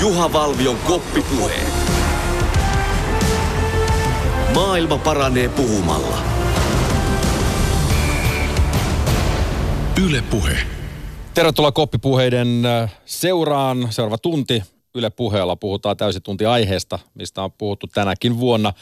Juha 0.00 0.32
Valvion 0.32 0.76
koppipuhe. 0.76 1.54
Maailma 4.54 4.98
paranee 4.98 5.48
puhumalla. 5.48 6.18
Yle 10.06 10.22
Puhe. 10.30 10.58
Tervetuloa 11.34 11.72
koppipuheiden 11.72 12.66
äh, 12.66 12.94
seuraan. 13.04 13.86
Seuraava 13.90 14.18
tunti 14.18 14.62
Yle 14.94 15.10
Puheella 15.10 15.56
puhutaan 15.56 15.96
täysitunti 15.96 16.46
aiheesta, 16.46 16.98
mistä 17.14 17.42
on 17.42 17.52
puhuttu 17.52 17.86
tänäkin 17.86 18.38
vuonna 18.38 18.72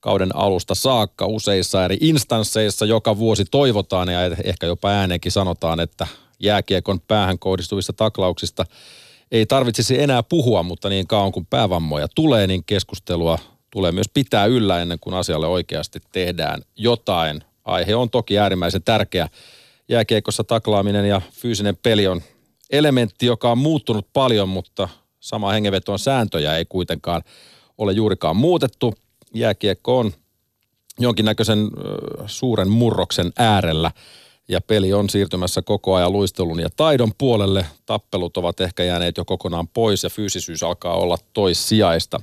kauden 0.00 0.36
alusta 0.36 0.74
saakka 0.74 1.26
useissa 1.26 1.84
eri 1.84 1.98
instansseissa. 2.00 2.84
Joka 2.84 3.18
vuosi 3.18 3.44
toivotaan 3.44 4.08
ja 4.08 4.20
ehkä 4.44 4.66
jopa 4.66 4.88
ääneenkin 4.88 5.32
sanotaan, 5.32 5.80
että 5.80 6.06
jääkiekon 6.40 7.00
päähän 7.00 7.38
kohdistuvista 7.38 7.92
taklauksista 7.92 8.64
ei 9.32 9.46
tarvitsisi 9.46 10.02
enää 10.02 10.22
puhua, 10.22 10.62
mutta 10.62 10.88
niin 10.88 11.06
kauan 11.06 11.32
kuin 11.32 11.46
päävammoja 11.46 12.08
tulee, 12.14 12.46
niin 12.46 12.64
keskustelua 12.64 13.38
tulee 13.70 13.92
myös 13.92 14.08
pitää 14.14 14.46
yllä 14.46 14.82
ennen 14.82 14.98
kuin 15.00 15.14
asialle 15.14 15.46
oikeasti 15.46 15.98
tehdään 16.12 16.62
jotain. 16.76 17.42
Aihe 17.64 17.94
on 17.94 18.10
toki 18.10 18.38
äärimmäisen 18.38 18.82
tärkeä. 18.82 19.28
Jääkiekossa 19.88 20.44
taklaaminen 20.44 21.08
ja 21.08 21.20
fyysinen 21.32 21.76
peli 21.76 22.06
on 22.06 22.22
elementti, 22.70 23.26
joka 23.26 23.50
on 23.50 23.58
muuttunut 23.58 24.06
paljon, 24.12 24.48
mutta 24.48 24.88
sama 25.20 25.52
hengenveton 25.52 25.98
sääntöjä 25.98 26.56
ei 26.56 26.64
kuitenkaan 26.64 27.22
ole 27.78 27.92
juurikaan 27.92 28.36
muutettu. 28.36 28.94
Jääkiekko 29.34 29.98
on 29.98 30.12
jonkinnäköisen 30.98 31.70
suuren 32.26 32.68
murroksen 32.68 33.32
äärellä 33.38 33.90
ja 34.50 34.60
peli 34.60 34.92
on 34.92 35.10
siirtymässä 35.10 35.62
koko 35.62 35.94
ajan 35.94 36.12
luistelun 36.12 36.60
ja 36.60 36.68
taidon 36.76 37.12
puolelle. 37.18 37.66
Tappelut 37.86 38.36
ovat 38.36 38.60
ehkä 38.60 38.84
jääneet 38.84 39.16
jo 39.16 39.24
kokonaan 39.24 39.68
pois 39.68 40.02
ja 40.02 40.10
fyysisyys 40.10 40.62
alkaa 40.62 40.96
olla 40.96 41.18
toissijaista. 41.32 42.20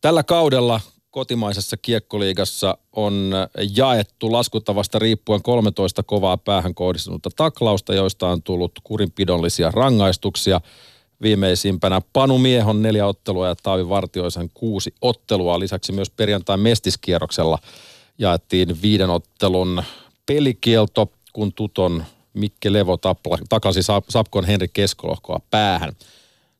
Tällä 0.00 0.22
kaudella 0.22 0.80
kotimaisessa 1.10 1.76
kiekkoliigassa 1.76 2.78
on 2.92 3.32
jaettu 3.76 4.32
laskuttavasta 4.32 4.98
riippuen 4.98 5.42
13 5.42 6.02
kovaa 6.02 6.36
päähän 6.36 6.74
kohdistunutta 6.74 7.30
taklausta, 7.36 7.94
joista 7.94 8.28
on 8.28 8.42
tullut 8.42 8.72
kurinpidollisia 8.84 9.70
rangaistuksia. 9.70 10.60
Viimeisimpänä 11.22 12.00
Panu 12.12 12.38
Miehon 12.38 12.82
neljä 12.82 13.06
ottelua 13.06 13.48
ja 13.48 13.54
Taavi 13.62 13.88
Vartioisen 13.88 14.50
kuusi 14.54 14.94
ottelua. 15.00 15.58
Lisäksi 15.58 15.92
myös 15.92 16.10
perjantain 16.10 16.60
mestiskierroksella 16.60 17.58
jaettiin 18.18 18.82
viiden 18.82 19.10
ottelun 19.10 19.82
pelikielto, 20.26 21.12
kun 21.32 21.52
Tuton 21.52 22.04
Mikke 22.34 22.72
Levo 22.72 22.96
tapla, 22.96 23.38
takasi 23.48 23.80
Sapkon 24.08 24.44
Henri 24.44 24.68
Keskolohkoa 24.68 25.40
päähän. 25.50 25.92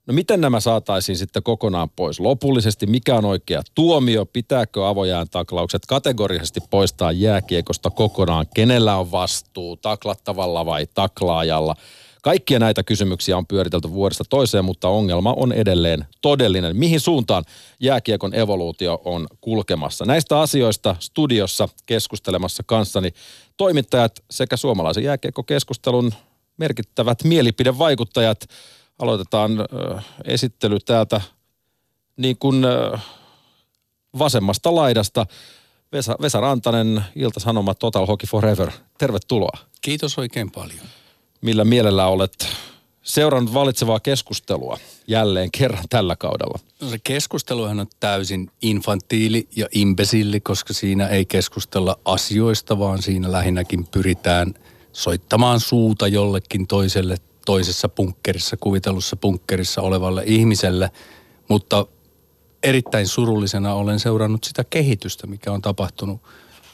No 0.07 0.15
miten 0.15 0.41
nämä 0.41 0.61
saataisiin 0.61 1.19
sitten 1.19 1.43
kokonaan 1.43 1.91
pois? 1.91 2.21
Lopullisesti 2.21 2.87
mikä 2.87 3.17
on 3.17 3.25
oikea 3.25 3.63
tuomio? 3.75 4.27
Pitääkö 4.27 4.89
avojään 4.89 5.27
taklaukset 5.31 5.87
kategorisesti 5.87 6.61
poistaa 6.71 7.13
jääkiekosta 7.13 7.91
kokonaan? 7.91 8.47
Kenellä 8.55 8.97
on 8.97 9.13
vastuu? 9.13 9.77
Taklattavalla 9.77 10.67
vai 10.67 10.87
taklaajalla? 10.95 11.77
Kaikkia 12.23 12.59
näitä 12.59 12.83
kysymyksiä 12.83 13.37
on 13.37 13.47
pyöritelty 13.47 13.91
vuodesta 13.91 14.25
toiseen, 14.31 14.65
mutta 14.65 14.89
ongelma 14.89 15.35
on 15.37 15.53
edelleen 15.53 16.07
todellinen. 16.21 16.77
Mihin 16.77 17.01
suuntaan 17.01 17.45
jääkiekon 17.81 18.35
evoluutio 18.35 19.03
on 19.05 19.27
kulkemassa? 19.41 20.05
Näistä 20.05 20.41
asioista 20.41 20.97
studiossa 21.01 21.69
keskustelemassa 21.87 22.63
kanssani 22.67 23.11
toimittajat 23.57 24.23
sekä 24.31 24.57
suomalaisen 24.57 25.05
jääkiekkokeskustelun 25.05 26.13
merkittävät 26.57 27.25
mielipidevaikuttajat. 27.25 28.47
Aloitetaan 28.99 29.61
äh, 29.61 30.05
esittely 30.25 30.81
täältä 30.81 31.21
niin 32.17 32.37
kuin 32.39 32.65
äh, 32.65 33.05
vasemmasta 34.19 34.75
laidasta. 34.75 35.27
Vesa, 35.93 36.17
Vesa 36.23 36.41
Rantanen, 36.41 37.05
Ilta-Sanomat 37.17 37.79
Total 37.79 38.07
Hockey 38.07 38.29
Forever. 38.29 38.71
Tervetuloa. 38.99 39.59
Kiitos 39.81 40.19
oikein 40.19 40.51
paljon 40.51 41.02
millä 41.43 41.65
mielellä 41.65 42.07
olet 42.07 42.49
seurannut 43.03 43.55
valitsevaa 43.55 44.01
keskustelua 44.01 44.79
jälleen 45.07 45.51
kerran 45.59 45.85
tällä 45.91 46.17
kaudella? 46.17 46.59
No 46.81 46.89
se 46.89 46.99
keskusteluhan 47.05 47.81
on 47.81 47.87
täysin 48.01 48.51
infantiili 48.63 49.49
ja 49.57 49.67
imbesilli, 49.73 50.41
koska 50.41 50.73
siinä 50.73 51.07
ei 51.07 51.25
keskustella 51.25 51.99
asioista, 52.05 52.79
vaan 52.79 53.03
siinä 53.03 53.33
lähinnäkin 53.33 53.87
pyritään 53.87 54.55
soittamaan 54.93 55.61
suuta 55.61 56.09
jollekin 56.09 56.67
toiselle 56.67 57.17
toisessa 57.47 57.89
punkkerissa, 57.89 58.57
kuvitellussa 58.57 59.17
punkkerissa 59.17 59.83
olevalle 59.83 60.23
ihmiselle. 60.27 60.91
Mutta 61.49 61.87
erittäin 62.63 63.09
surullisena 63.09 63.75
olen 63.75 64.01
seurannut 64.01 64.45
sitä 64.45 64.65
kehitystä, 64.65 65.27
mikä 65.27 65.53
on 65.53 65.63
tapahtunut 65.63 66.21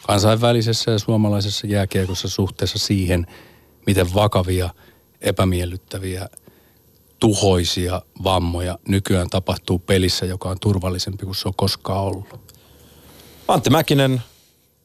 kansainvälisessä 0.06 0.90
ja 0.90 0.98
suomalaisessa 0.98 1.66
jääkiekossa 1.66 2.28
suhteessa 2.28 2.78
siihen– 2.78 3.26
miten 3.88 4.14
vakavia, 4.14 4.70
epämiellyttäviä, 5.20 6.28
tuhoisia 7.20 8.02
vammoja 8.24 8.78
nykyään 8.88 9.30
tapahtuu 9.30 9.78
pelissä, 9.78 10.26
joka 10.26 10.48
on 10.48 10.60
turvallisempi 10.60 11.24
kuin 11.24 11.34
se 11.34 11.48
on 11.48 11.54
koskaan 11.56 12.04
ollut. 12.04 12.26
Antti 13.48 13.70
Mäkinen, 13.70 14.22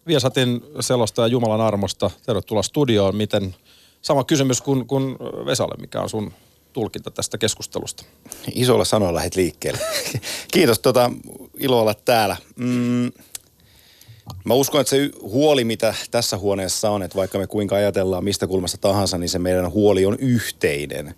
Viesatin 0.07 0.61
selostaja 0.79 1.27
Jumalan 1.27 1.61
armosta. 1.61 2.11
Tervetuloa 2.25 2.63
studioon. 2.63 3.15
Miten, 3.15 3.55
sama 4.01 4.23
kysymys 4.23 4.61
kuin, 4.61 4.87
kuin 4.87 5.15
Vesalle, 5.45 5.75
mikä 5.81 6.01
on 6.01 6.09
sun 6.09 6.33
tulkinta 6.73 7.11
tästä 7.11 7.37
keskustelusta? 7.37 8.03
Isolla 8.53 8.85
sanoilla 8.85 9.15
lähdet 9.15 9.35
liikkeelle. 9.35 9.79
Kiitos, 10.53 10.79
tota, 10.79 11.11
ilo 11.59 11.81
olla 11.81 11.93
täällä. 11.93 12.37
Mm, 12.55 13.11
Mä 14.45 14.53
uskon, 14.53 14.81
että 14.81 14.89
se 14.89 15.09
huoli, 15.21 15.63
mitä 15.63 15.95
tässä 16.11 16.37
huoneessa 16.37 16.89
on, 16.89 17.03
että 17.03 17.15
vaikka 17.15 17.37
me 17.37 17.47
kuinka 17.47 17.75
ajatellaan 17.75 18.23
mistä 18.23 18.47
kulmasta 18.47 18.77
tahansa, 18.77 19.17
niin 19.17 19.29
se 19.29 19.39
meidän 19.39 19.71
huoli 19.71 20.05
on 20.05 20.17
yhteinen. 20.19 21.15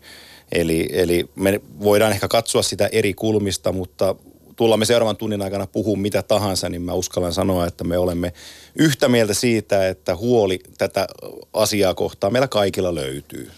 Eli, 0.52 0.90
eli 0.92 1.30
me 1.36 1.62
voidaan 1.80 2.12
ehkä 2.12 2.28
katsoa 2.28 2.62
sitä 2.62 2.90
eri 2.92 3.14
kulmista, 3.14 3.72
mutta 3.72 4.16
tullaan 4.56 4.80
me 4.80 4.86
seuraavan 4.86 5.18
tunnin 5.18 5.42
aikana 5.42 5.68
puhua 5.68 5.98
mitä 5.98 6.24
tahansa, 6.24 6.70
niin 6.70 6.82
mä 6.82 6.94
uskallan 6.94 7.34
sanoa, 7.34 7.68
että 7.68 7.84
me 7.84 7.98
olemme 7.98 8.34
yhtä 8.76 9.08
mieltä 9.08 9.34
siitä, 9.34 9.88
että 9.88 10.16
huoli 10.16 10.60
tätä 10.78 11.08
asiaa 11.54 11.94
kohtaa 11.94 12.30
meillä 12.30 12.48
kaikilla 12.48 12.96
löytyy. 12.96 13.52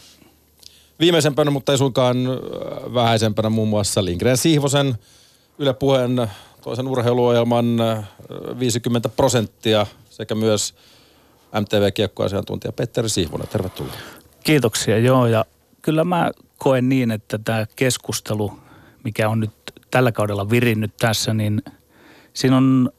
Viimeisempänä, 0.99 1.51
mutta 1.51 1.71
ei 1.71 1.77
suinkaan 1.77 2.17
vähäisempänä 2.93 3.49
muun 3.49 3.67
muassa 3.67 4.05
Lindgren 4.05 4.37
Sihvosen 4.37 4.95
Yle 5.59 5.73
Puheen 5.73 6.27
toisen 6.61 6.87
urheiluohjelman 6.87 7.77
50 8.59 9.09
prosenttia 9.09 9.85
sekä 10.09 10.35
myös 10.35 10.75
MTV-kiekkoasiantuntija 11.61 12.71
Petteri 12.71 13.09
Sihvonen. 13.09 13.47
Tervetuloa. 13.47 13.93
Kiitoksia, 14.43 14.97
joo. 14.97 15.27
Ja 15.27 15.45
kyllä 15.81 16.03
mä 16.03 16.31
koen 16.57 16.89
niin, 16.89 17.11
että 17.11 17.37
tämä 17.37 17.65
keskustelu, 17.75 18.59
mikä 19.03 19.29
on 19.29 19.39
nyt 19.39 19.51
tällä 19.91 20.11
kaudella 20.11 20.49
virinnyt 20.49 20.97
tässä, 20.97 21.33
niin 21.33 21.61
siinä 22.33 22.57
on 22.57 22.89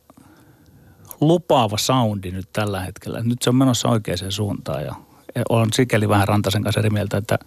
lupaava 1.21 1.78
soundi 1.78 2.31
nyt 2.31 2.49
tällä 2.53 2.81
hetkellä. 2.81 3.22
Nyt 3.22 3.43
se 3.43 3.50
on 3.50 3.56
menossa 3.56 3.88
oikeaan 3.88 4.32
suuntaan 4.32 4.84
ja 4.84 4.94
olen 5.49 5.72
sikäli 5.72 6.09
vähän 6.09 6.28
Rantasen 6.28 6.62
kanssa 6.62 6.81
eri 6.81 6.91
mieltä, 6.91 7.16
että 7.16 7.38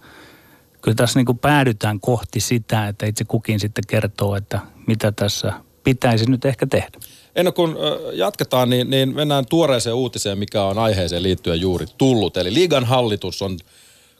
kyllä 0.82 0.94
tässä 0.94 1.18
niin 1.18 1.26
kuin 1.26 1.38
päädytään 1.38 2.00
kohti 2.00 2.40
sitä, 2.40 2.88
että 2.88 3.06
itse 3.06 3.24
kukin 3.24 3.60
sitten 3.60 3.84
kertoo, 3.88 4.36
että 4.36 4.60
mitä 4.86 5.12
tässä 5.12 5.52
pitäisi 5.84 6.30
nyt 6.30 6.44
ehkä 6.44 6.66
tehdä. 6.66 6.98
Ennen 7.36 7.54
kuin 7.54 7.76
jatketaan, 8.12 8.70
niin, 8.70 8.90
niin 8.90 9.14
mennään 9.14 9.46
tuoreeseen 9.46 9.96
uutiseen, 9.96 10.38
mikä 10.38 10.64
on 10.64 10.78
aiheeseen 10.78 11.22
liittyen 11.22 11.60
juuri 11.60 11.86
tullut. 11.98 12.36
Eli 12.36 12.54
liigan 12.54 12.84
hallitus 12.84 13.42
on 13.42 13.58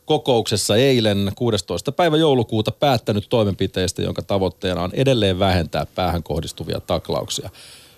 kokouksessa 0.04 0.76
eilen 0.76 1.32
16. 1.34 1.92
päivä 1.92 2.16
joulukuuta 2.16 2.72
päättänyt 2.72 3.26
toimenpiteistä, 3.28 4.02
jonka 4.02 4.22
tavoitteena 4.22 4.82
on 4.82 4.90
edelleen 4.94 5.38
vähentää 5.38 5.87
päähän 5.94 6.22
kohdistuvia 6.22 6.81
taklauksia. 6.81 7.50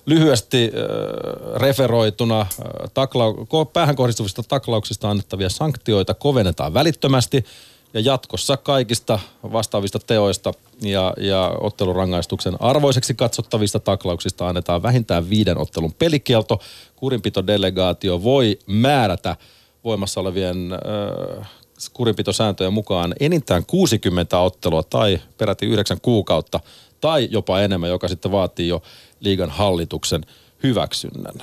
Lyhyesti 0.07 0.65
äh, 0.65 1.61
referoituna 1.61 2.41
äh, 2.41 2.49
takla- 2.95 3.67
päähän 3.73 3.97
kohdistuvista 3.97 4.43
taklauksista 4.43 5.11
annettavia 5.11 5.49
sanktioita 5.49 6.15
kovennetaan 6.15 6.75
välittömästi– 6.75 7.45
ja 7.95 8.01
jatkossa 8.01 8.57
kaikista 8.57 9.19
vastaavista 9.53 9.99
teoista 9.99 10.53
ja, 10.81 11.15
ja 11.17 11.55
ottelurangaistuksen 11.61 12.57
arvoiseksi 12.61 13.15
katsottavista 13.15 13.81
taklauksista 13.81 14.49
annetaan 14.49 14.83
vähintään 14.83 15.31
viiden 15.31 15.59
ottelun 15.59 15.93
pelikielto. 15.93 16.61
Kurinpitodelegaatio 16.97 18.23
voi 18.23 18.59
määrätä 18.67 19.37
voimassa 19.85 20.21
olevien 20.21 20.73
äh, 20.73 21.49
kurinpitosääntöjen 21.93 22.73
mukaan 22.73 23.15
enintään 23.21 23.65
60 23.67 24.39
ottelua 24.39 24.83
tai 24.83 25.21
peräti 25.39 25.67
9 25.67 26.01
kuukautta 26.01 26.61
tai 27.01 27.29
jopa 27.31 27.61
enemmän, 27.61 27.91
joka 27.91 28.09
sitten 28.09 28.33
vaatii 28.33 28.69
jo 28.69 28.83
liigan 29.21 29.51
hallituksen 29.51 30.27
hyväksynnän. 30.63 31.35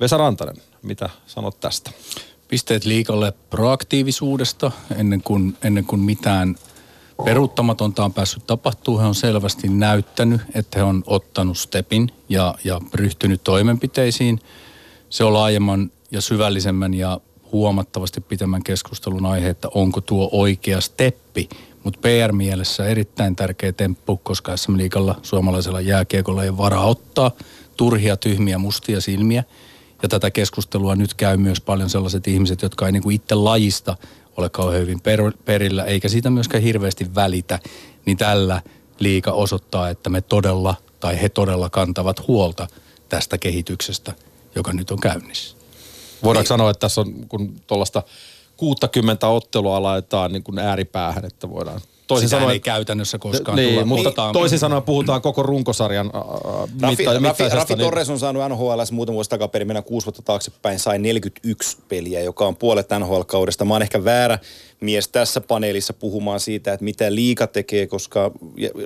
Vesa 0.00 0.16
Rantanen, 0.16 0.56
mitä 0.82 1.10
sanot 1.26 1.60
tästä? 1.60 1.90
Pisteet 2.48 2.84
liikalle 2.84 3.32
proaktiivisuudesta 3.50 4.70
ennen 4.96 5.22
kuin, 5.22 5.56
ennen 5.62 5.84
kuin 5.84 6.00
mitään 6.00 6.56
peruuttamatonta 7.24 8.04
on 8.04 8.12
päässyt 8.12 8.46
tapahtuu. 8.46 8.98
He 8.98 9.04
on 9.04 9.14
selvästi 9.14 9.68
näyttänyt, 9.68 10.40
että 10.54 10.78
he 10.78 10.82
on 10.82 11.04
ottanut 11.06 11.58
stepin 11.58 12.10
ja, 12.28 12.54
ja 12.64 12.80
ryhtynyt 12.94 13.44
toimenpiteisiin. 13.44 14.40
Se 15.10 15.24
on 15.24 15.32
laajemman 15.32 15.90
ja 16.10 16.20
syvällisemmän 16.20 16.94
ja 16.94 17.20
huomattavasti 17.52 18.20
pitemmän 18.20 18.62
keskustelun 18.62 19.26
aihe, 19.26 19.48
että 19.48 19.68
onko 19.74 20.00
tuo 20.00 20.28
oikea 20.32 20.80
steppi. 20.80 21.48
Mutta 21.84 22.00
PR-mielessä 22.02 22.86
erittäin 22.86 23.36
tärkeä 23.36 23.72
temppu, 23.72 24.16
koska 24.16 24.56
SM 24.56 24.76
Liigalla 24.76 25.20
suomalaisella 25.22 25.80
jääkiekolla 25.80 26.44
ei 26.44 26.56
varaa 26.56 26.86
ottaa 26.86 27.30
turhia, 27.76 28.16
tyhmiä, 28.16 28.58
mustia 28.58 29.00
silmiä. 29.00 29.44
Ja 30.02 30.08
tätä 30.08 30.30
keskustelua 30.30 30.96
nyt 30.96 31.14
käy 31.14 31.36
myös 31.36 31.60
paljon 31.60 31.90
sellaiset 31.90 32.28
ihmiset, 32.28 32.62
jotka 32.62 32.86
ei 32.86 32.92
niinku 32.92 33.10
itse 33.10 33.34
lajista 33.34 33.96
ole 34.36 34.48
kauhean 34.48 34.82
hyvin 34.82 35.00
per, 35.00 35.32
perillä, 35.44 35.84
eikä 35.84 36.08
siitä 36.08 36.30
myöskään 36.30 36.62
hirveästi 36.62 37.14
välitä. 37.14 37.58
Niin 38.06 38.16
tällä 38.16 38.62
liika 38.98 39.32
osoittaa, 39.32 39.88
että 39.88 40.10
me 40.10 40.20
todella, 40.20 40.74
tai 41.00 41.22
he 41.22 41.28
todella 41.28 41.70
kantavat 41.70 42.28
huolta 42.28 42.68
tästä 43.08 43.38
kehityksestä, 43.38 44.12
joka 44.54 44.72
nyt 44.72 44.90
on 44.90 45.00
käynnissä. 45.00 45.56
Voidaanko 46.22 46.42
niin. 46.42 46.48
sanoa, 46.48 46.70
että 46.70 46.80
tässä 46.80 47.00
on 47.00 47.28
kun 47.28 47.60
tuollaista 47.66 48.02
60 48.56 49.28
ottelua 49.28 49.82
laitetaan 49.82 50.32
niin 50.32 50.42
kuin 50.42 50.58
ääripäähän, 50.58 51.24
että 51.24 51.50
voidaan 51.50 51.80
toisin 52.06 52.28
sanoen, 52.28 52.52
ei 52.52 52.60
käytännössä 52.60 53.18
koskaan 53.18 53.56
niin, 53.56 53.68
tulla. 53.68 53.86
Mutta 53.86 54.24
niin. 54.24 54.32
toisin 54.32 54.58
sanoen 54.58 54.82
puhutaan 54.82 55.22
koko 55.22 55.42
runkosarjan 55.42 56.10
äh, 56.14 56.22
Rafi, 56.80 56.96
mitta, 56.96 57.28
Rafi, 57.28 57.48
Rafi 57.48 57.74
niin... 57.74 57.84
Torres 57.84 58.10
on 58.10 58.18
saanut 58.18 58.42
NHLs 58.48 58.92
muutama 58.92 59.14
vuosi 59.14 59.30
takaperin, 59.30 59.68
mennään 59.68 59.84
kuusi 59.84 60.06
vuotta 60.06 60.22
taaksepäin, 60.22 60.78
sai 60.78 60.98
41 60.98 61.76
peliä, 61.88 62.20
joka 62.20 62.46
on 62.46 62.56
puolet 62.56 62.88
NHL-kaudesta. 62.98 63.64
Mä 63.64 63.74
oon 63.74 63.82
ehkä 63.82 64.04
väärä 64.04 64.38
mies 64.80 65.08
tässä 65.08 65.40
paneelissa 65.40 65.92
puhumaan 65.92 66.40
siitä, 66.40 66.72
että 66.72 66.84
mitä 66.84 67.14
liiga 67.14 67.46
tekee, 67.46 67.86
koska 67.86 68.30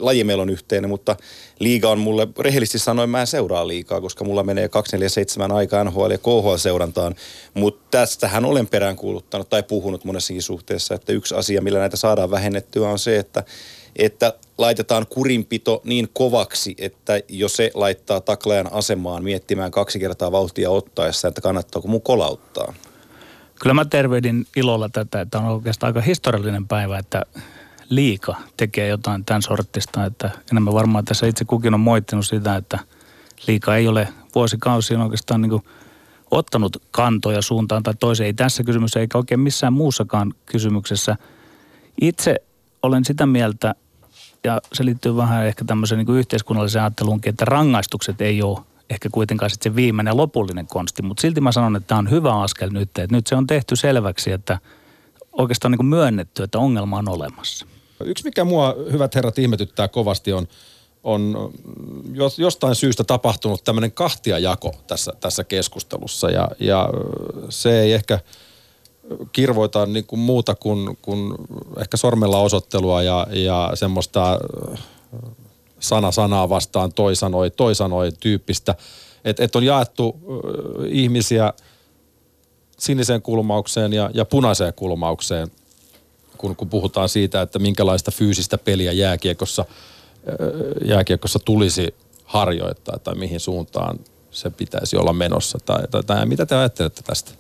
laji 0.00 0.24
meillä 0.24 0.42
on 0.42 0.50
yhteinen, 0.50 0.90
mutta 0.90 1.16
liiga 1.58 1.90
on 1.90 1.98
mulle, 1.98 2.28
rehellisesti 2.38 2.78
sanoen 2.78 3.10
mä 3.10 3.20
en 3.20 3.26
seuraa 3.26 3.68
liikaa, 3.68 4.00
koska 4.00 4.24
mulla 4.24 4.42
menee 4.42 4.68
247 4.68 5.52
aikaa 5.52 5.84
NHL 5.84 6.10
ja 6.10 6.18
KHL-seurantaan, 6.18 7.14
mutta 7.54 7.86
tästähän 7.90 8.44
olen 8.44 8.66
peräänkuuluttanut 8.66 9.48
tai 9.48 9.62
puhunut 9.62 10.04
monessakin 10.04 10.42
suhteessa, 10.42 10.94
että 10.94 11.12
yksi 11.12 11.34
asia, 11.34 11.62
millä 11.62 11.78
näitä 11.78 11.96
saadaan 11.96 12.30
vähennettyä 12.30 12.88
on 12.88 12.98
se, 12.98 13.18
että 13.18 13.44
että 13.96 14.34
laitetaan 14.58 15.06
kurinpito 15.06 15.80
niin 15.84 16.08
kovaksi, 16.12 16.74
että 16.78 17.20
jos 17.28 17.56
se 17.56 17.70
laittaa 17.74 18.20
taklajan 18.20 18.72
asemaan 18.72 19.24
miettimään 19.24 19.70
kaksi 19.70 19.98
kertaa 20.00 20.32
vauhtia 20.32 20.70
ottaessa, 20.70 21.28
että 21.28 21.40
kannattaako 21.40 21.88
mun 21.88 22.02
kolauttaa. 22.02 22.74
Kyllä 23.60 23.74
mä 23.74 23.84
tervehdin 23.84 24.46
ilolla 24.56 24.88
tätä, 24.88 25.20
että 25.20 25.38
on 25.38 25.44
oikeastaan 25.44 25.88
aika 25.88 26.00
historiallinen 26.00 26.68
päivä, 26.68 26.98
että 26.98 27.22
liika 27.88 28.36
tekee 28.56 28.88
jotain 28.88 29.24
tämän 29.24 29.42
sortista, 29.42 30.04
että 30.04 30.30
enemmän 30.52 30.74
varmaan 30.74 31.04
tässä 31.04 31.26
itse 31.26 31.44
kukin 31.44 31.74
on 31.74 31.80
moittinut 31.80 32.26
sitä, 32.26 32.56
että 32.56 32.78
liika 33.46 33.76
ei 33.76 33.88
ole 33.88 34.08
vuosikausiin 34.34 35.00
oikeastaan 35.00 35.42
niin 35.42 35.62
ottanut 36.30 36.82
kantoja 36.90 37.42
suuntaan 37.42 37.82
tai 37.82 37.94
toiseen. 38.00 38.26
Ei 38.26 38.34
tässä 38.34 38.64
kysymyksessä 38.64 39.00
eikä 39.00 39.18
oikein 39.18 39.40
missään 39.40 39.72
muussakaan 39.72 40.34
kysymyksessä. 40.46 41.16
Itse 42.00 42.36
olen 42.82 43.04
sitä 43.04 43.26
mieltä, 43.26 43.74
ja 44.44 44.60
se 44.72 44.84
liittyy 44.84 45.16
vähän 45.16 45.46
ehkä 45.46 45.64
tämmöiseen 45.64 46.04
niin 46.06 46.18
yhteiskunnalliseen 46.18 46.82
ajatteluunkin, 46.82 47.30
että 47.30 47.44
rangaistukset 47.44 48.20
ei 48.20 48.42
ole 48.42 48.60
ehkä 48.90 49.08
kuitenkaan 49.12 49.50
sitten 49.50 49.72
se 49.72 49.76
viimeinen 49.76 50.16
lopullinen 50.16 50.66
konsti, 50.66 51.02
mutta 51.02 51.20
silti 51.20 51.40
mä 51.40 51.52
sanon, 51.52 51.76
että 51.76 51.86
tämä 51.86 51.98
on 51.98 52.10
hyvä 52.10 52.40
askel 52.40 52.70
nyt, 52.70 52.98
että 52.98 53.16
nyt 53.16 53.26
se 53.26 53.36
on 53.36 53.46
tehty 53.46 53.76
selväksi, 53.76 54.32
että 54.32 54.58
oikeastaan 55.32 55.72
niin 55.72 55.78
kuin 55.78 55.86
myönnetty, 55.86 56.42
että 56.42 56.58
ongelma 56.58 56.98
on 56.98 57.08
olemassa. 57.08 57.66
Yksi, 58.04 58.24
mikä 58.24 58.44
mua, 58.44 58.74
hyvät 58.92 59.14
herrat, 59.14 59.38
ihmetyttää 59.38 59.88
kovasti 59.88 60.32
on, 60.32 60.48
on 61.04 61.52
jostain 62.38 62.74
syystä 62.74 63.04
tapahtunut 63.04 63.64
tämmöinen 63.64 63.92
kahtiajako 63.92 64.74
tässä, 64.86 65.12
tässä 65.20 65.44
keskustelussa 65.44 66.30
ja, 66.30 66.48
ja 66.60 66.88
se 67.48 67.80
ei 67.80 67.92
ehkä 67.92 68.20
kirvoita 69.32 69.86
niin 69.86 70.06
kuin 70.06 70.20
muuta 70.20 70.54
kuin, 70.54 70.98
kuin 71.02 71.34
ehkä 71.80 71.96
sormella 71.96 72.38
osoittelua 72.38 73.02
ja, 73.02 73.26
ja 73.30 73.70
semmoista 73.74 74.38
sana 75.80 76.12
sanaa 76.12 76.48
vastaan, 76.48 76.92
toi 76.92 77.16
sanoi, 77.16 77.50
toi 77.50 77.74
sanoi 77.74 78.12
tyyppistä. 78.20 78.74
Että 79.24 79.44
et 79.44 79.56
on 79.56 79.64
jaettu 79.64 80.16
äh, 80.16 80.86
ihmisiä 80.88 81.52
siniseen 82.78 83.22
kulmaukseen 83.22 83.92
ja, 83.92 84.10
ja 84.14 84.24
punaiseen 84.24 84.74
kulmaukseen, 84.74 85.50
kun, 86.38 86.56
kun 86.56 86.68
puhutaan 86.68 87.08
siitä, 87.08 87.42
että 87.42 87.58
minkälaista 87.58 88.10
fyysistä 88.10 88.58
peliä 88.58 88.92
jääkiekossa, 88.92 89.64
äh, 89.68 90.88
jääkiekossa 90.88 91.38
tulisi 91.38 91.94
harjoittaa 92.24 92.98
tai 92.98 93.14
mihin 93.14 93.40
suuntaan 93.40 93.98
se 94.30 94.50
pitäisi 94.50 94.96
olla 94.96 95.12
menossa. 95.12 95.58
Tai, 95.64 95.88
tai, 95.90 96.02
tai 96.02 96.26
mitä 96.26 96.46
te 96.46 96.54
ajattelette 96.54 97.02
tästä? 97.02 97.30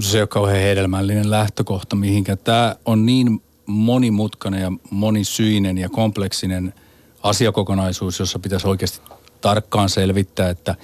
Se 0.00 0.18
ei 0.18 0.22
ole 0.22 0.26
kauhean 0.26 0.60
hedelmällinen 0.60 1.30
lähtökohta 1.30 1.96
mihinkä. 1.96 2.36
Tämä 2.36 2.76
on 2.84 3.06
niin 3.06 3.42
monimutkainen 3.66 4.62
ja 4.62 4.72
monisyinen 4.90 5.78
ja 5.78 5.88
kompleksinen 5.88 6.74
asiakokonaisuus, 7.22 8.18
jossa 8.18 8.38
pitäisi 8.38 8.68
oikeasti 8.68 9.00
tarkkaan 9.40 9.88
selvittää, 9.88 10.50
että 10.50 10.74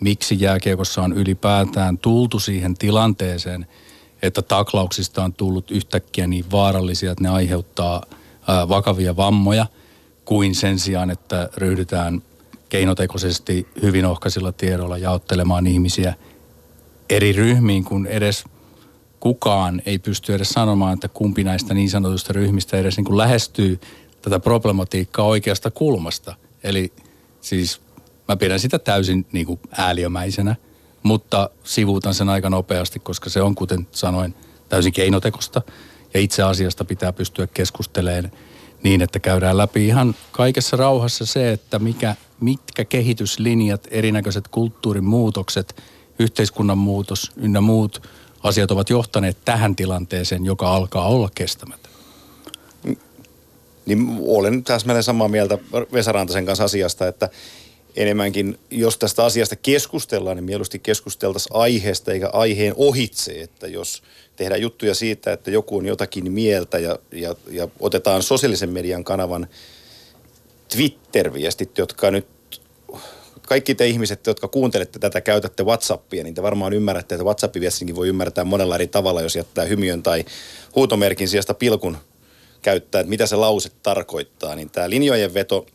miksi 0.00 0.36
jääkiekossa 0.40 1.02
on 1.02 1.12
ylipäätään 1.12 1.98
tultu 1.98 2.38
siihen 2.38 2.74
tilanteeseen, 2.74 3.66
että 4.22 4.42
taklauksista 4.42 5.24
on 5.24 5.32
tullut 5.32 5.70
yhtäkkiä 5.70 6.26
niin 6.26 6.44
vaarallisia, 6.50 7.12
että 7.12 7.24
ne 7.24 7.30
aiheuttaa 7.30 8.02
vakavia 8.68 9.16
vammoja, 9.16 9.66
kuin 10.24 10.54
sen 10.54 10.78
sijaan, 10.78 11.10
että 11.10 11.48
ryhdytään 11.56 12.22
keinotekoisesti 12.68 13.68
hyvin 13.82 14.04
ohkaisilla 14.04 14.52
tiedoilla 14.52 14.98
jaottelemaan 14.98 15.66
ihmisiä 15.66 16.14
eri 17.10 17.32
ryhmiin, 17.32 17.84
kun 17.84 18.06
edes 18.06 18.44
kukaan 19.20 19.82
ei 19.86 19.98
pysty 19.98 20.34
edes 20.34 20.50
sanomaan, 20.50 20.94
että 20.94 21.08
kumpi 21.08 21.44
näistä 21.44 21.74
niin 21.74 21.90
sanotusta 21.90 22.32
ryhmistä 22.32 22.76
edes 22.76 22.96
niin 22.96 23.04
kuin 23.04 23.18
lähestyy 23.18 23.80
tätä 24.24 24.40
problematiikkaa 24.40 25.24
oikeasta 25.24 25.70
kulmasta. 25.70 26.34
Eli 26.62 26.92
siis 27.40 27.80
mä 28.28 28.36
pidän 28.36 28.60
sitä 28.60 28.78
täysin 28.78 29.26
niin 29.32 29.46
kuin 29.46 29.60
ääliömäisenä, 29.78 30.56
mutta 31.02 31.50
sivuutan 31.64 32.14
sen 32.14 32.28
aika 32.28 32.50
nopeasti, 32.50 32.98
koska 32.98 33.30
se 33.30 33.42
on, 33.42 33.54
kuten 33.54 33.88
sanoin, 33.92 34.34
täysin 34.68 34.92
keinotekosta. 34.92 35.62
Ja 36.14 36.20
itse 36.20 36.42
asiasta 36.42 36.84
pitää 36.84 37.12
pystyä 37.12 37.46
keskustelemaan 37.46 38.32
niin, 38.82 39.02
että 39.02 39.18
käydään 39.20 39.58
läpi 39.58 39.86
ihan 39.86 40.14
kaikessa 40.32 40.76
rauhassa 40.76 41.26
se, 41.26 41.52
että 41.52 41.78
mikä, 41.78 42.14
mitkä 42.40 42.84
kehityslinjat, 42.84 43.88
erinäköiset 43.90 44.48
kulttuurin 44.48 45.04
muutokset, 45.04 45.82
yhteiskunnan 46.18 46.78
muutos 46.78 47.32
ynnä 47.36 47.60
muut 47.60 48.08
asiat 48.42 48.70
ovat 48.70 48.90
johtaneet 48.90 49.38
tähän 49.44 49.76
tilanteeseen, 49.76 50.44
joka 50.44 50.74
alkaa 50.74 51.08
olla 51.08 51.28
kestämätön. 51.34 51.93
Niin 53.86 54.18
olen 54.26 54.64
täsmälleen 54.64 55.02
samaa 55.02 55.28
mieltä 55.28 55.58
Vesa 55.92 56.12
Rantasen 56.12 56.46
kanssa 56.46 56.64
asiasta, 56.64 57.08
että 57.08 57.28
enemmänkin, 57.96 58.58
jos 58.70 58.98
tästä 58.98 59.24
asiasta 59.24 59.56
keskustellaan, 59.56 60.36
niin 60.36 60.44
mieluusti 60.44 60.78
keskusteltaisiin 60.78 61.56
aiheesta 61.56 62.12
eikä 62.12 62.30
aiheen 62.32 62.74
ohitse, 62.76 63.32
että 63.32 63.66
jos 63.66 64.02
tehdään 64.36 64.60
juttuja 64.60 64.94
siitä, 64.94 65.32
että 65.32 65.50
joku 65.50 65.76
on 65.76 65.86
jotakin 65.86 66.32
mieltä 66.32 66.78
ja, 66.78 66.98
ja, 67.12 67.34
ja 67.50 67.68
otetaan 67.80 68.22
sosiaalisen 68.22 68.70
median 68.70 69.04
kanavan 69.04 69.46
Twitter-viestit, 70.68 71.78
jotka 71.78 72.10
nyt 72.10 72.26
kaikki 73.48 73.74
te 73.74 73.86
ihmiset, 73.86 74.26
jotka 74.26 74.48
kuuntelette 74.48 74.98
tätä, 74.98 75.20
käytätte 75.20 75.62
Whatsappia, 75.62 76.24
niin 76.24 76.34
te 76.34 76.42
varmaan 76.42 76.72
ymmärrätte, 76.72 77.14
että 77.14 77.24
WhatsApp-viestinkin 77.24 77.96
voi 77.96 78.08
ymmärtää 78.08 78.44
monella 78.44 78.74
eri 78.74 78.86
tavalla, 78.86 79.22
jos 79.22 79.36
jättää 79.36 79.64
hymiön 79.64 80.02
tai 80.02 80.24
huutomerkin 80.74 81.28
sijasta 81.28 81.54
pilkun 81.54 81.96
käyttää, 82.64 83.00
että 83.00 83.10
mitä 83.10 83.26
se 83.26 83.36
lause 83.36 83.70
tarkoittaa, 83.82 84.54
niin 84.54 84.70
tämä 84.70 84.90
linjojen 84.90 85.34
veto, 85.34 85.66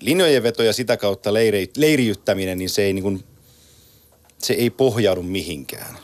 linjojen 0.00 0.42
veto 0.42 0.62
ja 0.62 0.72
sitä 0.72 0.96
kautta 0.96 1.34
leiri, 1.34 1.70
leiriyttäminen, 1.76 2.58
niin 2.58 2.70
se 2.70 2.82
ei, 2.82 2.92
niin 2.92 3.02
kuin, 3.02 3.24
se 4.38 4.54
ei 4.54 4.70
pohjaudu 4.70 5.22
mihinkään. 5.22 5.98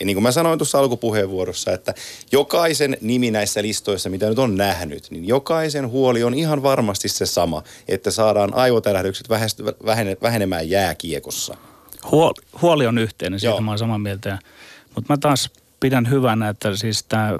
Ja 0.00 0.06
niin 0.06 0.14
kuin 0.14 0.22
mä 0.22 0.32
sanoin 0.32 0.58
tuossa 0.58 0.78
alkupuheenvuorossa, 0.78 1.72
että 1.72 1.94
jokaisen 2.32 2.96
nimi 3.00 3.30
näissä 3.30 3.62
listoissa, 3.62 4.10
mitä 4.10 4.28
nyt 4.28 4.38
on 4.38 4.56
nähnyt, 4.56 5.10
niin 5.10 5.28
jokaisen 5.28 5.88
huoli 5.88 6.24
on 6.24 6.34
ihan 6.34 6.62
varmasti 6.62 7.08
se 7.08 7.26
sama, 7.26 7.62
että 7.88 8.10
saadaan 8.10 8.54
aivotärähdykset 8.54 9.28
vähenemään 10.22 10.70
jääkiekossa. 10.70 11.56
Huoli, 12.10 12.34
huoli 12.62 12.86
on 12.86 12.98
yhteinen, 12.98 13.40
siitä 13.40 13.52
Joo. 13.52 13.60
mä 13.60 13.70
oon 13.70 13.78
samaa 13.78 13.98
mieltä. 13.98 14.38
Mutta 14.94 15.12
mä 15.12 15.16
taas 15.16 15.50
pidän 15.80 16.10
hyvänä, 16.10 16.48
että 16.48 16.76
siis 16.76 17.02
tämä 17.02 17.38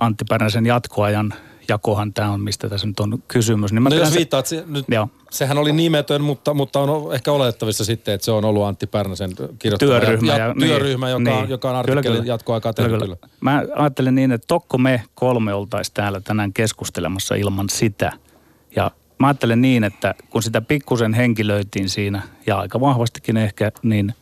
Antti 0.00 0.24
Pärnäsen 0.28 0.66
jatkoajan 0.66 1.34
jakohan 1.68 2.12
tämä 2.12 2.30
on, 2.30 2.40
mistä 2.40 2.68
tässä 2.68 2.86
nyt 2.86 3.00
on 3.00 3.22
kysymys. 3.28 3.72
Niin 3.72 3.82
mä 3.82 3.88
No 3.88 3.96
jos 3.96 4.08
se- 4.08 4.16
viittaat, 4.16 4.46
si- 4.46 4.62
nyt, 4.66 4.84
Joo. 4.88 5.08
sehän 5.30 5.58
oli 5.58 5.72
nimetön, 5.72 6.22
mutta, 6.22 6.54
mutta 6.54 6.80
on 6.80 7.14
ehkä 7.14 7.32
oletettavissa 7.32 7.84
sitten, 7.84 8.14
että 8.14 8.24
se 8.24 8.30
on 8.30 8.44
ollut 8.44 8.64
Antti 8.64 8.86
Pärnäsen 8.86 9.30
kirjoittama 9.58 10.00
työryhmä. 10.00 10.32
ja, 10.32 10.38
Ja, 10.38 10.46
ja, 10.46 10.54
työryhmä, 10.60 11.10
joka, 11.10 11.30
niin, 11.30 11.48
joka 11.48 11.70
on 11.70 11.76
artikkelin 11.76 12.26
jatkoaikaa 12.26 12.72
tehnyt 12.72 13.00
kyllä. 13.02 13.16
Mä 13.40 13.62
ajattelen 13.76 14.14
niin, 14.14 14.32
että 14.32 14.46
tokko 14.48 14.78
me 14.78 15.02
kolme 15.14 15.54
oltaisiin 15.54 15.94
täällä 15.94 16.20
tänään 16.20 16.52
keskustelemassa 16.52 17.34
ilman 17.34 17.68
sitä. 17.68 18.12
Ja 18.76 18.90
mä 19.18 19.26
ajattelen 19.26 19.62
niin, 19.62 19.84
että 19.84 20.14
kun 20.30 20.42
sitä 20.42 20.60
pikkusen 20.60 21.14
henkilöitiin 21.14 21.88
siinä, 21.88 22.22
ja 22.46 22.58
aika 22.58 22.80
vahvastikin 22.80 23.36
ehkä, 23.36 23.72
niin 23.82 24.14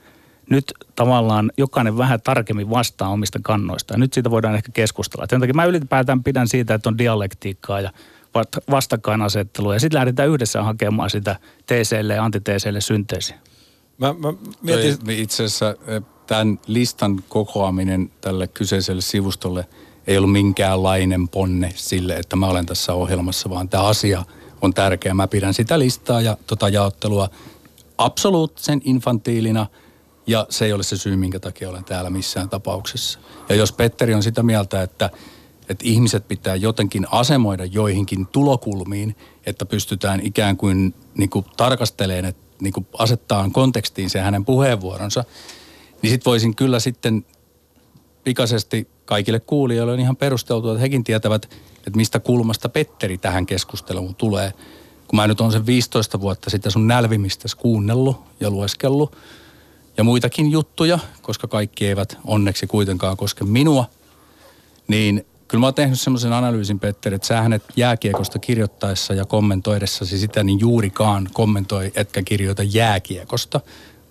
nyt 0.50 0.74
tavallaan 0.96 1.52
jokainen 1.56 1.98
vähän 1.98 2.20
tarkemmin 2.20 2.70
vastaa 2.70 3.08
omista 3.08 3.38
kannoista. 3.42 3.94
Ja 3.94 3.98
nyt 3.98 4.12
siitä 4.12 4.30
voidaan 4.30 4.54
ehkä 4.54 4.72
keskustella. 4.72 5.26
Sen 5.30 5.40
takia 5.40 5.54
mä 5.54 5.64
ylipäätään 5.64 6.24
pidän 6.24 6.48
siitä, 6.48 6.74
että 6.74 6.88
on 6.88 6.98
dialektiikkaa 6.98 7.80
ja 7.80 7.90
vast- 8.34 8.70
vastakkainasettelua. 8.70 9.74
Ja 9.74 9.80
sitten 9.80 9.98
lähdetään 9.98 10.28
yhdessä 10.28 10.62
hakemaan 10.62 11.10
sitä 11.10 11.36
TClle 11.66 12.14
ja 12.14 12.24
antiteeseille 12.24 12.80
synteesiä. 12.80 13.36
Mä, 13.98 14.14
mä 14.18 14.32
Mietin... 14.62 14.96
mietin, 15.04 15.22
Itse 15.22 15.44
asiassa 15.44 15.70
eh, 15.86 16.02
tämän 16.26 16.58
listan 16.66 17.24
kokoaminen 17.28 18.10
tälle 18.20 18.46
kyseiselle 18.46 19.02
sivustolle 19.02 19.66
ei 20.06 20.18
ollut 20.18 20.32
minkäänlainen 20.32 21.28
ponne 21.28 21.72
sille, 21.74 22.16
että 22.16 22.36
mä 22.36 22.46
olen 22.46 22.66
tässä 22.66 22.92
ohjelmassa, 22.92 23.50
vaan 23.50 23.68
tämä 23.68 23.82
asia 23.82 24.24
on 24.62 24.74
tärkeä. 24.74 25.14
Mä 25.14 25.28
pidän 25.28 25.54
sitä 25.54 25.78
listaa 25.78 26.20
ja 26.20 26.36
tota 26.46 26.68
jaottelua 26.68 27.28
absoluuttisen 27.98 28.80
infantiilina 28.84 29.66
ja 30.26 30.46
se 30.50 30.64
ei 30.64 30.72
ole 30.72 30.82
se 30.82 30.96
syy, 30.96 31.16
minkä 31.16 31.40
takia 31.40 31.70
olen 31.70 31.84
täällä 31.84 32.10
missään 32.10 32.48
tapauksessa. 32.48 33.18
Ja 33.48 33.54
jos 33.54 33.72
Petteri 33.72 34.14
on 34.14 34.22
sitä 34.22 34.42
mieltä, 34.42 34.82
että, 34.82 35.10
että 35.68 35.84
ihmiset 35.84 36.28
pitää 36.28 36.56
jotenkin 36.56 37.06
asemoida 37.10 37.64
joihinkin 37.64 38.26
tulokulmiin, 38.26 39.16
että 39.46 39.66
pystytään 39.66 40.20
ikään 40.26 40.56
kuin, 40.56 40.94
niin 41.14 41.30
kuin 41.30 41.46
tarkastelemaan, 41.56 42.24
että 42.24 42.44
niin 42.60 42.72
kuin 42.72 42.86
asettaa 42.98 43.50
kontekstiin 43.52 44.10
se 44.10 44.20
hänen 44.20 44.44
puheenvuoronsa, 44.44 45.24
niin 46.02 46.10
sitten 46.10 46.30
voisin 46.30 46.56
kyllä 46.56 46.80
sitten 46.80 47.24
pikaisesti 48.24 48.88
kaikille 49.04 49.40
kuulijoille 49.40 49.92
on 49.92 50.00
ihan 50.00 50.16
perusteltua, 50.16 50.72
että 50.72 50.80
hekin 50.80 51.04
tietävät, 51.04 51.44
että 51.76 51.96
mistä 51.96 52.20
kulmasta 52.20 52.68
Petteri 52.68 53.18
tähän 53.18 53.46
keskusteluun 53.46 54.14
tulee. 54.14 54.52
Kun 55.08 55.16
mä 55.16 55.26
nyt 55.26 55.40
on 55.40 55.52
sen 55.52 55.66
15 55.66 56.20
vuotta 56.20 56.50
sitä 56.50 56.70
sun 56.70 56.86
nälvimistä 56.86 57.48
kuunnellut 57.58 58.16
ja 58.40 58.50
lueskellut 58.50 59.16
ja 59.96 60.04
muitakin 60.04 60.50
juttuja, 60.50 60.98
koska 61.22 61.48
kaikki 61.48 61.86
eivät 61.86 62.18
onneksi 62.24 62.66
kuitenkaan 62.66 63.16
koske 63.16 63.44
minua, 63.44 63.84
niin 64.88 65.26
kyllä 65.48 65.60
mä 65.60 65.66
oon 65.66 65.74
tehnyt 65.74 66.00
semmoisen 66.00 66.32
analyysin, 66.32 66.80
Petteri, 66.80 67.14
että 67.16 67.26
sä 67.26 67.42
hänet 67.42 67.62
jääkiekosta 67.76 68.38
kirjoittaessa 68.38 69.14
ja 69.14 69.24
kommentoidessasi 69.24 70.18
sitä, 70.18 70.44
niin 70.44 70.60
juurikaan 70.60 71.28
kommentoi, 71.32 71.92
etkä 71.94 72.22
kirjoita 72.22 72.62
jääkiekosta, 72.62 73.60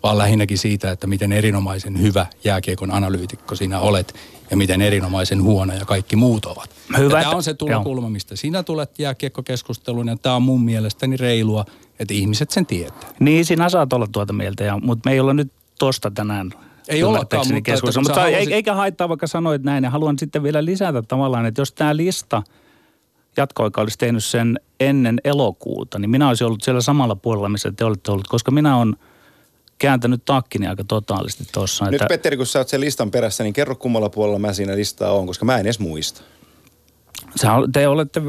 vaan 0.04 0.18
lähinnäkin 0.18 0.58
siitä, 0.58 0.92
että 0.92 1.08
miten 1.08 1.32
erinomaisen 1.32 2.02
hyvä 2.02 2.26
jääkiekon 2.44 2.92
analyytikko 2.92 3.56
sinä 3.56 3.80
olet 3.80 4.14
ja 4.52 4.58
miten 4.58 4.82
erinomaisen 4.82 5.44
huono 5.44 5.74
ja 5.74 5.86
kaikki 5.86 6.16
muut 6.16 6.46
ovat. 6.46 6.70
Hyvä, 6.98 7.22
Tämä 7.22 7.36
on 7.36 7.44
se 7.44 7.54
tulokulma, 7.54 8.10
mistä 8.10 8.36
sinä 8.36 8.64
tulet 8.64 9.00
jääkiekkokeskusteluun 9.00 10.08
ja 10.08 10.18
tämä 10.18 10.36
on 10.36 10.42
mun 10.42 10.64
mielestäni 10.64 11.18
reilua, 11.18 11.66
että 12.00 12.14
ihmiset 12.14 12.52
sen 12.52 12.66
tietää. 12.66 13.10
Niin, 13.20 13.46
sinä 13.46 13.70
saat 13.70 13.94
olla 13.94 14.08
tuota 14.12 14.34
mieltä, 14.34 14.64
ja, 14.64 14.80
mutta 14.84 15.10
me 15.10 15.14
ei 15.14 15.20
olla 15.20 15.34
nyt 15.34 15.52
tosta 15.80 16.12
tänään 16.12 16.50
Ei 16.88 17.04
ollakaan, 17.04 17.16
ymmärtääkseni 17.16 17.56
mutta 17.60 17.74
että 17.74 17.92
sä 17.92 18.00
Mutta 18.00 18.14
haluaisit- 18.22 18.48
ei- 18.50 18.54
eikä 18.54 18.74
haittaa, 18.76 19.10
vaikka 19.10 19.28
sanoit 19.28 19.64
näin. 19.64 19.84
Ja 19.84 19.90
haluan 19.90 20.20
sitten 20.20 20.44
vielä 20.44 20.66
lisätä 20.66 21.02
tavallaan, 21.02 21.46
että 21.46 21.62
jos 21.62 21.72
tämä 21.72 21.98
lista 21.98 22.44
jatkoaika 23.38 23.82
olisi 23.82 23.98
tehnyt 23.98 24.24
sen 24.24 24.60
ennen 24.80 25.22
elokuuta, 25.24 26.00
niin 26.00 26.10
minä 26.10 26.28
olisin 26.28 26.48
ollut 26.48 26.62
siellä 26.64 26.82
samalla 26.82 27.16
puolella, 27.16 27.50
missä 27.50 27.72
te 27.72 27.86
olette 27.86 28.12
ollut, 28.12 28.28
koska 28.28 28.52
minä 28.52 28.78
olen 28.78 28.96
kääntänyt 29.80 30.26
takkini 30.26 30.68
aika 30.68 30.84
totaalisesti 30.84 31.44
tuossa. 31.54 31.86
Nyt 31.92 32.02
Petteri, 32.10 32.38
kun 32.38 32.46
sä 32.46 32.60
oot 32.60 32.68
sen 32.70 32.82
listan 32.82 33.12
perässä, 33.12 33.44
niin 33.44 33.54
kerro 33.54 33.76
kummalla 33.76 34.10
puolella 34.10 34.40
mä 34.40 34.54
siinä 34.54 34.76
listaa 34.76 35.12
on, 35.14 35.28
koska 35.28 35.46
mä 35.46 35.56
en 35.56 35.62
edes 35.66 35.80
muista. 35.80 36.22
Sä, 37.36 37.50
te 37.74 37.88
olette 37.88 38.22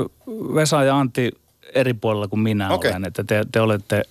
Vesa 0.55 0.85
ja 0.85 0.99
Antti 0.99 1.31
eri 1.75 1.95
puolella 1.95 2.29
kuin 2.29 2.41
minä 2.41 2.71
Okei. 2.71 2.91
olen. 2.91 3.05
Että 3.05 3.25
te, 3.25 3.45
te 3.53 3.61
olette 3.61 4.03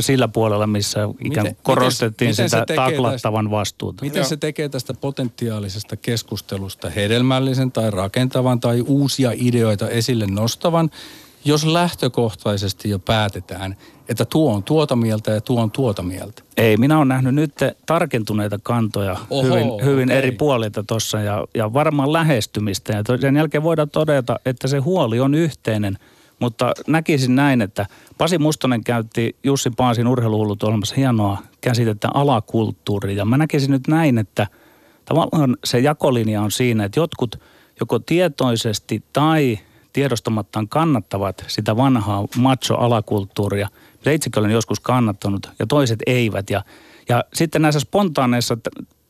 sillä 0.00 0.28
puolella, 0.28 0.66
missä 0.66 1.08
ikään 1.24 1.46
Miten- 1.46 1.62
korostettiin 1.62 2.30
miten 2.30 2.50
sitä 2.50 2.66
taklattavan 2.76 3.50
vastuuta. 3.50 4.04
Miten 4.04 4.24
se 4.24 4.36
tekee 4.36 4.68
tästä 4.68 4.94
potentiaalisesta 4.94 5.96
keskustelusta 5.96 6.90
hedelmällisen 6.90 7.72
tai 7.72 7.90
rakentavan 7.90 8.60
tai 8.60 8.80
uusia 8.80 9.32
ideoita 9.34 9.88
esille 9.88 10.26
nostavan, 10.26 10.90
jos 11.44 11.66
lähtökohtaisesti 11.66 12.90
jo 12.90 12.98
päätetään, 12.98 13.76
että 14.08 14.24
tuo 14.24 14.54
on 14.54 14.62
tuota 14.62 14.96
mieltä 14.96 15.30
ja 15.30 15.40
tuo 15.40 15.62
on 15.62 15.70
tuota 15.70 16.02
mieltä? 16.02 16.42
Ei, 16.56 16.76
minä 16.76 16.96
olen 16.96 17.08
nähnyt 17.08 17.34
nyt 17.34 17.52
tarkentuneita 17.86 18.58
kantoja 18.62 19.16
Oho, 19.30 19.42
hyvin, 19.42 19.84
hyvin 19.84 20.08
okei. 20.08 20.18
eri 20.18 20.32
puolilta 20.32 20.84
tuossa 20.86 21.20
ja, 21.20 21.46
ja 21.54 21.72
varmaan 21.72 22.12
lähestymistä. 22.12 22.92
Ja 22.92 23.02
sen 23.20 23.36
jälkeen 23.36 23.62
voidaan 23.62 23.90
todeta, 23.90 24.40
että 24.44 24.68
se 24.68 24.78
huoli 24.78 25.20
on 25.20 25.34
yhteinen, 25.34 25.98
mutta 26.38 26.72
näkisin 26.86 27.34
näin, 27.34 27.62
että 27.62 27.86
Pasi 28.18 28.38
Mustonen 28.38 28.84
käytti 28.84 29.36
Jussi 29.44 29.70
Paasin 29.70 30.06
urheiluhullut 30.06 30.62
olemassa 30.62 30.94
hienoa 30.94 31.38
käsitettä 31.60 32.08
alakulttuuri. 32.14 33.16
Ja 33.16 33.24
mä 33.24 33.38
näkisin 33.38 33.70
nyt 33.70 33.88
näin, 33.88 34.18
että 34.18 34.46
tavallaan 35.04 35.56
se 35.64 35.78
jakolinja 35.78 36.42
on 36.42 36.50
siinä, 36.50 36.84
että 36.84 37.00
jotkut 37.00 37.40
joko 37.80 37.98
tietoisesti 37.98 39.04
tai 39.12 39.58
tiedostamattaan 39.92 40.68
kannattavat 40.68 41.44
sitä 41.46 41.76
vanhaa 41.76 42.24
macho-alakulttuuria, 42.36 43.68
itsekin 44.06 44.40
olen 44.40 44.50
joskus 44.50 44.80
kannattanut, 44.80 45.50
ja 45.58 45.66
toiset 45.66 45.98
eivät. 46.06 46.50
Ja, 46.50 46.64
ja 47.08 47.24
sitten 47.34 47.62
näissä 47.62 47.80
spontaaneissa 47.80 48.56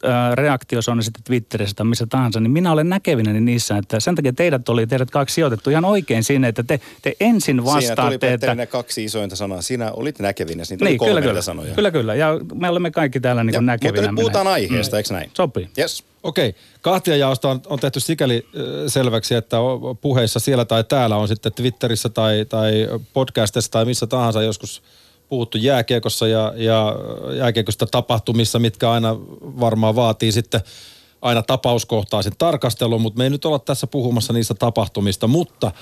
ää, 0.05 0.35
reaktioissa 0.35 0.93
on 0.93 1.03
sitten 1.03 1.25
Twitterissä 1.25 1.77
tai 1.77 1.87
missä 1.87 2.07
tahansa, 2.07 2.41
niin 2.41 2.51
minä 2.51 2.73
olen 2.73 2.89
näkevinäni 2.89 3.41
niissä, 3.41 3.77
että 3.77 4.01
sen 4.01 4.15
takia 4.15 4.33
teidät 4.33 4.69
oli 4.69 4.87
teidät 4.87 5.11
kaksi 5.11 5.35
sijoitettu 5.35 5.71
ihan 5.71 5.85
oikein 5.85 6.25
sinne, 6.25 6.49
että 6.49 6.63
te, 6.63 6.81
te 7.03 7.17
ensin 7.21 7.41
Siinä 7.43 7.63
tuli 7.63 7.75
vastaatte, 7.75 8.33
että... 8.33 8.55
ne 8.55 8.67
kaksi 8.67 9.05
isointa 9.05 9.37
sanaa. 9.37 9.63
Sinä 9.63 9.93
olit 9.93 10.19
näkevinä, 10.19 10.65
niitä 10.71 10.85
oli 10.85 10.91
Niin, 10.91 10.99
kolme 10.99 11.13
kyllä, 11.13 11.23
kyllä. 11.31 11.43
sanoja. 11.43 11.75
Kyllä, 11.75 11.91
kyllä. 11.91 12.15
Ja 12.15 12.41
me 12.55 12.69
olemme 12.69 12.91
kaikki 12.91 13.21
täällä 13.21 13.45
niin 13.45 13.67
näkevinä. 13.67 14.01
mutta 14.03 14.11
nyt 14.13 14.17
puhutaan 14.17 14.47
minä- 14.47 14.53
aiheesta, 14.53 14.97
eikö 14.97 15.15
näin? 15.15 15.31
Sopii. 15.35 15.69
Yes. 15.79 16.05
Okei, 16.23 16.55
kahtiajaosta 16.81 17.49
on, 17.51 17.61
on 17.67 17.79
tehty 17.79 18.01
sikäli 18.01 18.47
selväksi, 18.87 19.35
että 19.35 19.57
puheissa 20.01 20.41
siellä 20.41 20.65
tai 20.65 20.85
täällä 20.85 21.17
on 21.17 21.29
sitten 21.29 21.53
Twitterissä 21.53 22.09
tai, 22.09 22.47
tai 22.49 22.89
podcastissa 23.13 23.71
tai 23.71 23.85
missä 23.85 24.07
tahansa 24.07 24.43
joskus 24.43 24.83
puhuttu 25.29 25.59
jääkiekossa 25.59 26.29
ja, 26.29 26.53
ja 26.57 26.97
jääkiekosta 27.37 27.87
tapahtumissa, 27.87 28.59
mitkä 28.59 28.91
aina 28.91 29.17
varmaan 29.41 29.97
vaatii 29.97 30.33
sitten 30.33 30.61
aina 31.23 31.43
tapauskohtaisen 31.43 32.33
tarkastelun, 32.39 33.01
mutta 33.01 33.19
me 33.19 33.25
ei 33.25 33.31
nyt 33.31 33.45
olla 33.45 33.59
tässä 33.59 33.87
puhumassa 33.87 34.33
niistä 34.33 34.55
tapahtumista, 34.55 35.27
mutta 35.27 35.67
äh, 35.67 35.75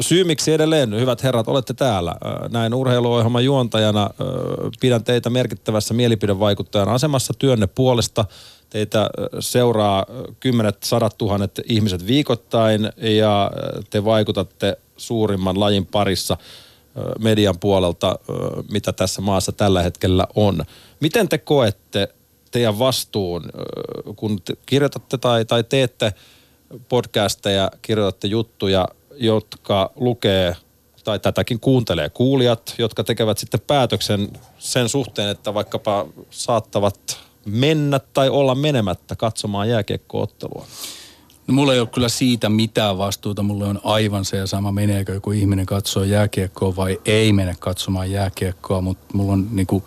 syy 0.00 0.24
miksi 0.24 0.52
edelleen, 0.52 1.00
hyvät 1.00 1.22
herrat, 1.22 1.48
olette 1.48 1.74
täällä. 1.74 2.10
Äh, 2.10 2.50
näin 2.50 2.74
urheiluohjelman 2.74 3.44
juontajana 3.44 4.02
äh, 4.02 4.10
pidän 4.80 5.04
teitä 5.04 5.30
merkittävässä 5.30 5.94
mielipidevaikuttajan 5.94 6.88
asemassa 6.88 7.32
työnne 7.38 7.66
puolesta. 7.66 8.24
Teitä 8.70 9.00
äh, 9.00 9.08
seuraa 9.40 10.06
kymmenet, 10.40 10.82
sadat 10.82 11.18
tuhannet 11.18 11.60
ihmiset 11.68 12.06
viikoittain 12.06 12.92
ja 12.96 13.44
äh, 13.44 13.84
te 13.90 14.04
vaikutatte 14.04 14.76
suurimman 14.96 15.60
lajin 15.60 15.86
parissa 15.86 16.36
median 17.18 17.58
puolelta, 17.58 18.18
mitä 18.72 18.92
tässä 18.92 19.22
maassa 19.22 19.52
tällä 19.52 19.82
hetkellä 19.82 20.26
on. 20.34 20.64
Miten 21.00 21.28
te 21.28 21.38
koette 21.38 22.08
teidän 22.50 22.78
vastuun, 22.78 23.42
kun 24.16 24.42
te 24.42 24.54
kirjoitatte 24.66 25.18
tai, 25.18 25.44
tai 25.44 25.64
teette 25.64 26.14
podcasteja, 26.88 27.70
kirjoitatte 27.82 28.28
juttuja, 28.28 28.88
jotka 29.14 29.90
lukee 29.96 30.56
tai 31.04 31.18
tätäkin 31.18 31.60
kuuntelee 31.60 32.08
kuulijat, 32.08 32.74
jotka 32.78 33.04
tekevät 33.04 33.38
sitten 33.38 33.60
päätöksen 33.60 34.28
sen 34.58 34.88
suhteen, 34.88 35.28
että 35.28 35.54
vaikkapa 35.54 36.06
saattavat 36.30 37.18
mennä 37.44 38.00
tai 38.12 38.28
olla 38.28 38.54
menemättä 38.54 39.16
katsomaan 39.16 39.68
jääkiekkoottelua. 39.68 40.66
No, 41.52 41.56
mulla 41.56 41.74
ei 41.74 41.80
ole 41.80 41.88
kyllä 41.88 42.08
siitä 42.08 42.48
mitään 42.48 42.98
vastuuta. 42.98 43.42
Mulle 43.42 43.64
on 43.64 43.80
aivan 43.84 44.24
se 44.24 44.36
ja 44.36 44.46
sama, 44.46 44.72
meneekö 44.72 45.14
joku 45.14 45.32
ihminen 45.32 45.66
katsoo 45.66 46.04
jääkiekkoa 46.04 46.76
vai 46.76 47.00
ei 47.04 47.32
mene 47.32 47.56
katsomaan 47.58 48.10
jääkiekkoa. 48.10 48.80
Mutta 48.80 49.04
mulla 49.12 49.32
on 49.32 49.48
niinku, 49.50 49.84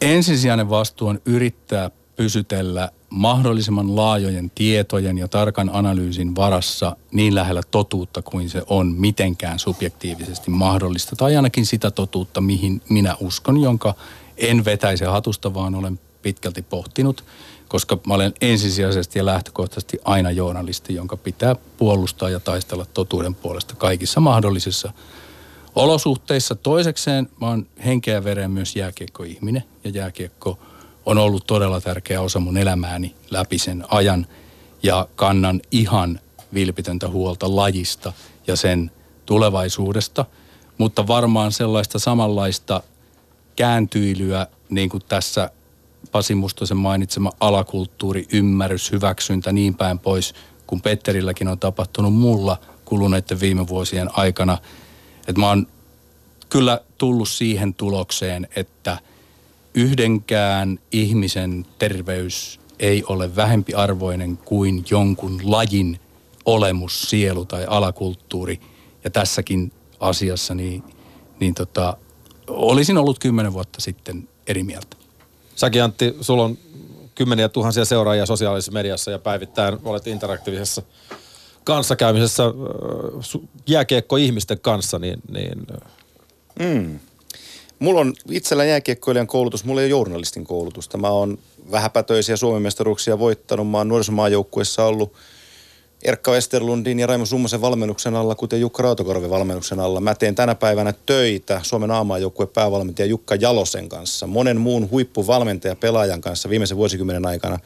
ensisijainen 0.00 0.70
vastuu 0.70 1.08
on 1.08 1.20
yrittää 1.24 1.90
pysytellä 2.16 2.90
mahdollisimman 3.10 3.96
laajojen 3.96 4.50
tietojen 4.54 5.18
ja 5.18 5.28
tarkan 5.28 5.70
analyysin 5.72 6.36
varassa 6.36 6.96
niin 7.12 7.34
lähellä 7.34 7.62
totuutta 7.70 8.22
kuin 8.22 8.50
se 8.50 8.62
on 8.66 8.94
mitenkään 8.98 9.58
subjektiivisesti 9.58 10.50
mahdollista. 10.50 11.16
Tai 11.16 11.36
ainakin 11.36 11.66
sitä 11.66 11.90
totuutta, 11.90 12.40
mihin 12.40 12.82
minä 12.88 13.16
uskon, 13.20 13.62
jonka 13.62 13.94
en 14.36 14.64
vetäise 14.64 15.04
hatusta, 15.04 15.54
vaan 15.54 15.74
olen 15.74 16.00
pitkälti 16.22 16.62
pohtinut. 16.62 17.24
Koska 17.70 17.98
mä 18.06 18.14
olen 18.14 18.34
ensisijaisesti 18.40 19.18
ja 19.18 19.26
lähtökohtaisesti 19.26 19.98
aina 20.04 20.30
journalisti, 20.30 20.94
jonka 20.94 21.16
pitää 21.16 21.56
puolustaa 21.76 22.30
ja 22.30 22.40
taistella 22.40 22.86
totuuden 22.94 23.34
puolesta 23.34 23.74
kaikissa 23.74 24.20
mahdollisissa 24.20 24.92
olosuhteissa. 25.74 26.54
Toisekseen 26.54 27.28
mä 27.40 27.46
oon 27.46 27.66
henkeä 27.84 28.24
veren 28.24 28.50
myös 28.50 28.76
jääkiekkoihminen 28.76 29.64
ja 29.84 29.90
jääkiekko 29.90 30.58
on 31.06 31.18
ollut 31.18 31.46
todella 31.46 31.80
tärkeä 31.80 32.20
osa 32.20 32.40
mun 32.40 32.56
elämääni 32.56 33.14
läpi 33.30 33.58
sen 33.58 33.84
ajan 33.88 34.26
ja 34.82 35.08
kannan 35.16 35.60
ihan 35.70 36.20
vilpitöntä 36.54 37.08
huolta 37.08 37.56
lajista 37.56 38.12
ja 38.46 38.56
sen 38.56 38.90
tulevaisuudesta, 39.26 40.24
mutta 40.78 41.06
varmaan 41.06 41.52
sellaista 41.52 41.98
samanlaista 41.98 42.82
kääntyilyä, 43.56 44.46
niin 44.70 44.88
kuin 44.88 45.02
tässä 45.08 45.50
Pasi 46.12 46.34
Mustosen 46.34 46.76
mainitsema 46.76 47.32
alakulttuuri, 47.40 48.26
ymmärrys, 48.32 48.92
hyväksyntä, 48.92 49.52
niin 49.52 49.74
päin 49.74 49.98
pois, 49.98 50.34
kun 50.66 50.80
Petterilläkin 50.80 51.48
on 51.48 51.58
tapahtunut 51.58 52.14
mulla 52.14 52.56
kuluneiden 52.84 53.40
viime 53.40 53.68
vuosien 53.68 54.18
aikana. 54.18 54.58
Että 55.28 55.40
mä 55.40 55.48
oon 55.48 55.66
kyllä 56.48 56.80
tullut 56.98 57.28
siihen 57.28 57.74
tulokseen, 57.74 58.48
että 58.56 58.98
yhdenkään 59.74 60.78
ihmisen 60.92 61.66
terveys 61.78 62.60
ei 62.78 63.04
ole 63.04 63.36
vähempi 63.36 63.74
arvoinen 63.74 64.36
kuin 64.36 64.84
jonkun 64.90 65.40
lajin 65.44 66.00
olemus, 66.44 67.02
sielu 67.02 67.44
tai 67.44 67.64
alakulttuuri. 67.68 68.60
Ja 69.04 69.10
tässäkin 69.10 69.72
asiassa 70.00 70.54
niin, 70.54 70.82
niin 71.40 71.54
tota, 71.54 71.96
olisin 72.48 72.98
ollut 72.98 73.18
kymmenen 73.18 73.52
vuotta 73.52 73.80
sitten 73.80 74.28
eri 74.46 74.62
mieltä. 74.62 74.99
Säkin 75.60 75.84
Antti, 75.84 76.16
sulla 76.20 76.44
on 76.44 76.58
kymmeniä 77.14 77.48
tuhansia 77.48 77.84
seuraajia 77.84 78.26
sosiaalisessa 78.26 78.72
mediassa 78.72 79.10
ja 79.10 79.18
päivittäin 79.18 79.78
olet 79.84 80.06
interaktiivisessa 80.06 80.82
kanssakäymisessä 81.64 82.42
jääkiekko-ihmisten 83.66 84.60
kanssa, 84.60 84.98
niin, 84.98 85.22
niin 85.28 85.66
Mm. 86.58 86.98
Mulla 87.78 88.00
on 88.00 88.14
itsellä 88.30 88.64
jääkiekkoilijan 88.64 89.26
koulutus, 89.26 89.64
mulla 89.64 89.80
ei 89.80 89.84
ole 89.84 89.90
journalistin 89.90 90.44
koulutusta. 90.44 90.98
Mä 90.98 91.08
oon 91.08 91.38
vähäpätöisiä 91.70 92.36
Suomen 92.36 92.62
mestaruuksia 92.62 93.18
voittanut. 93.18 93.70
Mä 93.70 93.78
oon 93.78 93.88
nuorisomaajoukkuessa 93.88 94.84
ollut 94.84 95.12
Erkka 96.02 96.30
Westerlundin 96.30 96.98
ja 96.98 97.06
Raimo 97.06 97.26
Summasen 97.26 97.60
valmennuksen 97.60 98.14
alla, 98.14 98.34
kuten 98.34 98.60
Jukka 98.60 98.82
Rautakorven 98.82 99.30
valmennuksen 99.30 99.80
alla. 99.80 100.00
Mä 100.00 100.14
teen 100.14 100.34
tänä 100.34 100.54
päivänä 100.54 100.94
töitä 101.06 101.60
Suomen 101.62 101.90
aamaajoukkueen 101.90 102.48
päävalmentaja 102.48 103.06
Jukka 103.06 103.34
Jalosen 103.34 103.88
kanssa, 103.88 104.26
monen 104.26 104.60
muun 104.60 104.90
huippuvalmentaja 104.90 105.76
pelaajan 105.76 106.20
kanssa 106.20 106.50
viimeisen 106.50 106.76
vuosikymmenen 106.76 107.26
aikana. 107.26 107.58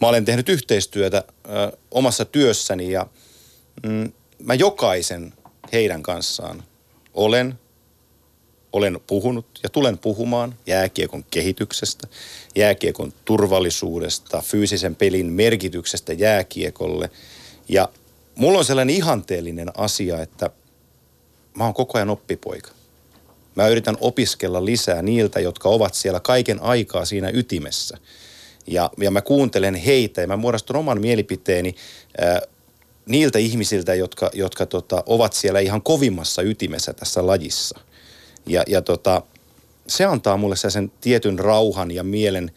Mä 0.00 0.08
olen 0.08 0.24
tehnyt 0.24 0.48
yhteistyötä 0.48 1.24
ö, 1.26 1.76
omassa 1.90 2.24
työssäni 2.24 2.92
ja 2.92 3.06
mm, 3.86 4.12
mä 4.38 4.54
jokaisen 4.54 5.32
heidän 5.72 6.02
kanssaan 6.02 6.62
olen 7.14 7.58
olen 8.72 9.00
puhunut 9.06 9.46
ja 9.62 9.68
tulen 9.68 9.98
puhumaan 9.98 10.54
jääkiekon 10.66 11.24
kehityksestä, 11.30 12.08
jääkiekon 12.56 13.12
turvallisuudesta, 13.24 14.42
fyysisen 14.46 14.96
pelin 14.96 15.26
merkityksestä 15.26 16.12
jääkiekolle. 16.12 17.10
Ja 17.72 17.88
mulla 18.34 18.58
on 18.58 18.64
sellainen 18.64 18.96
ihanteellinen 18.96 19.68
asia, 19.76 20.22
että 20.22 20.50
mä 21.54 21.64
oon 21.64 21.74
koko 21.74 21.98
ajan 21.98 22.10
oppipoika. 22.10 22.70
Mä 23.54 23.68
yritän 23.68 23.96
opiskella 24.00 24.64
lisää 24.64 25.02
niiltä, 25.02 25.40
jotka 25.40 25.68
ovat 25.68 25.94
siellä 25.94 26.20
kaiken 26.20 26.62
aikaa 26.62 27.04
siinä 27.04 27.30
ytimessä. 27.34 27.98
Ja, 28.66 28.90
ja 28.98 29.10
mä 29.10 29.22
kuuntelen 29.22 29.74
heitä 29.74 30.20
ja 30.20 30.26
mä 30.26 30.36
muodostun 30.36 30.76
oman 30.76 31.00
mielipiteeni 31.00 31.74
ää, 32.20 32.40
niiltä 33.06 33.38
ihmisiltä, 33.38 33.94
jotka, 33.94 34.30
jotka 34.34 34.66
tota, 34.66 35.02
ovat 35.06 35.32
siellä 35.32 35.60
ihan 35.60 35.82
kovimmassa 35.82 36.42
ytimessä 36.42 36.92
tässä 36.92 37.26
lajissa– 37.26 37.80
ja, 38.46 38.62
ja 38.66 38.82
tota, 38.82 39.22
se 39.86 40.04
antaa 40.04 40.36
mulle 40.36 40.56
sen 40.56 40.92
tietyn 41.00 41.38
rauhan 41.38 41.90
ja 41.90 42.04
mielen 42.04 42.50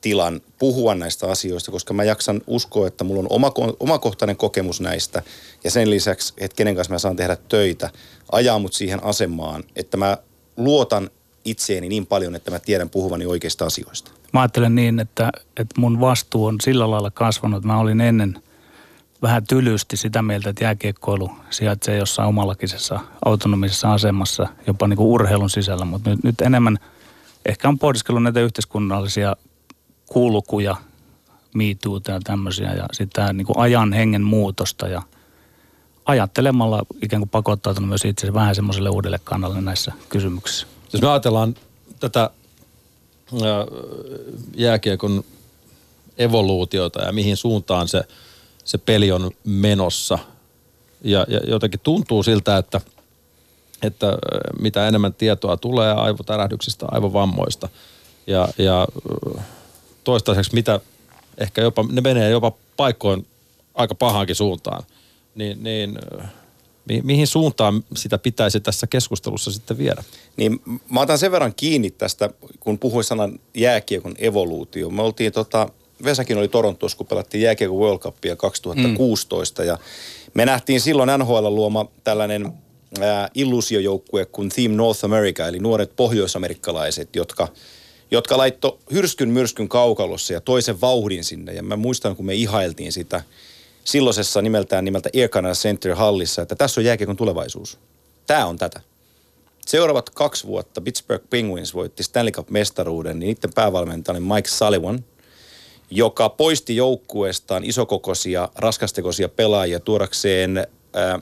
tilan 0.00 0.40
puhua 0.58 0.94
näistä 0.94 1.26
asioista, 1.26 1.70
koska 1.70 1.94
mä 1.94 2.04
jaksan 2.04 2.40
uskoa, 2.46 2.86
että 2.86 3.04
mulla 3.04 3.20
on 3.20 3.26
oma, 3.30 3.52
omakohtainen 3.80 4.36
kokemus 4.36 4.80
näistä 4.80 5.22
ja 5.64 5.70
sen 5.70 5.90
lisäksi, 5.90 6.34
että 6.38 6.56
kenen 6.56 6.76
kanssa 6.76 6.92
mä 6.92 6.98
saan 6.98 7.16
tehdä 7.16 7.36
töitä, 7.48 7.90
ajaa 8.32 8.58
mut 8.58 8.72
siihen 8.72 9.04
asemaan, 9.04 9.64
että 9.76 9.96
mä 9.96 10.18
luotan 10.56 11.10
itseeni 11.44 11.88
niin 11.88 12.06
paljon, 12.06 12.34
että 12.34 12.50
mä 12.50 12.58
tiedän 12.58 12.90
puhuvani 12.90 13.26
oikeista 13.26 13.66
asioista. 13.66 14.10
Mä 14.32 14.40
ajattelen 14.40 14.74
niin, 14.74 15.00
että, 15.00 15.30
että 15.56 15.80
mun 15.80 16.00
vastuu 16.00 16.44
on 16.44 16.56
sillä 16.62 16.90
lailla 16.90 17.10
kasvanut. 17.10 17.64
Mä 17.64 17.80
olin 17.80 18.00
ennen– 18.00 18.38
vähän 19.22 19.46
tylysti 19.46 19.96
sitä 19.96 20.22
mieltä, 20.22 20.50
että 20.50 20.64
jääkiekkoilu 20.64 21.30
sijaitsee 21.50 21.96
jossain 21.96 22.28
omalakisessa 22.28 23.00
autonomisessa 23.24 23.92
asemassa, 23.92 24.48
jopa 24.66 24.88
niin 24.88 24.96
kuin 24.96 25.06
urheilun 25.06 25.50
sisällä, 25.50 25.84
mutta 25.84 26.10
nyt, 26.10 26.24
nyt 26.24 26.40
enemmän 26.40 26.78
ehkä 27.46 27.68
on 27.68 27.78
pohdiskellut 27.78 28.22
näitä 28.22 28.40
yhteiskunnallisia 28.40 29.36
kulkuja, 30.10 30.76
miituuta 31.54 32.10
ja 32.10 32.20
tämmöisiä 32.24 32.72
ja 32.72 32.86
sitä 32.92 33.32
niin 33.32 33.46
kuin 33.46 33.58
ajan 33.58 33.92
hengen 33.92 34.22
muutosta 34.22 34.88
ja 34.88 35.02
ajattelemalla 36.04 36.86
ikään 37.02 37.20
kuin 37.20 37.28
pakottautunut 37.28 37.88
myös 37.88 38.04
itse 38.04 38.34
vähän 38.34 38.54
semmoiselle 38.54 38.90
uudelle 38.90 39.18
kannalle 39.24 39.60
näissä 39.60 39.92
kysymyksissä. 40.08 40.66
Jos 40.92 41.02
me 41.02 41.08
ajatellaan 41.08 41.54
tätä 42.00 42.30
jääkiekon 44.56 45.24
evoluutiota 46.18 47.02
ja 47.02 47.12
mihin 47.12 47.36
suuntaan 47.36 47.88
se– 47.88 48.02
se 48.70 48.78
peli 48.78 49.12
on 49.12 49.30
menossa. 49.44 50.18
Ja, 51.04 51.26
ja 51.28 51.40
jotenkin 51.46 51.80
tuntuu 51.80 52.22
siltä, 52.22 52.56
että, 52.56 52.80
että 53.82 54.06
mitä 54.60 54.88
enemmän 54.88 55.14
tietoa 55.14 55.56
tulee 55.56 55.92
aivotärähdyksistä, 55.92 56.86
aivovammoista 56.90 57.68
ja, 58.26 58.48
ja 58.58 58.86
toistaiseksi 60.04 60.54
mitä 60.54 60.80
ehkä 61.38 61.62
jopa, 61.62 61.84
ne 61.90 62.00
menee 62.00 62.30
jopa 62.30 62.52
paikkoon 62.76 63.26
aika 63.74 63.94
pahaankin 63.94 64.36
suuntaan, 64.36 64.82
niin, 65.34 65.62
niin 65.62 65.98
mi, 66.88 67.00
mihin 67.04 67.26
suuntaan 67.26 67.84
sitä 67.96 68.18
pitäisi 68.18 68.60
tässä 68.60 68.86
keskustelussa 68.86 69.52
sitten 69.52 69.78
viedä? 69.78 70.04
Niin 70.36 70.60
mä 70.90 71.00
otan 71.00 71.18
sen 71.18 71.32
verran 71.32 71.54
kiinni 71.54 71.90
tästä, 71.90 72.30
kun 72.60 72.78
puhuin 72.78 73.04
sanan 73.04 73.38
jääkiekon 73.54 74.14
evoluutio. 74.18 74.90
Me 74.90 75.02
oltiin 75.02 75.32
tota, 75.32 75.68
Vesakin 76.04 76.38
oli 76.38 76.48
Torontossa, 76.48 76.96
kun 76.98 77.06
pelattiin 77.06 77.42
jääkiekko 77.42 77.76
World 77.76 77.98
Cupia 77.98 78.36
2016 78.36 79.62
mm. 79.62 79.68
ja 79.68 79.78
me 80.34 80.44
nähtiin 80.44 80.80
silloin 80.80 81.10
NHL 81.18 81.54
luoma 81.54 81.86
tällainen 82.04 82.52
ää, 83.00 83.28
illusiojoukkue 83.34 84.26
kuin 84.26 84.48
Team 84.48 84.72
North 84.72 85.04
America, 85.04 85.46
eli 85.46 85.58
nuoret 85.58 85.96
pohjoisamerikkalaiset, 85.96 87.16
jotka, 87.16 87.48
jotka 88.10 88.38
laitto 88.38 88.78
hyrskyn 88.92 89.28
myrskyn 89.28 89.68
kaukalossa 89.68 90.32
ja 90.32 90.40
toisen 90.40 90.80
vauhdin 90.80 91.24
sinne. 91.24 91.52
Ja 91.52 91.62
mä 91.62 91.76
muistan, 91.76 92.16
kun 92.16 92.26
me 92.26 92.34
ihailtiin 92.34 92.92
sitä 92.92 93.22
silloisessa 93.84 94.42
nimeltään 94.42 94.84
nimeltä 94.84 95.10
Canada 95.30 95.54
Center 95.54 95.94
hallissa, 95.94 96.42
että 96.42 96.54
tässä 96.54 96.80
on 96.80 96.84
jääkiekon 96.84 97.16
tulevaisuus. 97.16 97.78
Tämä 98.26 98.46
on 98.46 98.58
tätä. 98.58 98.80
Seuraavat 99.66 100.10
kaksi 100.10 100.46
vuotta 100.46 100.80
Pittsburgh 100.80 101.24
Penguins 101.30 101.74
voitti 101.74 102.02
Stanley 102.02 102.32
Cup-mestaruuden, 102.32 103.18
niin 103.18 103.34
niiden 103.34 103.52
päävalmentaja 103.54 104.18
oli 104.18 104.26
Mike 104.34 104.48
Sullivan– 104.48 105.04
joka 105.90 106.28
poisti 106.28 106.76
joukkueestaan 106.76 107.64
isokokoisia, 107.64 108.48
raskastekoisia 108.56 109.28
pelaajia 109.28 109.80
tuodakseen 109.80 110.66
ää, 110.92 111.20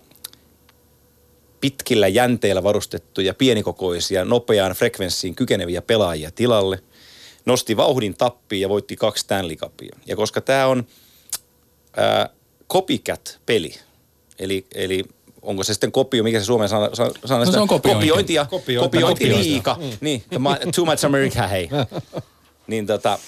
pitkillä 1.61 2.09
jänteillä 2.09 2.63
varustettuja, 2.63 3.35
pienikokoisia, 3.35 4.25
nopeaan 4.25 4.73
frekvenssiin 4.73 5.35
kykeneviä 5.35 5.83
pelaajia 5.83 6.31
tilalle. 6.31 6.83
Nosti 7.47 7.77
vauhdin 7.77 8.15
tappiin 8.15 8.61
ja 8.61 8.69
voitti 8.69 8.97
kaksi 8.97 9.21
Stanley 9.25 9.57
Cupia. 9.57 9.97
Ja 10.07 10.17
koska 10.17 10.41
tämä 10.41 10.67
on 10.67 10.87
ää, 11.97 12.29
copycat-peli, 12.73 13.75
eli, 14.39 14.67
eli 14.75 15.05
onko 15.43 15.65
se 15.65 15.75
sitten 15.75 15.93
kopio, 15.93 16.23
mikä 16.23 16.41
se 16.41 16.45
Suomen 16.45 16.69
sana, 16.69 16.91
sana 17.25 17.45
no, 17.45 17.53
se 17.53 17.61
on 17.61 17.69
kopiointi. 17.69 18.07
kopiointi 18.07 18.35
ja 18.35 18.45
kopiointi, 18.45 18.97
kopiointi 18.97 19.29
liika. 19.29 19.77
Mm. 19.81 19.91
Niin, 20.01 20.25
too 20.75 20.85
much 20.85 21.05
America, 21.05 21.47
hei. 21.47 21.69
niin 22.67 22.87
tota, 22.87 23.19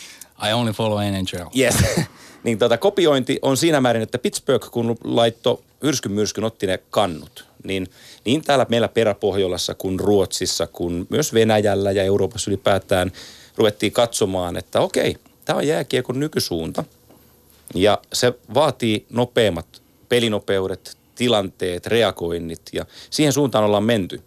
I 0.49 0.53
only 0.53 0.73
follow 0.73 0.99
NHL. 1.01 1.59
Yes. 1.61 1.75
niin 2.45 2.59
tota, 2.59 2.79
kopiointi 2.79 3.39
on 3.43 3.57
siinä 3.57 3.81
määrin, 3.81 4.03
että 4.03 4.19
Pittsburgh 4.19 4.71
kun 4.71 4.97
laitto 5.05 5.63
yrskyn 5.81 6.13
myrskyn 6.13 6.45
otti 6.45 6.67
ne 6.67 6.79
kannut, 6.91 7.45
niin 7.65 7.87
niin 8.25 8.43
täällä 8.43 8.67
meillä 8.69 8.89
peräpohjolassa 8.89 9.75
kuin 9.75 10.01
Ruotsissa 10.01 10.67
kuin 10.67 11.07
myös 11.11 11.35
Venäjällä 11.35 11.93
ja 11.93 12.05
Euroopassa 12.05 12.51
ylipäätään 12.51 13.13
ruvettiin 13.57 13.93
katsomaan, 13.93 14.57
että 14.57 14.81
okei, 14.81 15.17
tämä 15.45 15.57
on 15.57 15.67
jääkiekon 15.67 16.21
nykysuunta. 16.21 16.85
Ja 17.75 17.99
se 18.13 18.33
vaatii 18.55 19.07
nopeammat 19.11 19.83
pelinopeudet, 20.09 20.97
tilanteet, 21.15 21.87
reagoinnit 21.87 22.63
ja 22.73 22.87
siihen 23.11 23.33
suuntaan 23.33 23.65
ollaan 23.65 23.85
menty. 23.85 24.23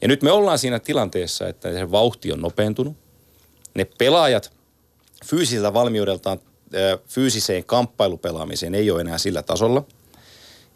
Ja 0.00 0.08
nyt 0.08 0.22
me 0.22 0.32
ollaan 0.32 0.58
siinä 0.58 0.78
tilanteessa, 0.78 1.48
että 1.48 1.72
se 1.72 1.90
vauhti 1.90 2.32
on 2.32 2.40
nopeentunut. 2.40 2.96
Ne 3.74 3.84
pelaajat 3.84 4.52
fyysiseltä 5.24 5.74
valmiudeltaan 5.74 6.40
fyysiseen 7.08 7.64
kamppailupelaamiseen 7.64 8.74
ei 8.74 8.90
ole 8.90 9.00
enää 9.00 9.18
sillä 9.18 9.42
tasolla. 9.42 9.84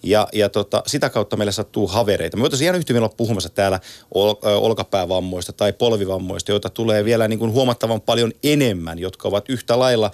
Ja, 0.03 0.29
ja 0.33 0.49
tota, 0.49 0.83
sitä 0.87 1.11
kautta 1.11 1.37
meille 1.37 1.53
sattuu 1.53 1.87
havereita. 1.87 2.37
Me 2.37 2.41
voitaisiin 2.41 2.67
ihan 2.67 2.79
yhtä 2.79 2.95
olla 2.95 3.09
puhumassa 3.09 3.49
täällä 3.49 3.81
ol, 4.15 4.35
olkapäävammoista 4.43 5.53
tai 5.53 5.73
polvivammoista, 5.73 6.53
joita 6.53 6.71
tulee 6.71 7.05
vielä 7.05 7.29
niin 7.29 7.39
kuin 7.39 7.53
huomattavan 7.53 8.01
paljon 8.01 8.33
enemmän, 8.43 8.99
jotka 8.99 9.29
ovat 9.29 9.49
yhtä 9.49 9.79
lailla 9.79 10.11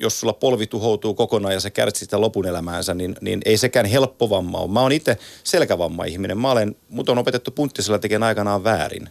jos 0.00 0.20
sulla 0.20 0.32
polvi 0.32 0.66
tuhoutuu 0.66 1.14
kokonaan 1.14 1.54
ja 1.54 1.60
sä 1.60 1.70
kärsit 1.70 1.98
sitä 1.98 2.20
lopun 2.20 2.46
elämäänsä, 2.46 2.94
niin, 2.94 3.16
niin 3.20 3.40
ei 3.44 3.56
sekään 3.56 3.86
helppo 3.86 4.30
vamma 4.30 4.58
ole. 4.58 4.70
Mä 4.70 4.80
oon 4.80 4.92
itse 4.92 5.16
selkävamma-ihminen. 5.44 6.38
Mä 6.38 6.50
olen, 6.50 6.76
mut 6.88 7.08
on 7.08 7.18
opetettu 7.18 7.50
punttisella 7.50 7.98
tekemään 7.98 8.28
aikanaan 8.28 8.64
väärin. 8.64 9.10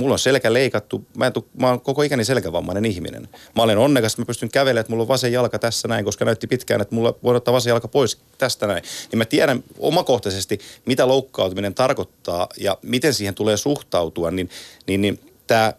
Mulla 0.00 0.12
on 0.12 0.18
selkä 0.18 0.52
leikattu, 0.52 1.06
mä, 1.16 1.26
en 1.26 1.32
tu, 1.32 1.48
mä 1.60 1.68
oon 1.68 1.80
koko 1.80 2.02
ikäni 2.02 2.24
selkävammainen 2.24 2.84
ihminen. 2.84 3.28
Mä 3.56 3.62
olen 3.62 3.78
onnekas, 3.78 4.12
että 4.12 4.22
mä 4.22 4.26
pystyn 4.26 4.50
kävelemään, 4.50 4.80
että 4.80 4.90
mulla 4.90 5.02
on 5.02 5.08
vasen 5.08 5.32
jalka 5.32 5.58
tässä 5.58 5.88
näin, 5.88 6.04
koska 6.04 6.24
näytti 6.24 6.46
pitkään, 6.46 6.80
että 6.80 6.94
mulla 6.94 7.14
voi 7.22 7.36
ottaa 7.36 7.54
vasen 7.54 7.70
jalka 7.70 7.88
pois 7.88 8.18
tästä 8.38 8.66
näin. 8.66 8.82
Niin 9.12 9.18
mä 9.18 9.24
tiedän 9.24 9.64
omakohtaisesti, 9.78 10.58
mitä 10.86 11.08
loukkautuminen 11.08 11.74
tarkoittaa 11.74 12.48
ja 12.60 12.78
miten 12.82 13.14
siihen 13.14 13.34
tulee 13.34 13.56
suhtautua, 13.56 14.30
niin, 14.30 14.50
niin, 14.86 15.00
niin 15.00 15.20
tämä 15.46 15.72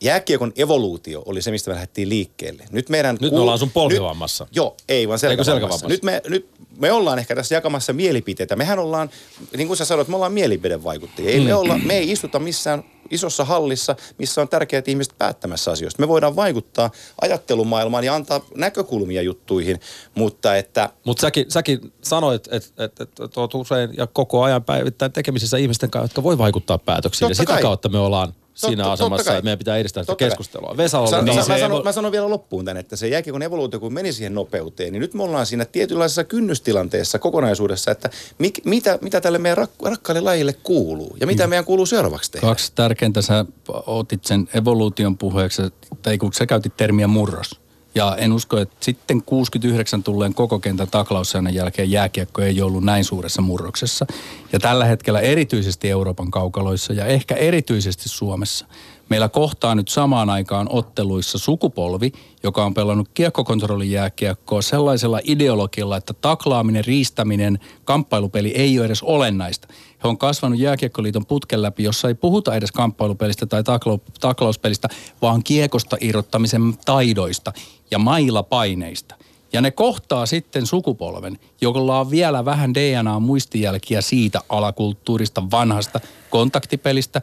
jääkiekon 0.00 0.52
evoluutio 0.56 1.22
oli 1.26 1.42
se, 1.42 1.50
mistä 1.50 1.70
me 1.70 1.74
lähdettiin 1.74 2.08
liikkeelle. 2.08 2.64
Nyt, 2.70 2.88
meidän 2.88 3.18
Nyt 3.20 3.32
me 3.32 3.38
ollaan 3.38 3.58
sun 3.58 3.70
polvivammassa. 3.70 4.44
Nyt, 4.44 4.56
joo, 4.56 4.76
ei 4.88 5.08
vaan 5.08 5.18
selkävammassa. 5.18 5.52
selkävammassa? 5.52 5.88
Nyt 5.88 6.02
me, 6.02 6.22
nyt 6.28 6.48
me 6.78 6.92
ollaan 6.92 7.18
ehkä 7.18 7.34
tässä 7.34 7.54
jakamassa 7.54 7.92
mielipiteitä. 7.92 8.56
Mehän 8.56 8.78
ollaan, 8.78 9.10
niin 9.56 9.66
kuin 9.66 9.76
sä 9.76 9.84
sanoit, 9.84 10.08
me 10.08 10.16
ollaan 10.16 10.32
mielipidevaikuttajia. 10.32 11.30
Ei 11.30 11.40
me, 11.40 11.54
olla, 11.54 11.78
me 11.78 11.94
ei 11.94 12.10
istuta 12.10 12.38
missään 12.38 12.84
isossa 13.12 13.44
hallissa, 13.44 13.96
missä 14.18 14.40
on 14.40 14.48
tärkeät 14.48 14.88
ihmiset 14.88 15.14
päättämässä 15.18 15.70
asioista. 15.70 16.02
Me 16.02 16.08
voidaan 16.08 16.36
vaikuttaa 16.36 16.90
ajattelumaailmaan 17.20 18.04
ja 18.04 18.14
antaa 18.14 18.40
näkökulmia 18.56 19.22
juttuihin, 19.22 19.80
mutta 20.14 20.56
että 20.56 20.90
Mutta 21.04 21.20
säkin, 21.20 21.44
säkin 21.48 21.92
sanoit, 22.02 22.48
että 22.50 22.84
et, 22.84 23.00
et, 23.00 23.20
et 23.20 23.36
oot 23.36 23.54
usein 23.54 23.90
ja 23.96 24.06
koko 24.06 24.42
ajan 24.42 24.64
päivittäin 24.64 25.12
tekemisissä 25.12 25.56
ihmisten 25.56 25.90
kanssa, 25.90 26.04
jotka 26.04 26.22
voi 26.22 26.38
vaikuttaa 26.38 26.78
päätöksiin. 26.78 27.28
Totta 27.28 27.30
ja 27.30 27.34
sitä 27.34 27.52
kai. 27.52 27.62
kautta 27.62 27.88
me 27.88 27.98
ollaan 27.98 28.34
siinä 28.54 28.82
totta 28.82 28.92
asemassa, 28.92 29.32
että 29.32 29.44
meidän 29.44 29.58
pitää 29.58 29.76
edistää 29.76 30.02
sitä 30.02 30.16
keskustelua. 30.16 30.74
Vesa 30.76 30.98
oli 30.98 31.10
Sano, 31.10 31.22
niin, 31.22 31.36
mä, 31.36 31.42
se 31.42 31.52
mä, 31.52 31.58
sanon, 31.58 31.80
evo- 31.80 31.84
mä 31.84 31.92
sanon 31.92 32.12
vielä 32.12 32.30
loppuun 32.30 32.64
tämän, 32.64 32.80
että 32.80 32.96
se 32.96 33.08
jääkiekon 33.08 33.42
evoluutio, 33.42 33.80
kun 33.80 33.92
meni 33.92 34.12
siihen 34.12 34.34
nopeuteen, 34.34 34.92
niin 34.92 35.00
nyt 35.00 35.14
me 35.14 35.22
ollaan 35.22 35.46
siinä 35.46 35.64
tietynlaisessa 35.64 36.24
kynnystilanteessa 36.24 37.18
kokonaisuudessa, 37.18 37.90
että 37.90 38.10
mik, 38.38 38.64
mitä, 38.64 38.98
mitä 39.00 39.20
tälle 39.20 39.38
meidän 39.38 39.58
rak, 39.58 39.70
rakkaalle 39.84 40.20
lajille 40.20 40.52
kuuluu 40.52 41.16
ja 41.20 41.26
mitä 41.26 41.46
meidän 41.46 41.64
kuuluu 41.64 41.86
seuraavaksi 41.86 42.30
tehdä. 42.30 42.46
Kaksi 42.46 42.72
tärkeintä 42.74 43.22
sä 43.22 43.44
otit 43.86 44.24
sen 44.24 44.48
evoluution 44.54 45.18
puheeksi, 45.18 45.62
tai 46.02 46.18
kun 46.18 46.32
sä 46.32 46.46
käytit 46.46 46.76
termiä 46.76 47.06
murros. 47.06 47.61
Ja 47.94 48.16
en 48.16 48.32
usko, 48.32 48.58
että 48.58 48.76
sitten 48.80 49.22
69 49.22 50.02
tulleen 50.02 50.34
koko 50.34 50.58
kentän 50.58 50.88
taklaussäännön 50.90 51.54
jälkeen 51.54 51.90
jääkiekko 51.90 52.42
ei 52.42 52.62
ollut 52.62 52.84
näin 52.84 53.04
suuressa 53.04 53.42
murroksessa. 53.42 54.06
Ja 54.52 54.58
tällä 54.58 54.84
hetkellä 54.84 55.20
erityisesti 55.20 55.90
Euroopan 55.90 56.30
kaukaloissa 56.30 56.92
ja 56.92 57.06
ehkä 57.06 57.34
erityisesti 57.34 58.08
Suomessa 58.08 58.66
meillä 59.12 59.28
kohtaa 59.28 59.74
nyt 59.74 59.88
samaan 59.88 60.30
aikaan 60.30 60.66
otteluissa 60.70 61.38
sukupolvi, 61.38 62.12
joka 62.42 62.64
on 62.64 62.74
pelannut 62.74 63.08
kiekkokontrollijääkiekkoa 63.14 64.62
sellaisella 64.62 65.20
ideologialla, 65.24 65.96
että 65.96 66.12
taklaaminen, 66.12 66.84
riistäminen, 66.84 67.58
kamppailupeli 67.84 68.48
ei 68.48 68.78
ole 68.78 68.86
edes 68.86 69.02
olennaista. 69.02 69.68
He 70.04 70.08
on 70.08 70.18
kasvanut 70.18 70.58
jääkiekkoliiton 70.58 71.26
putken 71.26 71.62
läpi, 71.62 71.82
jossa 71.82 72.08
ei 72.08 72.14
puhuta 72.14 72.54
edes 72.54 72.72
kamppailupelistä 72.72 73.46
tai 73.46 73.64
taklau, 73.64 73.98
taklauspelistä, 74.20 74.88
vaan 75.22 75.42
kiekosta 75.42 75.96
irrottamisen 76.00 76.74
taidoista 76.84 77.52
ja 77.90 77.98
mailapaineista. 77.98 79.14
Ja 79.52 79.60
ne 79.60 79.70
kohtaa 79.70 80.26
sitten 80.26 80.66
sukupolven, 80.66 81.38
jolla 81.60 82.00
on 82.00 82.10
vielä 82.10 82.44
vähän 82.44 82.74
DNA-muistijälkiä 82.74 84.00
siitä 84.00 84.40
alakulttuurista, 84.48 85.50
vanhasta 85.50 86.00
kontaktipelistä, 86.30 87.22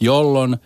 jolloin 0.00 0.56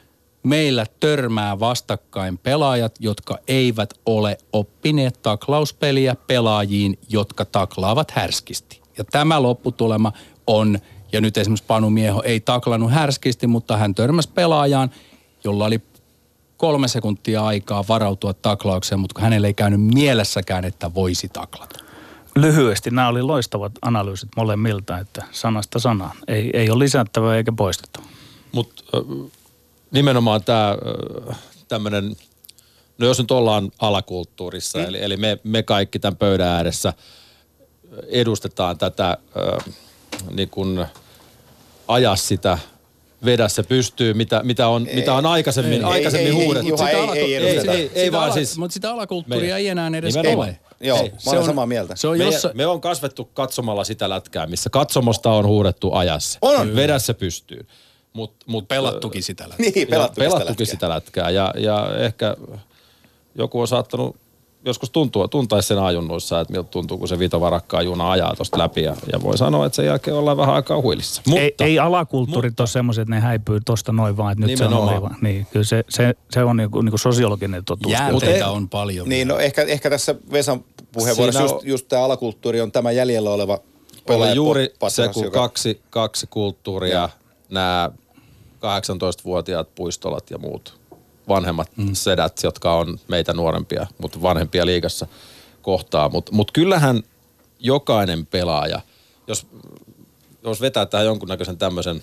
meillä 0.42 0.86
törmää 1.00 1.60
vastakkain 1.60 2.38
pelaajat, 2.38 2.94
jotka 3.00 3.38
eivät 3.48 3.94
ole 4.06 4.38
oppineet 4.52 5.22
taklauspeliä 5.22 6.16
pelaajiin, 6.26 6.98
jotka 7.08 7.44
taklaavat 7.44 8.10
härskisti. 8.10 8.82
Ja 8.98 9.04
tämä 9.04 9.42
lopputulema 9.42 10.12
on, 10.46 10.78
ja 11.12 11.20
nyt 11.20 11.36
esimerkiksi 11.36 11.66
Panu 11.66 11.90
Mieho 11.90 12.22
ei 12.22 12.40
taklannut 12.40 12.90
härskisti, 12.90 13.46
mutta 13.46 13.76
hän 13.76 13.94
törmäsi 13.94 14.28
pelaajaan, 14.34 14.90
jolla 15.44 15.64
oli 15.64 15.80
kolme 16.56 16.88
sekuntia 16.88 17.44
aikaa 17.44 17.84
varautua 17.88 18.34
taklaukseen, 18.34 19.00
mutta 19.00 19.20
hänelle 19.20 19.46
ei 19.46 19.54
käynyt 19.54 19.80
mielessäkään, 19.80 20.64
että 20.64 20.94
voisi 20.94 21.28
taklata. 21.28 21.78
Lyhyesti 22.36 22.90
nämä 22.90 23.08
oli 23.08 23.22
loistavat 23.22 23.72
analyysit 23.82 24.28
molemmilta, 24.36 24.98
että 24.98 25.24
sanasta 25.30 25.78
sanaan. 25.78 26.16
Ei, 26.28 26.50
ei 26.52 26.70
ole 26.70 26.78
lisättävää 26.78 27.36
eikä 27.36 27.52
poistettavaa. 27.52 28.08
Mutta 28.52 28.82
nimenomaan 29.92 30.44
tämä 30.44 30.76
tämmöinen, 31.68 32.16
no 32.98 33.06
jos 33.06 33.18
nyt 33.18 33.30
ollaan 33.30 33.70
alakulttuurissa, 33.78 34.78
mm. 34.78 34.84
eli, 34.84 35.02
eli 35.02 35.16
me, 35.16 35.38
me 35.44 35.62
kaikki 35.62 35.98
tämän 35.98 36.16
pöydän 36.16 36.48
ääressä 36.48 36.92
edustetaan 38.08 38.78
tätä 38.78 39.16
niin 40.30 40.48
kuin 40.50 40.86
aja 41.88 42.16
sitä 42.16 42.58
vedä 43.24 43.48
se 43.48 43.62
pystyy, 43.62 44.14
mitä, 44.14 44.40
mitä, 44.42 44.68
on, 44.68 44.86
mitä 44.94 45.14
on 45.14 45.26
aikaisemmin, 45.26 45.72
ei, 45.72 45.84
aikaisemmin 45.84 46.32
ei, 46.32 46.38
ei, 46.38 46.44
huudettu. 46.44 46.68
Juha, 46.68 46.90
ei, 46.90 47.18
ei 47.18 47.34
edusteta. 47.34 47.72
ei, 47.72 47.78
ei, 47.80 47.90
ei 47.94 48.04
Sitä 48.04 48.12
vaan 48.16 48.24
ala- 48.24 48.34
siis, 48.34 48.58
Mutta 48.58 48.74
sitä 48.74 48.92
alakulttuuria 48.92 49.40
Meidän- 49.40 49.58
ei 49.58 49.68
enää 49.68 49.90
edes 49.98 50.14
Nimenomaan. 50.14 50.48
ole. 50.48 50.58
Joo, 50.80 50.98
Ei, 50.98 51.10
mä 51.10 51.18
se 51.18 51.30
olen 51.30 51.40
on- 51.40 51.46
samaa 51.46 51.66
mieltä. 51.66 51.96
Se 51.96 52.08
on 52.08 52.18
me, 52.18 52.24
jossa, 52.24 52.50
me 52.54 52.66
on 52.66 52.80
kasvettu 52.80 53.24
katsomalla 53.24 53.84
sitä 53.84 54.08
lätkää, 54.08 54.46
missä 54.46 54.70
katsomosta 54.70 55.30
on 55.30 55.46
huudettu 55.46 55.92
ajassa. 55.94 56.38
On. 56.42 56.76
Vedä 56.76 56.98
se 56.98 57.14
pystyy. 57.14 57.66
Mut, 58.12 58.32
mut, 58.46 58.68
pelattukin 58.68 59.22
sitä 59.22 59.44
läpi. 59.48 59.62
Niin, 59.62 59.88
pelattu, 59.88 60.22
ja 60.22 60.30
pelattukin 60.30 60.66
sitä 60.66 60.88
lätkää. 60.88 61.30
Ja, 61.30 61.54
ja 61.56 61.96
ehkä 61.98 62.36
joku 63.34 63.60
on 63.60 63.68
saattanut 63.68 64.16
joskus 64.64 64.90
tuntua, 64.90 65.28
tuntaisi 65.28 65.68
sen 65.68 65.78
ajunnuissa, 65.78 66.40
että 66.40 66.52
miltä 66.52 66.68
tuntuu, 66.68 66.98
kun 66.98 67.08
se 67.08 67.18
vitovarakkaa 67.18 67.82
juna 67.82 68.10
ajaa 68.10 68.36
tuosta 68.36 68.58
läpi. 68.58 68.82
Ja, 68.82 68.96
ja 69.12 69.22
voi 69.22 69.38
sanoa, 69.38 69.66
että 69.66 69.76
sen 69.76 69.86
jälkeen 69.86 70.16
ollaan 70.16 70.36
vähän 70.36 70.54
aikaa 70.54 70.80
huilissa. 70.80 71.22
Mutta, 71.26 71.42
ei, 71.42 71.54
ei 71.60 71.78
alakulttuurit 71.78 72.60
ole 72.60 72.68
semmoiset, 72.68 73.02
että 73.02 73.14
ne 73.14 73.20
häipyy 73.20 73.60
tosta 73.64 73.92
noin 73.92 74.16
vaan, 74.16 74.32
että 74.32 74.46
nyt 74.46 74.58
se 74.58 74.64
on 74.64 75.02
vaan. 75.02 75.16
Niin, 75.20 75.46
kyllä 75.52 75.64
se, 75.64 75.84
se, 75.88 76.14
se 76.30 76.44
on 76.44 76.56
niinku, 76.56 76.82
niinku 76.82 76.98
sosiologinen 76.98 77.64
totuus. 77.64 77.92
Jäänteitä 77.92 78.34
ei- 78.34 78.42
on 78.42 78.68
paljon. 78.68 79.08
Niin, 79.08 79.28
no 79.28 79.38
ehkä, 79.38 79.62
ehkä 79.62 79.90
tässä 79.90 80.14
Vesan 80.32 80.64
puheenvuorossa 80.92 81.38
Siinä 81.40 81.52
just, 81.52 81.62
on- 81.64 81.68
just 81.68 81.88
tämä 81.88 82.04
alakulttuuri 82.04 82.60
on 82.60 82.72
tämä 82.72 82.90
jäljellä 82.92 83.30
oleva 83.30 83.58
Oli 84.08 84.34
juuri 84.34 84.74
se, 84.88 85.08
kun 85.08 85.24
joka- 85.24 85.38
kaksi, 85.40 85.80
kaksi 85.90 86.26
kulttuuria, 86.30 87.08
nämä 87.50 87.90
18-vuotiaat 88.62 89.74
puistolat 89.74 90.30
ja 90.30 90.38
muut 90.38 90.80
vanhemmat 91.28 91.76
mm. 91.76 91.94
sedät, 91.94 92.40
jotka 92.42 92.74
on 92.74 92.98
meitä 93.08 93.32
nuorempia, 93.32 93.86
mutta 93.98 94.22
vanhempia 94.22 94.66
liigassa 94.66 95.06
kohtaa. 95.62 96.08
Mutta 96.08 96.32
mut 96.32 96.50
kyllähän 96.50 97.02
jokainen 97.60 98.26
pelaaja, 98.26 98.80
jos, 99.26 99.46
jos 100.44 100.60
vetää 100.60 100.86
tähän 100.86 101.06
jonkunnäköisen 101.06 101.58
tämmöisen 101.58 102.02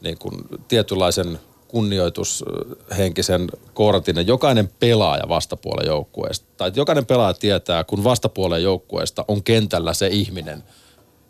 niin 0.00 0.18
kuin 0.18 0.34
tietynlaisen 0.68 1.40
kunnioitushenkisen 1.68 3.48
kortin, 3.74 4.14
niin 4.14 4.26
jokainen 4.26 4.70
pelaaja 4.80 5.28
vastapuolen 5.28 5.86
joukkueesta, 5.86 6.46
tai 6.56 6.68
että 6.68 6.80
jokainen 6.80 7.06
pelaaja 7.06 7.34
tietää, 7.34 7.84
kun 7.84 8.04
vastapuolen 8.04 8.62
joukkueesta 8.62 9.24
on 9.28 9.42
kentällä 9.42 9.94
se 9.94 10.06
ihminen, 10.06 10.62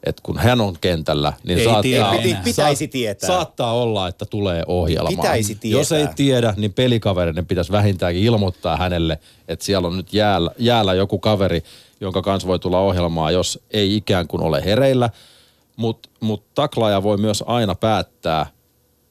että 0.04 0.20
kun 0.22 0.38
hän 0.38 0.60
on 0.60 0.76
kentällä, 0.80 1.32
niin 1.44 1.58
Ei 1.58 1.64
saattaa, 1.64 1.82
tiedä 1.82 2.10
Piti- 2.10 2.30
enää. 2.30 2.42
pitäisi 2.44 2.88
tietää. 2.88 3.26
saattaa 3.26 3.72
olla, 3.72 4.08
että 4.08 4.24
tulee 4.26 4.62
ohjelmaan. 4.66 5.16
Pitäisi 5.16 5.58
Jos 5.64 5.92
ei 5.92 5.98
tietää. 5.98 6.14
tiedä, 6.14 6.54
niin 6.56 6.72
pelikavereiden 6.72 7.46
pitäisi 7.46 7.72
vähintäänkin 7.72 8.22
ilmoittaa 8.22 8.76
hänelle, 8.76 9.18
että 9.48 9.64
siellä 9.64 9.88
on 9.88 9.96
nyt 9.96 10.12
jäällä, 10.12 10.50
jäällä 10.58 10.94
joku 10.94 11.18
kaveri, 11.18 11.62
jonka 12.00 12.22
kanssa 12.22 12.48
voi 12.48 12.58
tulla 12.58 12.78
ohjelmaa, 12.80 13.30
jos 13.30 13.60
ei 13.70 13.96
ikään 13.96 14.28
kuin 14.28 14.42
ole 14.42 14.64
hereillä. 14.64 15.10
Mutta 15.76 16.08
mut 16.20 16.42
taklaaja 16.54 17.02
voi 17.02 17.16
myös 17.16 17.44
aina 17.46 17.74
päättää, 17.74 18.46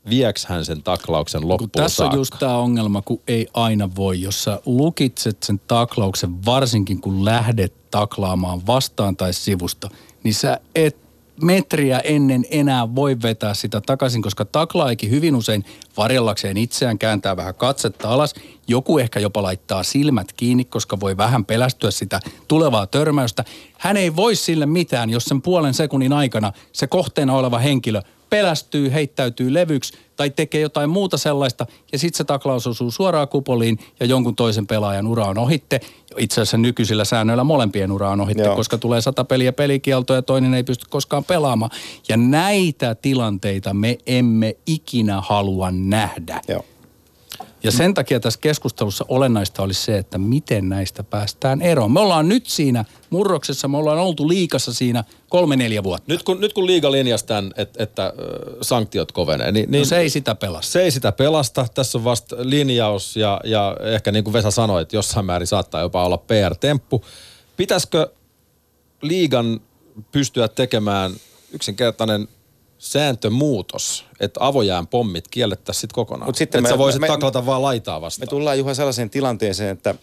vieks 0.09 0.45
hän 0.45 0.65
sen 0.65 0.83
taklauksen 0.83 1.41
kun 1.41 1.49
loppuun 1.49 1.69
tässä 1.69 1.95
saakka. 1.95 2.15
on 2.15 2.19
just 2.19 2.33
tämä 2.39 2.57
ongelma, 2.57 3.01
kun 3.01 3.21
ei 3.27 3.47
aina 3.53 3.89
voi. 3.95 4.21
Jos 4.21 4.43
sä 4.43 4.59
lukitset 4.65 5.43
sen 5.43 5.61
taklauksen, 5.67 6.45
varsinkin 6.45 7.01
kun 7.01 7.25
lähdet 7.25 7.73
taklaamaan 7.91 8.67
vastaan 8.67 9.17
tai 9.17 9.33
sivusta, 9.33 9.89
niin 10.23 10.33
sä 10.33 10.59
et 10.75 10.97
metriä 11.41 11.99
ennen 11.99 12.45
enää 12.49 12.95
voi 12.95 13.21
vetää 13.21 13.53
sitä 13.53 13.81
takaisin, 13.81 14.21
koska 14.21 14.45
taklaajakin 14.45 15.09
hyvin 15.09 15.35
usein 15.35 15.65
varjellakseen 15.97 16.57
itseään, 16.57 16.99
kääntää 16.99 17.37
vähän 17.37 17.55
katsetta 17.55 18.09
alas. 18.09 18.33
Joku 18.67 18.97
ehkä 18.97 19.19
jopa 19.19 19.43
laittaa 19.43 19.83
silmät 19.83 20.33
kiinni, 20.33 20.65
koska 20.65 20.99
voi 20.99 21.17
vähän 21.17 21.45
pelästyä 21.45 21.91
sitä 21.91 22.19
tulevaa 22.47 22.87
törmäystä. 22.87 23.43
Hän 23.77 23.97
ei 23.97 24.15
voi 24.15 24.35
sille 24.35 24.65
mitään, 24.65 25.09
jos 25.09 25.25
sen 25.25 25.41
puolen 25.41 25.73
sekunnin 25.73 26.13
aikana 26.13 26.53
se 26.71 26.87
kohteena 26.87 27.33
oleva 27.33 27.57
henkilö 27.57 28.01
pelästyy, 28.33 28.93
heittäytyy 28.93 29.53
levyksi 29.53 29.93
tai 30.15 30.29
tekee 30.29 30.61
jotain 30.61 30.89
muuta 30.89 31.17
sellaista 31.17 31.65
ja 31.91 31.99
sitten 31.99 32.17
se 32.17 32.23
taklaus 32.23 32.67
osuu 32.67 32.91
suoraan 32.91 33.27
kupoliin 33.27 33.79
ja 33.99 34.05
jonkun 34.05 34.35
toisen 34.35 34.67
pelaajan 34.67 35.07
ura 35.07 35.25
on 35.25 35.37
ohitte. 35.37 35.81
Itse 36.17 36.41
asiassa 36.41 36.57
nykyisillä 36.57 37.05
säännöillä 37.05 37.43
molempien 37.43 37.91
ura 37.91 38.09
on 38.09 38.21
ohitte, 38.21 38.43
Joo. 38.43 38.55
koska 38.55 38.77
tulee 38.77 39.01
sata 39.01 39.23
peliä 39.23 39.53
pelikielto 39.53 40.13
ja 40.13 40.21
toinen 40.21 40.53
ei 40.53 40.63
pysty 40.63 40.85
koskaan 40.89 41.23
pelaamaan. 41.23 41.71
Ja 42.09 42.17
näitä 42.17 42.95
tilanteita 42.95 43.73
me 43.73 43.97
emme 44.05 44.55
ikinä 44.65 45.21
halua 45.21 45.71
nähdä. 45.71 46.41
Joo. 46.47 46.65
Ja 47.63 47.71
sen 47.71 47.93
takia 47.93 48.19
tässä 48.19 48.39
keskustelussa 48.39 49.05
olennaista 49.07 49.63
olisi 49.63 49.81
se, 49.81 49.97
että 49.97 50.17
miten 50.17 50.69
näistä 50.69 51.03
päästään 51.03 51.61
eroon. 51.61 51.91
Me 51.91 51.99
ollaan 51.99 52.29
nyt 52.29 52.47
siinä 52.47 52.85
murroksessa, 53.09 53.67
me 53.67 53.77
ollaan 53.77 53.97
oltu 53.97 54.27
liikassa 54.27 54.73
siinä 54.73 55.03
kolme-neljä 55.29 55.83
vuotta. 55.83 56.11
Nyt 56.11 56.23
kun, 56.23 56.41
nyt 56.41 56.53
kun 56.53 56.65
liiga 56.65 56.91
linjasi 56.91 57.25
tämän, 57.25 57.51
että, 57.57 57.83
että 57.83 58.13
sanktiot 58.61 59.11
kovenee, 59.11 59.51
niin, 59.51 59.71
niin 59.71 59.79
No 59.81 59.85
se 59.85 59.97
ei 59.97 60.09
sitä 60.09 60.35
pelasta. 60.35 60.71
se 60.71 60.81
ei 60.81 60.91
sitä 60.91 61.11
pelasta. 61.11 61.65
Tässä 61.73 61.97
on 61.97 62.03
vasta 62.03 62.35
linjaus 62.39 63.15
ja, 63.15 63.41
ja 63.43 63.77
ehkä 63.81 64.11
niin 64.11 64.23
kuin 64.23 64.33
Vesa 64.33 64.51
sanoi, 64.51 64.81
että 64.81 64.95
jossain 64.95 65.25
määrin 65.25 65.47
saattaa 65.47 65.81
jopa 65.81 66.05
olla 66.05 66.17
PR-temppu. 66.17 67.05
Pitäisikö 67.57 68.11
liigan 69.01 69.61
pystyä 70.11 70.47
tekemään 70.47 71.11
yksinkertainen 71.51 72.27
sääntömuutos, 72.83 74.05
että 74.19 74.39
avojään 74.43 74.87
pommit 74.87 75.27
kiellettäisiin 75.27 75.81
sitten 75.81 75.95
kokonaan. 75.95 76.27
Mut 76.27 76.35
sitten 76.35 76.59
että 76.59 76.69
me- 76.69 76.73
sä 76.73 76.77
voisit 76.77 77.01
me- 77.01 77.07
taklata 77.07 77.45
vaan 77.45 77.61
laitaa 77.61 77.99
Me 77.99 78.01
vastaan. 78.01 78.29
tullaan 78.29 78.57
Juha 78.57 78.73
sellaiseen 78.73 79.09
tilanteeseen, 79.09 79.69
että 79.69 79.95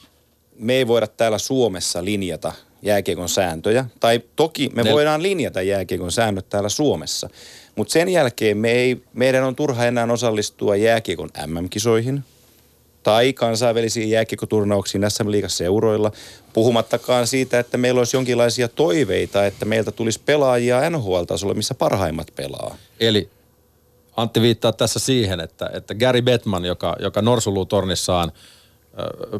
me 0.58 0.74
ei 0.74 0.86
voida 0.86 1.06
täällä 1.06 1.38
Suomessa 1.38 2.04
linjata 2.04 2.52
jääkiekon 2.82 3.28
sääntöjä. 3.28 3.84
Tai 4.00 4.20
toki 4.36 4.70
me 4.74 4.82
Ne- 4.82 4.92
voidaan 4.92 5.22
linjata 5.22 5.62
jääkiekon 5.62 6.12
säännöt 6.12 6.48
täällä 6.48 6.68
Suomessa. 6.68 7.28
Mutta 7.76 7.92
sen 7.92 8.08
jälkeen 8.08 8.56
me 8.56 8.70
ei, 8.72 9.02
meidän 9.12 9.44
on 9.44 9.56
turha 9.56 9.86
enää 9.86 10.08
osallistua 10.12 10.76
jääkiekon 10.76 11.28
MM-kisoihin 11.46 12.24
tai 13.02 13.32
kansainvälisiin 13.32 14.10
jääkiekkoturnauksiin 14.10 15.10
SM-liigan 15.10 15.50
seuroilla, 15.50 16.12
puhumattakaan 16.52 17.26
siitä, 17.26 17.58
että 17.58 17.78
meillä 17.78 17.98
olisi 17.98 18.16
jonkinlaisia 18.16 18.68
toiveita, 18.68 19.46
että 19.46 19.64
meiltä 19.64 19.92
tulisi 19.92 20.20
pelaajia 20.26 20.90
NHL-tasolla, 20.90 21.54
missä 21.54 21.74
parhaimmat 21.74 22.26
pelaa. 22.36 22.76
Eli 23.00 23.30
Antti 24.16 24.40
viittaa 24.40 24.72
tässä 24.72 24.98
siihen, 24.98 25.40
että, 25.40 25.70
että 25.72 25.94
Gary 25.94 26.22
Bettman, 26.22 26.64
joka, 26.64 26.96
joka 26.98 27.22
Norsulutornissaan 27.22 28.32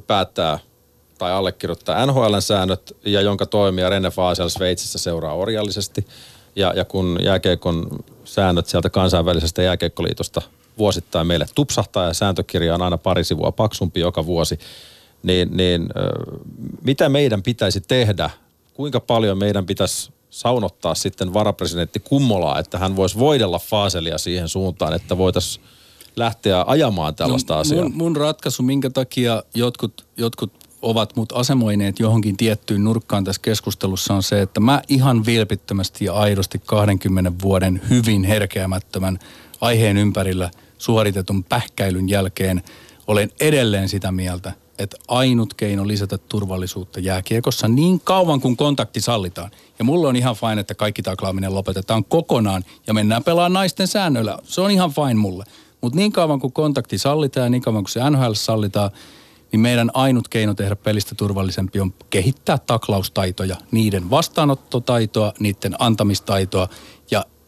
päättää 0.07 0.59
tai 1.19 1.33
allekirjoittaa 1.33 2.07
NHLn 2.07 2.43
säännöt 2.43 2.97
ja 3.05 3.21
jonka 3.21 3.47
toimija 3.47 3.89
Renne 3.89 4.11
Fasel 4.11 4.49
Sveitsissä 4.49 4.99
seuraa 4.99 5.35
orjallisesti. 5.35 6.07
Ja, 6.57 6.73
ja 6.77 6.85
kun 6.85 7.19
jääkeikon 7.23 7.89
säännöt 8.25 8.67
sieltä 8.67 8.91
kansainvälisestä 8.91 9.63
jääkeikkoliitosta 9.63 10.43
vuosittain 10.81 11.27
meille 11.27 11.47
tupsahtaa 11.55 12.07
ja 12.07 12.15
sääntökirja 12.15 12.75
on 12.75 12.83
aina 12.83 12.99
pari 12.99 13.25
sivua 13.25 13.53
paksumpi 13.53 14.01
joka 14.01 14.27
vuosi, 14.27 14.59
niin, 15.23 15.57
niin 15.57 15.89
mitä 16.83 17.09
meidän 17.09 17.43
pitäisi 17.43 17.81
tehdä, 17.81 18.31
kuinka 18.75 19.01
paljon 19.01 19.39
meidän 19.39 19.67
pitäisi 19.67 20.13
saunottaa 20.31 20.95
sitten 20.95 21.35
varapresidentti 21.35 22.01
Kummolaa, 22.01 22.59
että 22.59 22.79
hän 22.79 22.97
voisi 22.97 23.19
voidella 23.19 23.59
Faaselia 23.59 24.19
siihen 24.19 24.49
suuntaan, 24.49 24.93
että 24.93 25.19
voitaisiin 25.19 25.65
lähteä 26.17 26.65
ajamaan 26.67 27.15
tällaista 27.15 27.55
no, 27.55 27.61
asiaa. 27.61 27.83
Mun, 27.83 27.97
mun 27.97 28.17
ratkaisu, 28.17 28.63
minkä 28.63 28.91
takia 28.91 29.43
jotkut, 29.55 30.07
jotkut 30.17 30.53
ovat 30.83 31.17
mut 31.17 31.33
asemoineet 31.33 31.99
johonkin 31.99 32.37
tiettyyn 32.37 32.85
nurkkaan 32.85 33.25
tässä 33.25 33.43
keskustelussa 33.43 34.15
on 34.15 34.23
se, 34.23 34.43
että 34.43 34.61
mä 34.61 34.83
ihan 34.89 35.27
vilpittömästi 35.27 36.05
ja 36.05 36.13
aidosti 36.13 36.63
20 36.67 37.33
vuoden 37.43 37.81
hyvin 37.91 38.25
herkeämättömän 38.25 39.19
aiheen 39.61 39.97
ympärillä 39.97 40.51
suoritetun 40.81 41.45
pähkäilyn 41.45 42.09
jälkeen 42.09 42.63
olen 43.07 43.31
edelleen 43.41 43.89
sitä 43.89 44.13
mieltä, 44.13 44.53
että 44.79 44.97
ainut 45.09 45.55
keino 45.55 45.87
lisätä 45.87 46.19
turvallisuutta 46.19 47.01
jääkiekossa 47.01 47.69
niin 47.69 48.01
kauan 48.01 48.41
kuin 48.41 48.57
kontakti 48.57 49.01
sallitaan. 49.01 49.51
Ja 49.79 49.85
mulla 49.85 50.09
on 50.09 50.17
ihan 50.17 50.37
fine, 50.37 50.61
että 50.61 50.75
kaikki 50.75 51.03
taklaaminen 51.03 51.55
lopetetaan 51.55 52.05
kokonaan 52.05 52.65
ja 52.87 52.95
mennään 52.95 53.25
pelaamaan 53.25 53.53
naisten 53.53 53.89
säännöillä. 53.89 54.39
Se 54.43 54.61
on 54.61 54.71
ihan 54.71 54.91
fine 54.91 55.15
mulle. 55.15 55.45
Mutta 55.81 55.97
niin 55.97 56.13
kauan 56.13 56.41
kuin 56.41 56.53
kontakti 56.53 56.99
sallitaan 56.99 57.45
ja 57.45 57.51
niin 57.51 57.63
kauan 57.63 57.85
kuin 57.85 57.93
se 57.93 58.11
NHL 58.11 58.33
sallitaan, 58.33 58.91
niin 59.53 59.61
meidän 59.61 59.91
ainut 59.95 60.29
keino 60.29 60.55
tehdä 60.55 60.77
pelistä 60.77 61.15
turvallisempi 61.15 61.81
on 61.81 61.95
kehittää 62.11 62.59
taklaustaitoja, 62.59 63.57
niiden 63.71 64.11
vastaanottotaitoa, 64.11 65.33
niiden 65.39 65.77
antamistaitoa 65.79 66.69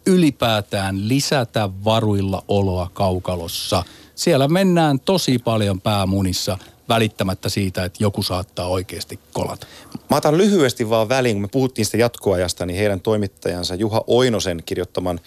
ylipäätään 0.07 1.09
lisätä 1.09 1.69
varuilla 1.85 2.45
oloa 2.49 2.91
kaukalossa. 2.93 3.83
Siellä 4.15 4.49
mennään 4.49 5.01
tosi 5.01 5.39
paljon 5.39 5.81
päämunissa 5.81 6.59
välittämättä 6.89 7.49
siitä, 7.49 7.85
että 7.85 8.05
joku 8.05 8.23
saattaa 8.23 8.67
oikeasti 8.67 9.19
kolata. 9.33 9.67
Mä 10.11 10.17
otan 10.17 10.39
lyhyesti 10.39 10.91
vaan 10.91 11.09
väliin, 11.09 11.35
kun 11.37 11.43
me 11.43 11.49
puhuttiin 11.49 11.85
sitä 11.85 11.97
jatkoajasta, 11.97 12.67
niin 12.67 12.79
heidän 12.79 13.01
toimittajansa 13.01 13.75
Juha 13.75 14.05
Oinosen 14.07 14.63
kirjoittaman, 14.67 15.21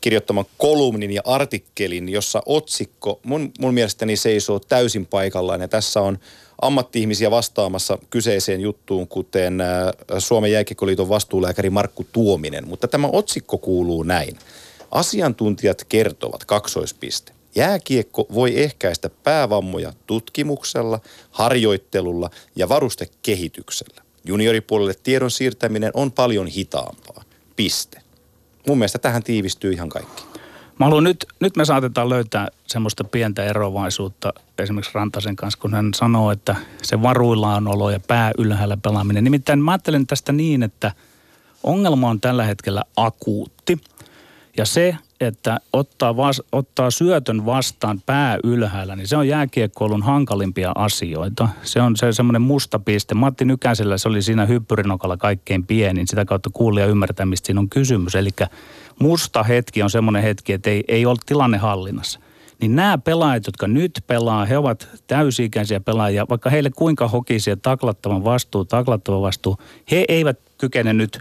kirjoittaman 0.00 0.44
kolumnin 0.58 1.10
ja 1.10 1.22
artikkelin, 1.24 2.08
jossa 2.08 2.42
otsikko 2.46 3.20
mun, 3.22 3.52
mun 3.58 3.74
mielestäni 3.74 4.16
seisoo 4.16 4.58
täysin 4.58 5.06
paikallaan. 5.06 5.60
Ja 5.60 5.68
tässä 5.68 6.00
on 6.00 6.18
ammatti-ihmisiä 6.62 7.30
vastaamassa 7.30 7.98
kyseiseen 8.10 8.60
juttuun, 8.60 9.08
kuten 9.08 9.60
äh, 9.60 9.68
Suomen 10.18 10.52
jääkiekkoliiton 10.52 11.08
vastuulääkäri 11.08 11.70
Markku 11.70 12.06
Tuominen. 12.12 12.68
Mutta 12.68 12.88
tämä 12.88 13.08
otsikko 13.12 13.58
kuuluu 13.58 14.02
näin. 14.02 14.38
Asiantuntijat 14.90 15.84
kertovat, 15.84 16.44
kaksoispiste. 16.44 17.32
Jääkiekko 17.54 18.26
voi 18.34 18.62
ehkäistä 18.62 19.10
päävammoja 19.22 19.92
tutkimuksella, 20.06 21.00
harjoittelulla 21.30 22.30
ja 22.56 22.68
varustekehityksellä. 22.68 24.02
Junioripuolelle 24.24 24.94
tiedon 25.02 25.30
siirtäminen 25.30 25.90
on 25.94 26.12
paljon 26.12 26.46
hitaampaa. 26.46 27.24
Piste. 27.56 28.09
Mun 28.66 28.78
mielestä 28.78 28.98
tähän 28.98 29.22
tiivistyy 29.22 29.72
ihan 29.72 29.88
kaikki. 29.88 30.22
Mä 30.78 30.86
haluan 30.86 31.04
nyt, 31.04 31.26
nyt 31.40 31.56
me 31.56 31.64
saatetaan 31.64 32.08
löytää 32.08 32.48
semmoista 32.66 33.04
pientä 33.04 33.44
erovaisuutta 33.44 34.32
esimerkiksi 34.58 34.94
Rantasen 34.94 35.36
kanssa, 35.36 35.60
kun 35.60 35.74
hän 35.74 35.94
sanoo, 35.94 36.30
että 36.30 36.56
se 36.82 37.02
varuillaan 37.02 37.68
olo 37.68 37.90
ja 37.90 38.00
pää 38.00 38.32
ylhäällä 38.38 38.76
pelaaminen. 38.76 39.24
Nimittäin 39.24 39.58
mä 39.58 39.70
ajattelen 39.70 40.06
tästä 40.06 40.32
niin, 40.32 40.62
että 40.62 40.92
ongelma 41.62 42.10
on 42.10 42.20
tällä 42.20 42.44
hetkellä 42.44 42.82
akuutti. 42.96 43.78
Ja 44.56 44.64
se, 44.64 44.96
että 45.20 45.60
ottaa, 45.72 46.16
vas, 46.16 46.42
ottaa 46.52 46.90
syötön 46.90 47.46
vastaan 47.46 48.00
pää 48.06 48.38
ylhäällä, 48.44 48.96
niin 48.96 49.08
se 49.08 49.16
on 49.16 49.28
jääkiekkoilun 49.28 50.02
hankalimpia 50.02 50.72
asioita. 50.74 51.48
Se 51.62 51.80
on 51.82 51.96
se 51.96 52.12
semmoinen 52.12 52.42
musta 52.42 52.78
piste. 52.78 53.14
Matti 53.14 53.44
Nykäsellä 53.44 53.98
se 53.98 54.08
oli 54.08 54.22
siinä 54.22 54.46
hyppyrinokalla 54.46 55.16
kaikkein 55.16 55.66
pienin. 55.66 56.08
Sitä 56.08 56.24
kautta 56.24 56.50
kuulija 56.52 56.86
ymmärtää, 56.86 57.26
mistä 57.26 57.46
siinä 57.46 57.60
on 57.60 57.68
kysymys. 57.68 58.14
Eli 58.14 58.30
musta 58.98 59.42
hetki 59.42 59.82
on 59.82 59.90
semmoinen 59.90 60.22
hetki, 60.22 60.52
että 60.52 60.70
ei, 60.70 60.84
ei 60.88 61.06
ole 61.06 61.18
tilanne 61.26 61.58
hallinnassa. 61.58 62.20
Niin 62.60 62.76
nämä 62.76 62.98
pelaajat, 62.98 63.46
jotka 63.46 63.68
nyt 63.68 64.04
pelaa, 64.06 64.44
he 64.44 64.58
ovat 64.58 64.88
täysi-ikäisiä 65.06 65.80
pelaajia, 65.80 66.26
vaikka 66.28 66.50
heille 66.50 66.70
kuinka 66.70 67.08
hokisia 67.08 67.56
taklattavan 67.56 68.24
vastuu, 68.24 68.64
taklattava 68.64 69.20
vastuu, 69.20 69.56
he 69.90 70.04
eivät 70.08 70.38
kykene 70.58 70.92
nyt 70.92 71.18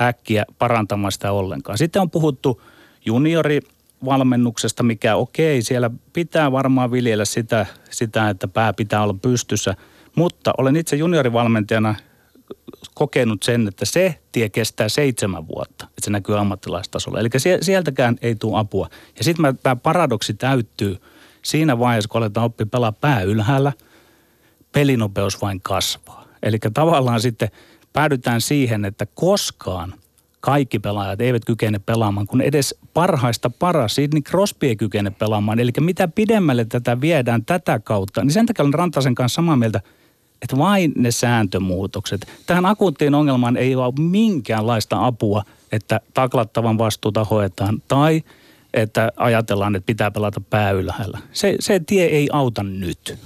äkkiä 0.00 0.44
parantamaan 0.58 1.12
sitä 1.12 1.32
ollenkaan. 1.32 1.78
Sitten 1.78 2.02
on 2.02 2.10
puhuttu 2.10 2.60
juniorivalmennuksesta, 3.06 4.82
mikä 4.82 5.16
okei, 5.16 5.62
siellä 5.62 5.90
pitää 6.12 6.52
varmaan 6.52 6.90
viljellä 6.90 7.24
sitä, 7.24 7.66
sitä, 7.90 8.30
että 8.30 8.48
pää 8.48 8.72
pitää 8.72 9.02
olla 9.02 9.14
pystyssä, 9.22 9.74
mutta 10.16 10.52
olen 10.58 10.76
itse 10.76 10.96
juniorivalmentajana 10.96 11.94
kokenut 12.94 13.42
sen, 13.42 13.68
että 13.68 13.84
se 13.84 14.18
tie 14.32 14.48
kestää 14.48 14.88
seitsemän 14.88 15.48
vuotta, 15.48 15.84
että 15.84 16.04
se 16.04 16.10
näkyy 16.10 16.38
ammattilaistasolla. 16.38 17.20
Eli 17.20 17.28
sie- 17.38 17.64
sieltäkään 17.64 18.16
ei 18.22 18.34
tule 18.34 18.58
apua. 18.58 18.88
Ja 19.18 19.24
sitten 19.24 19.58
tämä 19.62 19.76
paradoksi 19.76 20.34
täyttyy 20.34 20.96
siinä 21.42 21.78
vaiheessa, 21.78 22.08
kun 22.08 22.18
aletaan 22.18 22.46
oppia 22.46 22.66
pelaa 22.66 22.92
pää 22.92 23.22
ylhäällä, 23.22 23.72
pelinopeus 24.72 25.42
vain 25.42 25.60
kasvaa. 25.60 26.24
Eli 26.42 26.58
tavallaan 26.74 27.20
sitten 27.20 27.50
päädytään 27.92 28.40
siihen, 28.40 28.84
että 28.84 29.06
koskaan 29.14 29.94
kaikki 30.46 30.78
pelaajat 30.78 31.20
eivät 31.20 31.44
kykene 31.44 31.78
pelaamaan, 31.78 32.26
kun 32.26 32.40
edes 32.40 32.74
parhaista 32.94 33.50
paras, 33.50 33.94
Sidney 33.94 34.22
Crosby 34.22 34.66
ei 34.66 34.76
kykene 34.76 35.10
pelaamaan. 35.10 35.58
Eli 35.58 35.70
mitä 35.80 36.08
pidemmälle 36.08 36.64
tätä 36.64 37.00
viedään 37.00 37.44
tätä 37.44 37.78
kautta, 37.78 38.22
niin 38.22 38.32
sen 38.32 38.46
takia 38.46 38.62
olen 38.62 38.74
Rantasen 38.74 39.14
kanssa 39.14 39.36
samaa 39.36 39.56
mieltä, 39.56 39.80
että 40.42 40.58
vain 40.58 40.92
ne 40.96 41.10
sääntömuutokset. 41.10 42.26
Tähän 42.46 42.66
akuuttiin 42.66 43.14
ongelmaan 43.14 43.56
ei 43.56 43.76
ole 43.76 43.92
minkäänlaista 43.98 45.06
apua, 45.06 45.42
että 45.72 46.00
taklattavan 46.14 46.78
vastuuta 46.78 47.24
hoetaan 47.24 47.82
tai 47.88 48.22
että 48.74 49.12
ajatellaan, 49.16 49.76
että 49.76 49.86
pitää 49.86 50.10
pelata 50.10 50.40
pää 50.50 50.70
ylhäällä. 50.70 51.18
Se, 51.32 51.56
se 51.60 51.80
tie 51.80 52.04
ei 52.04 52.28
auta 52.32 52.62
nyt. 52.62 53.18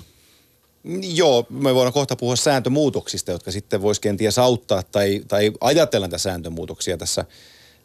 Joo, 1.14 1.46
me 1.50 1.74
voidaan 1.74 1.92
kohta 1.92 2.16
puhua 2.16 2.36
sääntömuutoksista, 2.36 3.30
jotka 3.30 3.50
sitten 3.50 3.82
voisi 3.82 4.00
kenties 4.00 4.38
auttaa 4.38 4.82
tai, 4.82 5.22
tai 5.28 5.52
ajatella 5.60 6.06
näitä 6.06 6.18
sääntömuutoksia 6.18 6.98
tässä, 6.98 7.24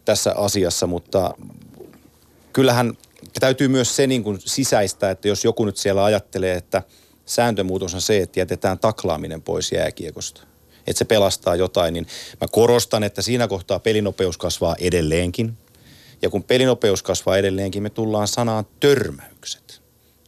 tässä 0.05 0.34
asiassa, 0.36 0.88
mutta 0.88 1.34
kyllähän 2.53 2.93
täytyy 3.39 3.67
myös 3.67 3.95
se 3.95 4.08
niin 4.08 4.23
kuin 4.23 4.39
sisäistää, 4.45 5.12
että 5.12 5.27
jos 5.27 5.43
joku 5.43 5.65
nyt 5.65 5.77
siellä 5.77 6.03
ajattelee, 6.03 6.55
että 6.55 6.84
sääntömuutos 7.25 7.93
on 7.93 8.01
se, 8.01 8.17
että 8.17 8.39
jätetään 8.39 8.79
taklaaminen 8.79 9.41
pois 9.41 9.71
jääkiekosta, 9.71 10.41
että 10.88 10.97
se 10.97 11.05
pelastaa 11.05 11.55
jotain, 11.55 11.93
niin 11.93 12.08
mä 12.41 12.47
korostan, 12.51 13.03
että 13.03 13.21
siinä 13.21 13.47
kohtaa 13.47 13.79
pelinopeus 13.79 14.38
kasvaa 14.38 14.75
edelleenkin. 14.79 15.58
Ja 16.21 16.29
kun 16.29 16.43
pelinopeus 16.43 17.03
kasvaa 17.03 17.38
edelleenkin, 17.38 17.84
me 17.84 17.89
tullaan 17.89 18.27
sanaan 18.27 18.65
törmäykset. 18.79 19.64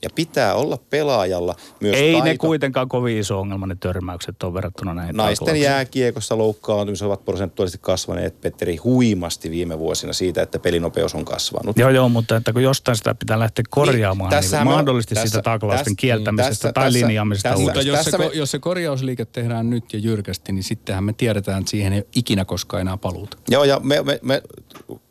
Ja 0.03 0.09
pitää 0.15 0.55
olla 0.55 0.77
pelaajalla 0.89 1.55
myös 1.79 1.95
Ei 1.95 2.11
taito. 2.11 2.25
ne 2.25 2.37
kuitenkaan 2.37 2.89
kovin 2.89 3.17
iso 3.17 3.39
ongelma 3.39 3.67
ne 3.67 3.75
törmäykset 3.79 4.43
on 4.43 4.53
verrattuna 4.53 4.93
näihin 4.93 5.15
Naisten 5.15 5.45
taklauksiin. 5.45 5.63
jääkiekossa 5.63 6.37
loukkaantumiset 6.37 7.05
ovat 7.05 7.25
prosentuaalisesti 7.25 7.79
kasvaneet, 7.81 8.41
Petteri, 8.41 8.75
huimasti 8.75 9.51
viime 9.51 9.79
vuosina 9.79 10.13
siitä, 10.13 10.41
että 10.41 10.59
pelinopeus 10.59 11.15
on 11.15 11.25
kasvanut. 11.25 11.77
Joo, 11.77 11.89
joo, 11.89 12.09
mutta 12.09 12.35
että 12.35 12.53
kun 12.53 12.63
jostain 12.63 12.95
sitä 12.97 13.15
pitää 13.15 13.39
lähteä 13.39 13.63
korjaamaan, 13.69 14.29
niin, 14.29 14.37
tässähän 14.41 14.65
niin 14.67 14.71
me- 14.71 14.75
mahdollisesti 14.75 15.15
tässä- 15.15 15.27
siitä 15.29 15.41
taklausten 15.41 15.85
tässä- 15.85 15.95
kieltämisestä 15.97 16.49
tässä- 16.49 16.73
tai 16.73 16.83
tässä- 16.85 16.99
linjaamisesta 16.99 17.49
tässä- 17.49 17.63
Mutta 17.63 17.81
jos 17.81 18.05
se, 18.05 18.17
me- 18.17 18.29
jos 18.33 18.51
se 18.51 18.59
korjausliike 18.59 19.25
tehdään 19.25 19.69
nyt 19.69 19.93
ja 19.93 19.99
jyrkästi, 19.99 20.51
niin 20.51 20.63
sittenhän 20.63 21.03
me 21.03 21.13
tiedetään, 21.13 21.59
että 21.59 21.69
siihen 21.71 21.93
ei 21.93 21.99
ole 21.99 22.07
ikinä 22.15 22.45
koskaan 22.45 22.81
enää 22.81 22.97
paluuta. 22.97 23.37
Joo, 23.49 23.63
ja 23.63 23.79
me, 23.83 24.01
me, 24.03 24.19
me, 24.21 24.41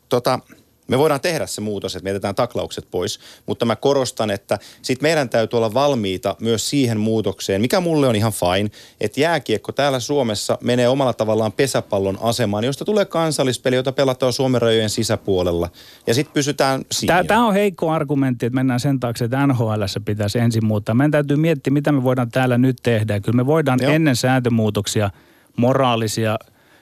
tota, 0.09 0.39
me 0.87 0.97
voidaan 0.97 1.21
tehdä 1.21 1.45
se 1.45 1.61
muutos, 1.61 1.95
että 1.95 2.03
me 2.03 2.09
jätetään 2.09 2.35
taklaukset 2.35 2.87
pois, 2.91 3.19
mutta 3.45 3.65
mä 3.65 3.75
korostan, 3.75 4.31
että 4.31 4.59
sit 4.81 5.01
meidän 5.01 5.29
täytyy 5.29 5.57
olla 5.57 5.73
valmiita 5.73 6.35
myös 6.41 6.69
siihen 6.69 6.99
muutokseen, 6.99 7.61
mikä 7.61 7.79
mulle 7.79 8.07
on 8.07 8.15
ihan 8.15 8.31
fine, 8.31 8.69
että 9.01 9.21
jääkiekko 9.21 9.71
täällä 9.71 9.99
Suomessa 9.99 10.57
menee 10.61 10.89
omalla 10.89 11.13
tavallaan 11.13 11.51
pesäpallon 11.51 12.17
asemaan, 12.21 12.63
josta 12.63 12.85
tulee 12.85 13.05
kansallispeli, 13.05 13.75
jota 13.75 13.91
pelataan 13.91 14.33
Suomen 14.33 14.61
rajojen 14.61 14.89
sisäpuolella, 14.89 15.69
ja 16.07 16.13
sitten 16.13 16.33
pysytään 16.33 16.85
siinä. 16.91 17.23
Tämä 17.23 17.47
on 17.47 17.53
heikko 17.53 17.91
argumentti, 17.91 18.45
että 18.45 18.55
mennään 18.55 18.79
sen 18.79 18.99
taakse, 18.99 19.25
että 19.25 19.47
NHL 19.47 19.83
pitäisi 20.05 20.39
ensin 20.39 20.65
muuttaa. 20.65 20.95
Meidän 20.95 21.11
täytyy 21.11 21.37
miettiä, 21.37 21.73
mitä 21.73 21.91
me 21.91 22.03
voidaan 22.03 22.31
täällä 22.31 22.57
nyt 22.57 22.77
tehdä. 22.83 23.19
Kyllä 23.19 23.35
me 23.35 23.45
voidaan. 23.45 23.79
Joo. 23.81 23.91
ennen 23.91 24.15
sääntömuutoksia 24.15 25.09
moraalisia 25.57 26.37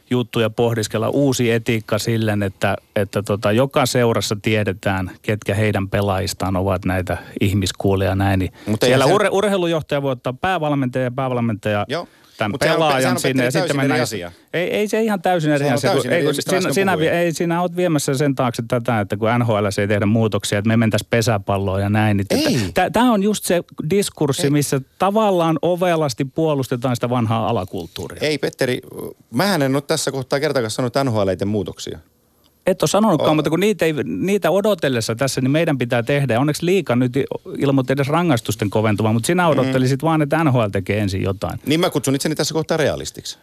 juttuja 0.09 0.49
pohdiskella, 0.49 1.09
uusi 1.09 1.51
etiikka 1.51 1.97
silleen, 1.99 2.43
että, 2.43 2.75
että 2.95 3.23
tota, 3.23 3.51
joka 3.51 3.85
seurassa 3.85 4.35
tiedetään, 4.41 5.11
ketkä 5.21 5.53
heidän 5.53 5.89
pelaajistaan 5.89 6.55
ovat 6.55 6.85
näitä 6.85 7.17
ihmiskuulia 7.41 8.15
näin. 8.15 8.39
Niin 8.39 8.51
Mutta 8.65 8.85
siellä 8.85 9.05
se- 9.05 9.13
urhe, 9.13 9.29
urheilujohtaja 9.31 10.01
voi 10.01 10.11
ottaa 10.11 10.33
päävalmentaja 10.33 11.03
ja 11.03 11.11
päävalmentaja 11.11 11.85
Joo. 11.87 12.07
Tämän 12.37 12.51
sehän 12.51 12.53
on- 12.53 12.59
sehän 12.61 12.75
pelaajan 12.75 13.11
on, 13.11 13.19
sinne 13.19 13.43
ja 13.43 13.47
Petteri, 13.47 13.61
sitten 13.67 13.77
mennään. 13.77 14.01
asia. 14.01 14.31
Ei, 14.53 14.69
ei 14.75 14.87
se 14.87 15.01
ihan 15.01 15.21
täysin 15.21 15.51
eri 15.51 15.65
on 15.67 15.73
asia. 15.73 15.89
kun- 15.91 15.95
täysin 15.95 16.11
ei, 16.11 16.17
eri, 16.17 16.25
kun 16.25 16.33
sinä, 16.35 16.73
sinä, 16.73 16.93
ei, 17.11 17.33
sinä 17.33 17.61
olet 17.61 17.75
viemässä 17.75 18.13
sen 18.13 18.35
taakse 18.35 18.63
tätä, 18.67 18.99
että 18.99 19.17
kun 19.17 19.29
NHL 19.39 19.65
ei 19.81 19.87
tehdä 19.87 20.05
muutoksia, 20.05 20.59
että 20.59 20.67
me 20.67 20.77
mentäisiin 20.77 21.07
pesäpalloon 21.09 21.81
ja 21.81 21.89
näin. 21.89 22.17
Niin 22.17 22.27
Ei. 22.29 22.89
Tämä 22.93 23.11
on 23.13 23.23
just 23.23 23.43
se 23.45 23.63
diskurssi, 23.89 24.49
missä 24.49 24.81
tavallaan 24.99 25.59
ovelasti 25.61 26.25
puolustetaan 26.25 26.95
sitä 26.95 27.09
vanhaa 27.09 27.49
alakulttuuria. 27.49 28.19
Ei 28.21 28.37
Petteri, 28.37 28.79
mähän 29.33 29.61
en 29.61 29.75
ole 29.75 29.81
tässä 29.81 30.11
kohtaa 30.11 30.39
kertakaan 30.39 30.71
sanonut 30.71 30.93
NHL 31.05 31.27
ei 31.27 31.45
muutoksia. 31.45 31.99
Et 32.65 32.81
ole 32.83 32.89
sanonutkaan, 32.89 33.29
Oh. 33.29 33.35
mutta 33.35 33.49
kun 33.49 33.59
niitä, 33.59 33.85
ei, 33.85 33.93
niitä 34.03 34.51
odotellessa 34.51 35.15
tässä, 35.15 35.41
niin 35.41 35.51
meidän 35.51 35.77
pitää 35.77 36.03
tehdä. 36.03 36.33
Ja 36.33 36.39
onneksi 36.39 36.65
liika 36.65 36.95
nyt 36.95 37.13
ilmoitti 37.57 37.93
edes 37.93 38.07
rangaistusten 38.07 38.69
koventumaan, 38.69 39.15
mutta 39.15 39.27
sinä 39.27 39.47
odottelisit 39.47 40.03
vaan, 40.03 40.21
että 40.21 40.43
NHL 40.43 40.65
tekee 40.71 40.99
ensin 40.99 41.21
jotain. 41.21 41.59
Niin 41.65 41.79
mä 41.79 41.89
kutsun 41.89 42.15
itseni 42.15 42.35
tässä 42.35 42.53
kohtaa 42.53 42.77
realistiksi. 42.77 43.37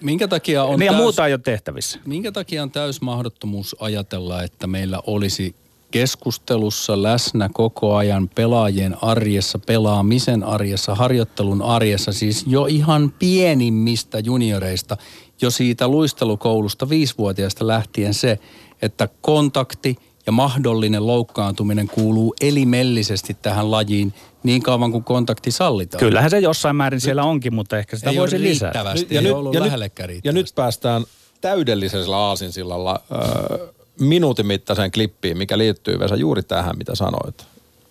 Minkä 0.00 0.28
takia 0.28 0.64
on 0.64 0.78
Niin 0.78 0.86
ja 0.86 0.92
täys- 0.92 1.02
muuta 1.02 1.26
ei 1.26 1.32
ole 1.32 1.40
tehtävissä. 1.44 1.98
Minkä 2.06 2.32
takia 2.32 2.62
on 2.62 2.70
täys 2.70 3.00
mahdottomuus 3.00 3.76
ajatella, 3.80 4.42
että 4.42 4.66
meillä 4.66 5.00
olisi 5.06 5.54
keskustelussa 5.90 7.02
läsnä 7.02 7.50
koko 7.52 7.96
ajan 7.96 8.28
pelaajien 8.34 8.96
arjessa, 9.02 9.58
pelaamisen 9.58 10.44
arjessa, 10.44 10.94
harjoittelun 10.94 11.62
arjessa, 11.62 12.12
siis 12.12 12.44
jo 12.46 12.66
ihan 12.66 13.12
pienimmistä 13.18 14.18
junioreista, 14.18 14.96
jo 15.42 15.50
siitä 15.50 15.88
luistelukoulusta 15.88 16.88
viisivuotiaasta 16.88 17.66
lähtien 17.66 18.14
se, 18.14 18.38
että 18.82 19.08
kontakti 19.20 19.96
ja 20.26 20.32
mahdollinen 20.32 21.06
loukkaantuminen 21.06 21.88
kuuluu 21.88 22.34
elimellisesti 22.40 23.36
tähän 23.42 23.70
lajiin 23.70 24.14
niin 24.42 24.62
kauan 24.62 24.92
kuin 24.92 25.04
kontakti 25.04 25.50
sallitaan. 25.50 25.98
Kyllähän 25.98 26.30
se 26.30 26.38
jossain 26.38 26.76
määrin 26.76 27.00
siellä 27.00 27.24
onkin, 27.24 27.54
mutta 27.54 27.78
ehkä 27.78 27.96
sitä 27.96 28.10
Ei 28.10 28.16
voisi 28.16 28.36
ole 28.36 28.42
lisätä. 28.42 28.94
ei 29.10 29.30
ollut 29.30 29.54
lähellekään 29.54 30.04
ja 30.04 30.08
riittävästi. 30.08 30.38
nyt 30.38 30.52
päästään 30.54 31.04
täydellisellä 31.40 32.16
aasinsillalla 32.16 33.00
äh, 33.12 33.68
minuutin 34.00 34.46
mittaiseen 34.46 34.90
klippiin, 34.90 35.38
mikä 35.38 35.58
liittyy 35.58 35.98
Vesa 35.98 36.16
juuri 36.16 36.42
tähän, 36.42 36.78
mitä 36.78 36.94
sanoit. 36.94 37.44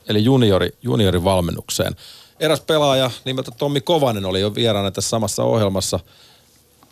Eli 0.09 0.23
juniori, 0.23 0.69
juniorin 0.81 1.23
valmennukseen. 1.23 1.95
Eräs 2.39 2.61
pelaaja 2.61 3.11
nimeltä 3.25 3.51
Tommi 3.51 3.81
Kovanen 3.81 4.25
oli 4.25 4.41
jo 4.41 4.55
vieraana 4.55 4.91
tässä 4.91 5.09
samassa 5.09 5.43
ohjelmassa 5.43 5.99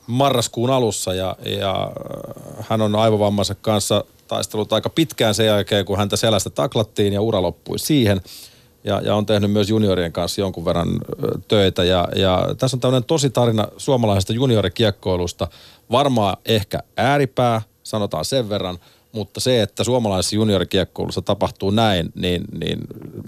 marraskuun 0.08 0.70
alussa 0.70 1.14
ja, 1.14 1.36
ja 1.60 1.92
äh, 2.60 2.66
hän 2.70 2.82
on 2.82 2.96
aivovammansa 2.96 3.56
kanssa 3.56 4.04
taistellut 4.28 4.74
aika 4.74 4.90
pitkään 4.90 5.36
sen 5.36 5.46
jälkeen, 5.46 5.86
kun 5.86 5.98
häntä 5.98 6.16
selästä 6.16 6.50
taklattiin 6.50 7.14
ja 7.14 7.22
ura 7.22 7.42
loppui 7.42 7.80
siihen. 7.80 8.22
Ja, 8.84 9.02
ja 9.02 9.16
on 9.16 9.26
tehnyt 9.26 9.52
myös 9.52 9.70
juniorien 9.70 10.12
kanssa 10.12 10.42
jonkun 10.42 10.66
verran 10.66 10.90
ö, 10.90 11.40
töitä. 11.48 11.84
Ja, 11.84 12.08
ja 12.16 12.48
tässä 12.58 12.78
on 12.78 12.82
tämmöinen 12.82 13.04
tosi 13.04 13.30
tarina 13.30 13.68
suomalaisesta 13.78 14.34
juniorikiekkoilusta. 14.34 15.48
Varmaan 15.92 16.38
ehkä 16.46 16.80
ääripää, 16.98 17.62
sanotaan 17.84 18.26
sen 18.26 18.50
verran, 18.50 18.78
mutta 19.12 19.40
se, 19.40 19.62
että 19.62 19.84
suomalaisessa 19.84 20.36
juniorikiekkoilussa 20.36 21.22
tapahtuu 21.22 21.72
näin, 21.72 22.12
niin, 22.16 22.44
niin 22.60 22.80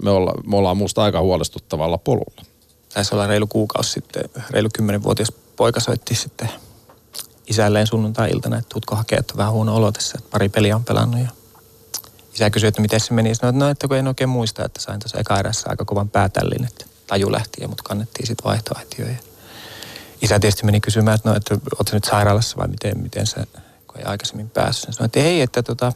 me, 0.02 0.10
olla, 0.10 0.32
me 0.46 0.56
ollaan 0.56 0.76
musta 0.76 1.02
aika 1.02 1.20
huolestuttavalla 1.20 1.98
polulla. 1.98 2.42
taisi 2.94 3.14
olla 3.14 3.26
reilu 3.26 3.46
kuukausi 3.46 3.92
sitten, 3.92 4.24
reilu 4.50 4.68
kymmenenvuotias 4.74 5.32
poika 5.56 5.80
soitti 5.80 6.14
sitten 6.14 6.48
isälleen 7.50 7.86
sunnuntai-iltana, 7.86 8.58
että 8.58 8.68
tuutko 8.68 8.96
hakea, 8.96 9.20
että 9.20 9.36
vähän 9.36 9.52
huono 9.52 9.76
olo 9.76 9.92
tässä, 9.92 10.18
että 10.18 10.30
pari 10.30 10.48
peliä 10.48 10.76
on 10.76 10.84
pelannut. 10.84 11.20
Ja 11.20 11.28
isä 12.34 12.50
kysyi, 12.50 12.68
että 12.68 12.80
miten 12.80 13.00
se 13.00 13.14
meni. 13.14 13.34
Sanoin, 13.34 13.54
että 13.54 13.64
no, 13.64 13.70
että 13.70 13.88
kun 13.88 13.96
en 13.96 14.08
oikein 14.08 14.30
muista, 14.30 14.64
että 14.64 14.80
sain 14.80 15.00
tuossa 15.00 15.18
eka 15.18 15.38
erässä 15.38 15.70
aika 15.70 15.84
kovan 15.84 16.08
päätällin, 16.08 16.64
että 16.64 16.84
taju 17.06 17.32
lähti 17.32 17.62
ja 17.62 17.68
mut 17.68 17.82
kannettiin 17.82 18.26
sitten 18.26 18.44
vaihtoaitioon. 18.44 19.10
Ja 19.10 19.16
isä 20.22 20.40
tietysti 20.40 20.66
meni 20.66 20.80
kysymään, 20.80 21.14
että 21.14 21.28
no, 21.28 21.36
että 21.36 21.54
ootko 21.54 21.90
nyt 21.96 22.04
sairaalassa 22.04 22.56
vai 22.56 22.68
miten, 22.68 22.98
miten 22.98 23.26
se, 23.26 23.46
kun 23.86 23.98
ei 23.98 24.04
aikaisemmin 24.04 24.50
päässyt. 24.50 24.94
Sanoin, 24.94 25.06
että 25.06 25.20
ei, 25.20 25.40
että 25.40 25.62
tota, 25.62 25.92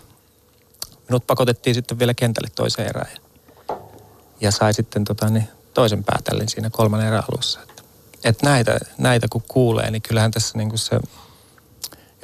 minut 1.08 1.26
pakotettiin 1.26 1.74
sitten 1.74 1.98
vielä 1.98 2.14
kentälle 2.14 2.48
toiseen 2.54 2.88
erään. 2.88 3.10
Ja 3.12 3.24
ja 4.40 4.50
sai 4.50 4.74
sitten 4.74 5.04
tota, 5.04 5.28
niin, 5.28 5.48
toisen 5.74 6.04
päätällin 6.04 6.48
siinä 6.48 6.70
kolmannen 6.70 7.08
erän 7.08 7.24
alussa. 7.32 7.60
Että, 7.62 7.82
et 8.24 8.42
näitä, 8.42 8.78
näitä 8.98 9.26
kun 9.30 9.42
kuulee, 9.48 9.90
niin 9.90 10.02
kyllähän 10.02 10.30
tässä 10.30 10.58
niin 10.58 10.68
kuin 10.68 10.78
se 10.78 11.00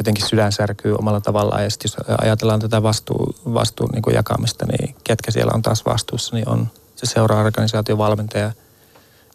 jotenkin 0.00 0.28
sydän 0.28 0.52
särkyy 0.52 0.94
omalla 0.94 1.20
tavallaan. 1.20 1.64
Ja 1.64 1.70
sitten 1.70 1.90
jos 1.90 2.18
ajatellaan 2.20 2.60
tätä 2.60 2.82
vastuu, 2.82 3.88
niin 3.92 4.02
kuin 4.02 4.14
jakamista, 4.14 4.66
niin 4.66 4.94
ketkä 5.04 5.30
siellä 5.30 5.52
on 5.54 5.62
taas 5.62 5.86
vastuussa, 5.86 6.36
niin 6.36 6.48
on 6.48 6.68
se 6.96 7.06
seura-organisaation 7.06 7.98
valmentaja 7.98 8.52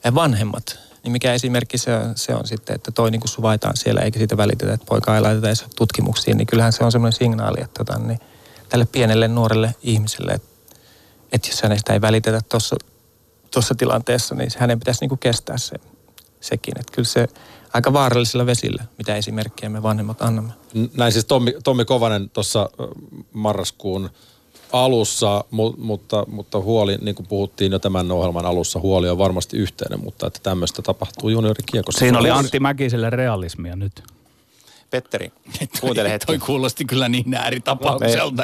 ja 0.04 0.16
vanhemmat. 0.16 0.80
Niin 1.04 1.12
mikä 1.12 1.34
esimerkki 1.34 1.78
se, 1.78 1.92
se 2.16 2.36
on 2.36 2.48
sitten, 2.48 2.76
että 2.76 2.92
toi 2.92 3.12
niin 3.12 3.22
kuin 3.22 3.30
suvaitaan 3.30 3.78
siellä 3.78 4.02
eikä 4.02 4.18
siitä 4.20 4.38
välitetä, 4.38 4.74
että 4.74 4.86
poika 4.86 5.16
ei 5.16 5.22
laiteta 5.22 5.48
edes 5.48 5.66
tutkimuksiin, 5.76 6.38
niin 6.38 6.48
kyllähän 6.48 6.74
se 6.74 6.84
on 6.84 6.92
semmoinen 6.92 7.18
signaali, 7.18 7.62
että 7.62 7.84
tota, 7.84 8.00
niin 8.00 8.20
tälle 8.70 8.86
pienelle 8.86 9.28
nuorelle 9.28 9.76
ihmiselle, 9.82 10.32
että 10.32 10.56
että 11.32 11.48
jos 11.48 11.62
hänestä 11.62 11.94
ei 11.94 12.02
välitetä 12.02 12.42
tuossa 13.52 13.76
tilanteessa, 13.78 14.36
niin 14.36 14.50
hänen 14.58 14.80
pitäisi 14.80 15.02
niinku 15.02 15.18
kestää 15.18 15.58
se, 15.58 15.76
sekin. 16.42 16.80
Että 16.80 16.92
kyllä 16.92 17.08
se 17.08 17.28
aika 17.76 17.94
vaarallisilla 17.94 18.46
vesillä, 18.46 18.84
mitä 18.98 19.16
esimerkkejä 19.16 19.70
me 19.70 19.84
vanhemmat 19.84 20.22
annamme. 20.22 20.52
Näin 20.98 21.12
siis 21.12 21.26
Tommi, 21.26 21.54
Tommi 21.64 21.86
Kovanen 21.86 22.30
tuossa 22.30 22.70
marraskuun 23.34 24.10
alussa, 24.72 25.44
mu, 25.52 25.74
mutta, 25.78 26.26
mutta 26.28 26.60
huoli, 26.60 26.98
niin 27.02 27.16
kuin 27.16 27.28
puhuttiin 27.28 27.72
jo 27.72 27.80
tämän 27.80 28.12
ohjelman 28.12 28.46
alussa, 28.46 28.80
huoli 28.80 29.10
on 29.10 29.18
varmasti 29.18 29.58
yhteinen, 29.58 30.04
mutta 30.04 30.28
että 30.28 30.40
tämmöistä 30.44 30.82
tapahtuu 30.82 31.30
juniorikiekossa. 31.30 32.00
Siinä 32.00 32.20
oli. 32.20 32.30
Antti 32.30 32.60
Mäkiselle 32.60 33.10
realismia 33.10 33.76
nyt. 33.76 34.04
Petteri, 34.96 35.32
kuuntele 35.82 36.10
hetki. 36.12 36.26
Toi 36.26 36.38
kuulosti 36.38 36.86
kyllä 36.86 37.10
niin 37.10 37.34
ääritapaukselta. 37.34 38.44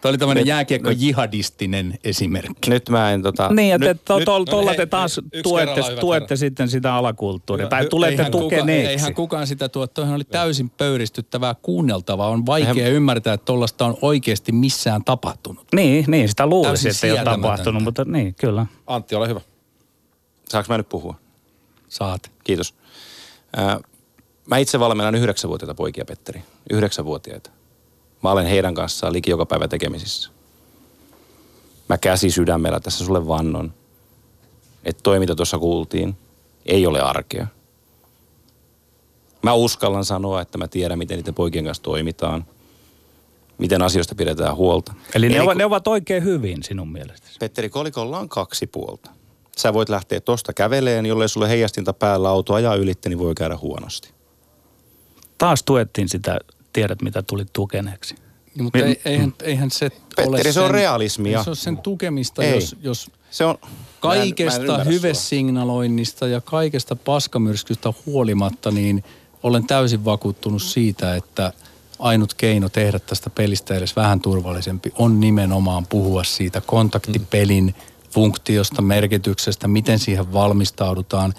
Toi 0.00 0.08
oli 0.08 0.18
tämmöinen 0.18 0.46
jääkiekko 0.46 0.90
jihadistinen 0.90 1.98
esimerkki. 2.04 2.70
Nyt 2.70 2.88
mä 2.88 3.12
en 3.12 3.22
tota... 3.22 3.48
Niin, 3.52 3.74
että 3.74 3.88
nyt, 3.88 4.04
to, 4.04 4.18
nyt, 4.18 4.24
to, 4.24 4.44
tuolla 4.44 4.70
hei, 4.70 4.76
te 4.76 4.86
taas 4.86 5.20
tuette, 5.42 5.82
tuette 6.00 6.36
sitten 6.36 6.68
sitä 6.68 6.94
alakulttuuria. 6.94 7.66
Tai 7.66 7.86
tulette 7.86 8.22
eihän 8.22 8.32
kuka- 8.32 8.42
tukeneeksi. 8.42 8.90
Eihän 8.90 9.14
kukaan 9.14 9.46
sitä 9.46 9.68
tuo, 9.68 9.86
toihan 9.86 10.14
oli 10.14 10.24
täysin 10.24 10.70
pöyristyttävää 10.70 11.54
kuunneltavaa. 11.62 12.28
On 12.28 12.46
vaikea 12.46 12.88
ymmärtää, 12.88 13.34
että 13.34 13.44
tollasta 13.44 13.86
on 13.86 13.96
oikeasti 14.02 14.52
missään 14.52 15.04
tapahtunut. 15.04 15.66
Niin, 15.74 16.04
niin, 16.08 16.28
sitä 16.28 16.46
luulisi, 16.46 16.88
että 16.88 17.06
ei 17.06 17.12
ole 17.12 17.24
tapahtunut, 17.24 17.82
mutta 17.82 18.04
niin, 18.04 18.34
kyllä. 18.34 18.66
Antti, 18.86 19.14
ole 19.14 19.28
hyvä. 19.28 19.40
Saanko 20.48 20.72
mä 20.72 20.76
nyt 20.76 20.88
puhua? 20.88 21.14
Saat. 21.88 22.30
Kiitos. 22.44 22.74
Ää, 23.56 23.80
mä 24.46 24.58
itse 24.58 24.80
valmennan 24.80 25.14
yhdeksänvuotiaita 25.14 25.74
poikia, 25.74 26.04
Petteri. 26.04 26.42
Yhdeksänvuotiaita. 26.70 27.50
Mä 28.22 28.30
olen 28.30 28.46
heidän 28.46 28.74
kanssaan 28.74 29.12
liki 29.12 29.30
joka 29.30 29.46
päivä 29.46 29.68
tekemisissä. 29.68 30.30
Mä 31.88 31.98
käsi 31.98 32.30
sydämellä 32.30 32.80
tässä 32.80 33.04
sulle 33.04 33.26
vannon, 33.28 33.72
että 34.84 35.02
toi 35.02 35.18
mitä 35.18 35.34
tuossa 35.34 35.58
kuultiin, 35.58 36.16
ei 36.66 36.86
ole 36.86 37.00
arkea. 37.00 37.46
Mä 39.42 39.52
uskallan 39.52 40.04
sanoa, 40.04 40.40
että 40.40 40.58
mä 40.58 40.68
tiedän, 40.68 40.98
miten 40.98 41.16
niiden 41.18 41.34
poikien 41.34 41.64
kanssa 41.64 41.82
toimitaan, 41.82 42.44
miten 43.58 43.82
asioista 43.82 44.14
pidetään 44.14 44.56
huolta. 44.56 44.94
Eli 45.14 45.28
ne, 45.28 45.34
kun- 45.34 45.44
ovat, 45.44 45.56
ne 45.56 45.64
ovat 45.64 45.88
oikein 45.88 46.24
hyvin 46.24 46.62
sinun 46.62 46.92
mielestäsi. 46.92 47.36
Petteri, 47.40 47.68
kolikolla 47.68 48.18
on 48.18 48.28
kaksi 48.28 48.66
puolta. 48.66 49.10
Sä 49.56 49.72
voit 49.72 49.88
lähteä 49.88 50.20
tosta 50.20 50.52
käveleen, 50.52 51.06
jollei 51.06 51.28
sulle 51.28 51.48
heijastinta 51.48 51.92
päällä 51.92 52.28
auto 52.28 52.54
ajaa 52.54 52.74
ylitte, 52.74 53.08
niin 53.08 53.18
voi 53.18 53.34
käydä 53.34 53.56
huonosti. 53.56 54.10
Taas 55.40 55.62
tuettiin 55.62 56.08
sitä, 56.08 56.38
tiedät 56.72 57.02
mitä 57.02 57.22
tuli 57.22 57.44
tukeneeksi. 57.52 58.14
Niin, 58.54 58.64
mutta 58.64 58.78
Mi- 58.78 58.84
ei, 58.84 59.00
eihän, 59.04 59.34
eihän 59.42 59.70
se 59.70 59.84
ole 59.84 59.92
Petteri, 60.16 60.52
se 60.52 60.60
on 60.60 60.66
sen- 60.66 60.74
realismia. 60.74 61.44
Se 61.44 61.50
ole 61.50 61.56
sen 61.56 61.78
tukemista, 61.78 62.42
Ei. 62.42 62.54
jos, 62.54 62.76
jos 62.82 63.10
Se 63.30 63.44
on... 63.44 63.58
mä 63.62 63.66
en- 63.66 63.70
mä 64.02 64.14
en 64.14 64.20
kaikesta 64.20 64.84
hyvesignaloinnista 64.84 66.26
ja 66.26 66.40
kaikesta 66.40 66.96
paskamyrskystä 66.96 67.92
huolimatta, 68.06 68.70
niin 68.70 69.04
olen 69.42 69.66
täysin 69.66 70.04
vakuuttunut 70.04 70.62
siitä, 70.62 71.16
että 71.16 71.52
ainut 71.98 72.34
keino 72.34 72.68
tehdä 72.68 72.98
tästä 72.98 73.30
pelistä 73.30 73.74
edes 73.74 73.96
vähän 73.96 74.20
turvallisempi 74.20 74.92
on 74.98 75.20
nimenomaan 75.20 75.86
puhua 75.86 76.24
siitä 76.24 76.60
kontaktipelin 76.60 77.74
funktiosta, 78.10 78.82
merkityksestä, 78.82 79.68
miten 79.68 79.98
siihen 79.98 80.32
valmistaudutaan. 80.32 81.34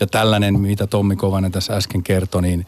Ja 0.00 0.06
tällainen, 0.06 0.60
mitä 0.60 0.86
Tommi 0.86 1.16
Kovanen 1.16 1.52
tässä 1.52 1.76
äsken 1.76 2.02
kertoi, 2.02 2.42
niin 2.42 2.66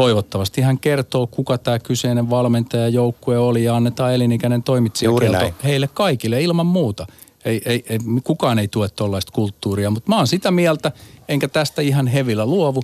toivottavasti 0.00 0.60
hän 0.60 0.78
kertoo, 0.78 1.26
kuka 1.26 1.58
tämä 1.58 1.78
kyseinen 1.78 2.30
valmentaja 2.30 2.88
joukkue 2.88 3.38
oli 3.38 3.64
ja 3.64 3.76
annetaan 3.76 4.14
elinikäinen 4.14 4.62
toimitsijakielto 4.62 5.50
heille 5.64 5.88
kaikille 5.94 6.42
ilman 6.42 6.66
muuta. 6.66 7.06
Ei, 7.44 7.62
ei, 7.64 7.84
ei, 7.88 7.98
kukaan 8.24 8.58
ei 8.58 8.68
tue 8.68 8.88
tuollaista 8.88 9.32
kulttuuria, 9.32 9.90
mutta 9.90 10.08
mä 10.08 10.16
oon 10.16 10.26
sitä 10.26 10.50
mieltä, 10.50 10.92
enkä 11.28 11.48
tästä 11.48 11.82
ihan 11.82 12.06
hevillä 12.06 12.46
luovu, 12.46 12.82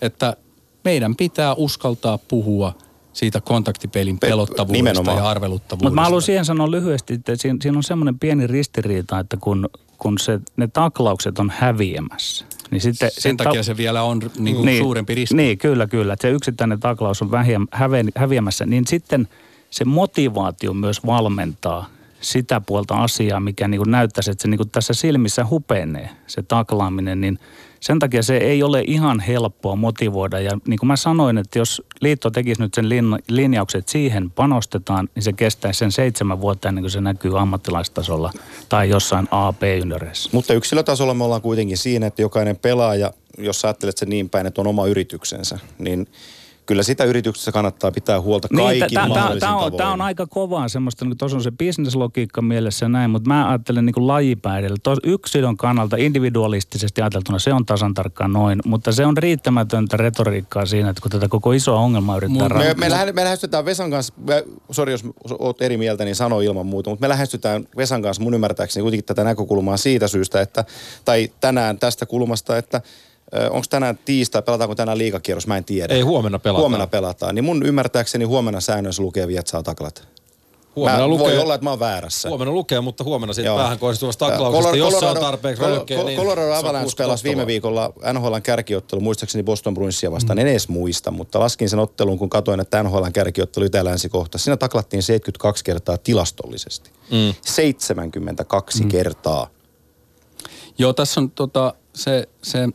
että 0.00 0.36
meidän 0.84 1.16
pitää 1.16 1.54
uskaltaa 1.54 2.18
puhua 2.18 2.72
siitä 3.12 3.40
kontaktipelin 3.40 4.18
Pe- 4.18 4.26
pelottavuudesta 4.26 4.72
nimenomaan. 4.72 5.16
ja 5.16 5.28
arveluttavuudesta. 5.28 5.84
Mutta 5.84 5.94
mä 5.94 6.04
haluan 6.04 6.22
siihen 6.22 6.44
sanoa 6.44 6.70
lyhyesti, 6.70 7.14
että 7.14 7.36
siinä, 7.36 7.58
siinä 7.62 7.78
on 7.78 7.82
semmoinen 7.82 8.18
pieni 8.18 8.46
ristiriita, 8.46 9.18
että 9.18 9.36
kun, 9.36 9.68
kun 9.98 10.18
se, 10.18 10.40
ne 10.56 10.68
taklaukset 10.68 11.38
on 11.38 11.52
häviämässä, 11.56 12.44
niin 12.70 12.80
sitten... 12.80 13.10
Sen 13.12 13.36
takia 13.36 13.62
se 13.62 13.76
vielä 13.76 14.02
on 14.02 14.20
niin 14.38 14.56
kuin 14.56 14.78
suurempi 14.78 15.14
riski. 15.14 15.36
Niin, 15.36 15.58
kyllä, 15.58 15.86
kyllä. 15.86 16.12
Että 16.12 16.22
se 16.22 16.30
yksittäinen 16.30 16.80
taklaus 16.80 17.22
on 17.22 17.30
vähiä, 17.30 17.60
häve, 17.72 18.04
häviämässä, 18.16 18.66
niin 18.66 18.86
sitten 18.86 19.28
se 19.70 19.84
motivaatio 19.84 20.74
myös 20.74 21.06
valmentaa 21.06 21.95
sitä 22.26 22.60
puolta 22.60 22.94
asiaa, 22.94 23.40
mikä 23.40 23.68
niin 23.68 23.78
kuin 23.78 23.90
näyttäisi, 23.90 24.30
että 24.30 24.42
se 24.42 24.48
niin 24.48 24.58
kuin 24.58 24.70
tässä 24.70 24.94
silmissä 24.94 25.46
hupenee, 25.50 26.10
se 26.26 26.42
taklaaminen, 26.42 27.20
niin 27.20 27.38
sen 27.80 27.98
takia 27.98 28.22
se 28.22 28.36
ei 28.36 28.62
ole 28.62 28.84
ihan 28.86 29.20
helppoa 29.20 29.76
motivoida. 29.76 30.40
Ja 30.40 30.50
niin 30.66 30.78
kuin 30.78 30.88
mä 30.88 30.96
sanoin, 30.96 31.38
että 31.38 31.58
jos 31.58 31.82
liitto 32.00 32.30
tekisi 32.30 32.62
nyt 32.62 32.74
sen 32.74 32.84
lin- 32.84 33.22
linjaukset, 33.28 33.78
että 33.78 33.92
siihen 33.92 34.30
panostetaan, 34.30 35.08
niin 35.14 35.22
se 35.22 35.32
kestäisi 35.32 35.78
sen 35.78 35.92
seitsemän 35.92 36.40
vuotta 36.40 36.68
ennen 36.68 36.82
kuin 36.82 36.90
se 36.90 37.00
näkyy 37.00 37.38
ammattilaistasolla 37.38 38.32
tai 38.68 38.88
jossain 38.88 39.28
AP-junioreissa. 39.30 40.30
Mutta 40.32 40.54
yksilötasolla 40.54 41.14
me 41.14 41.24
ollaan 41.24 41.42
kuitenkin 41.42 41.78
siinä, 41.78 42.06
että 42.06 42.22
jokainen 42.22 42.56
pelaaja, 42.56 43.12
jos 43.38 43.64
ajattelet 43.64 43.98
sen 43.98 44.08
niin 44.08 44.30
päin, 44.30 44.46
että 44.46 44.60
on 44.60 44.66
oma 44.66 44.86
yrityksensä, 44.86 45.58
niin 45.78 46.06
kyllä 46.66 46.82
sitä 46.82 47.04
yrityksessä 47.04 47.52
kannattaa 47.52 47.92
pitää 47.92 48.20
huolta 48.20 48.48
kaikin 48.48 48.80
Niin, 48.80 48.94
tämä 48.94 49.08
mahdollisin 49.08 49.48
on, 49.48 49.54
tavoin. 49.56 49.76
tää 49.76 49.90
on 49.90 50.00
aika 50.00 50.26
kovaa 50.26 50.68
semmoista, 50.68 51.04
niin 51.04 51.18
tuossa 51.18 51.36
on 51.36 51.42
se 51.42 51.50
bisneslogiikka 51.50 52.42
mielessä 52.42 52.84
ja 52.84 52.88
näin, 52.88 53.10
mutta 53.10 53.28
mä 53.28 53.48
ajattelen 53.48 53.86
niin 53.86 54.06
lajipäidellä. 54.06 54.76
Tos 54.82 54.98
yksilön 55.04 55.56
kannalta 55.56 55.96
individualistisesti 55.96 57.02
ajateltuna 57.02 57.38
se 57.38 57.52
on 57.52 57.66
tasan 57.66 57.94
tarkkaan 57.94 58.32
noin, 58.32 58.58
mutta 58.64 58.92
se 58.92 59.06
on 59.06 59.16
riittämätöntä 59.16 59.96
retoriikkaa 59.96 60.66
siinä, 60.66 60.90
että 60.90 61.02
kun 61.02 61.10
tätä 61.10 61.28
koko 61.28 61.52
isoa 61.52 61.80
ongelmaa 61.80 62.16
yrittää 62.16 62.42
Me, 62.42 62.48
ratkaista. 62.48 62.80
me, 62.80 62.90
lähe, 62.90 63.12
me 63.12 63.24
lähestytään 63.24 63.64
Vesan 63.64 63.90
kanssa, 63.90 64.14
me- 64.26 64.44
sori 64.70 64.92
jos 64.92 65.04
oot 65.38 65.62
eri 65.62 65.76
mieltä, 65.76 66.04
niin 66.04 66.16
sano 66.16 66.40
ilman 66.40 66.66
muuta, 66.66 66.90
mutta 66.90 67.04
me 67.04 67.08
lähestytään 67.08 67.68
Vesan 67.76 68.02
kanssa 68.02 68.22
mun 68.22 68.34
ymmärtääkseni 68.34 68.82
kuitenkin 68.82 69.04
tätä 69.04 69.24
näkökulmaa 69.24 69.76
siitä 69.76 70.08
syystä, 70.08 70.40
että, 70.40 70.64
tai 71.04 71.30
tänään 71.40 71.78
tästä 71.78 72.06
kulmasta, 72.06 72.58
että 72.58 72.80
onko 73.50 73.66
tänään 73.70 73.98
tiistai, 74.04 74.42
pelataanko 74.42 74.74
tänään 74.74 74.98
liikakierros, 74.98 75.46
mä 75.46 75.56
en 75.56 75.64
tiedä. 75.64 75.94
Ei, 75.94 76.00
huomenna 76.00 76.38
pelataan. 76.38 76.60
Huomenna 76.60 76.86
pelataan. 76.86 77.34
Niin 77.34 77.44
mun 77.44 77.66
ymmärtääkseni 77.66 78.24
huomenna 78.24 78.60
säännöissä 78.60 79.02
lukee 79.02 79.28
Vietsaa 79.28 79.62
taklat. 79.62 80.08
Huomenna 80.76 81.00
mä, 81.00 81.08
lukee, 81.08 81.26
Voi 81.26 81.38
olla, 81.38 81.54
että 81.54 81.64
mä 81.64 81.70
oon 81.70 81.80
väärässä. 81.80 82.28
huomenna 82.28 82.52
lukee, 82.52 82.80
mutta 82.80 83.04
huomenna 83.04 83.32
siitä 83.32 83.46
Joo. 83.46 83.56
päähän 83.56 83.78
kohdistuvasta 83.78 84.28
taklauksesta, 84.28 84.76
jos 84.76 84.98
se 84.98 85.06
on 85.06 85.16
tarpeeksi 85.16 85.62
Colo- 85.62 85.66
röyhkeä, 85.66 85.98
Colo- 85.98 86.06
niin 86.06 86.18
Colorado 86.18 86.52
Avalanche 86.52 86.92
pelasi 86.96 87.24
viime 87.24 87.46
viikolla 87.46 87.92
NHLn 88.12 88.42
kärkiottelu, 88.42 89.00
muistaakseni 89.00 89.42
Boston 89.42 89.74
Bruinsia 89.74 90.10
vastaan. 90.10 90.38
En 90.38 90.46
edes 90.46 90.68
muista, 90.68 91.10
mutta 91.10 91.40
laskin 91.40 91.68
sen 91.68 91.78
ottelun, 91.78 92.18
kun 92.18 92.30
katsoin, 92.30 92.60
että 92.60 92.82
NHLn 92.82 93.12
kärkiottelu 93.12 93.64
itä-länsi 93.64 94.08
kohta. 94.08 94.38
Siinä 94.38 94.56
taklattiin 94.56 95.02
72 95.02 95.64
kertaa 95.64 95.98
tilastollisesti. 95.98 96.90
Mm. 97.10 97.34
72 97.42 98.82
mm. 98.82 98.88
kertaa. 98.88 99.48
Joo, 100.78 100.92
tässä 100.92 101.20
on 101.20 101.30
tota, 101.30 101.74
se, 101.94 102.28
se 102.42 102.68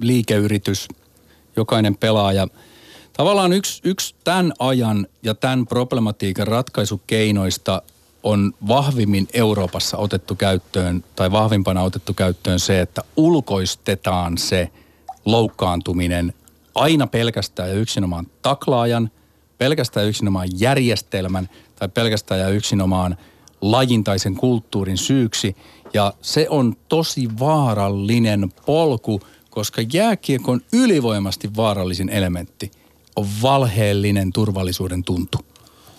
liikeyritys, 0.00 0.88
jokainen 1.56 1.96
pelaaja. 1.96 2.48
Tavallaan 3.12 3.52
yksi, 3.52 3.80
yksi 3.84 4.14
tämän 4.24 4.52
ajan 4.58 5.06
ja 5.22 5.34
tämän 5.34 5.66
problematiikan 5.66 6.46
ratkaisukeinoista 6.46 7.82
on 8.22 8.52
vahvimmin 8.68 9.28
Euroopassa 9.32 9.96
otettu 9.96 10.34
käyttöön, 10.34 11.04
tai 11.16 11.32
vahvimpana 11.32 11.82
otettu 11.82 12.14
käyttöön 12.14 12.60
se, 12.60 12.80
että 12.80 13.02
ulkoistetaan 13.16 14.38
se 14.38 14.70
loukkaantuminen 15.24 16.34
aina 16.74 17.06
pelkästään 17.06 17.68
ja 17.68 17.74
yksinomaan 17.74 18.26
taklaajan, 18.42 19.10
pelkästään 19.58 20.04
ja 20.04 20.08
yksinomaan 20.08 20.48
järjestelmän 20.58 21.48
tai 21.76 21.88
pelkästään 21.88 22.40
ja 22.40 22.48
yksinomaan 22.48 23.16
lajin 23.60 24.04
tai 24.04 24.18
sen 24.18 24.34
kulttuurin 24.34 24.98
syyksi. 24.98 25.56
Ja 25.94 26.12
se 26.22 26.46
on 26.50 26.76
tosi 26.88 27.28
vaarallinen 27.38 28.52
polku, 28.66 29.20
koska 29.54 29.82
jääkiekon 29.92 30.60
ylivoimasti 30.72 31.50
vaarallisin 31.56 32.08
elementti 32.08 32.70
on 33.16 33.26
valheellinen 33.42 34.32
turvallisuuden 34.32 35.04
tuntu. 35.04 35.38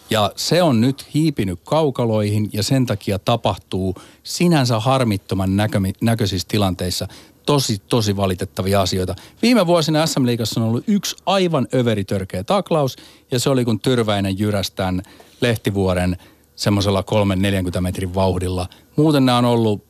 Ja 0.10 0.32
se 0.36 0.64
on 0.64 0.82
nyt 0.82 1.08
hiipinyt 1.14 1.60
kaukaloihin 1.64 2.50
ja 2.54 2.64
sen 2.64 2.86
takia 2.86 3.20
tapahtuu 3.20 3.96
sinänsä 4.24 4.80
harmittoman 4.80 5.56
näkömi, 5.56 5.94
näköisissä 6.02 6.48
tilanteissa 6.48 7.08
tosi, 7.46 7.82
tosi 7.90 8.16
valitettavia 8.16 8.82
asioita. 8.82 9.16
Viime 9.42 9.68
vuosina 9.68 10.08
SM 10.08 10.26
Liigassa 10.26 10.62
on 10.62 10.68
ollut 10.68 10.84
yksi 10.88 11.16
aivan 11.26 11.68
överitörkeä 11.74 12.44
taklaus 12.44 12.96
ja 13.32 13.40
se 13.40 13.50
oli 13.50 13.66
kun 13.66 13.80
Tyrväinen 13.80 14.40
jyrästään 14.40 15.02
Lehtivuoren 15.42 16.18
semmoisella 16.56 17.04
3-40 17.78 17.82
metrin 17.82 18.16
vauhdilla. 18.16 18.68
Muuten 18.96 19.26
nämä 19.26 19.38
on 19.38 19.46
ollut 19.46 19.85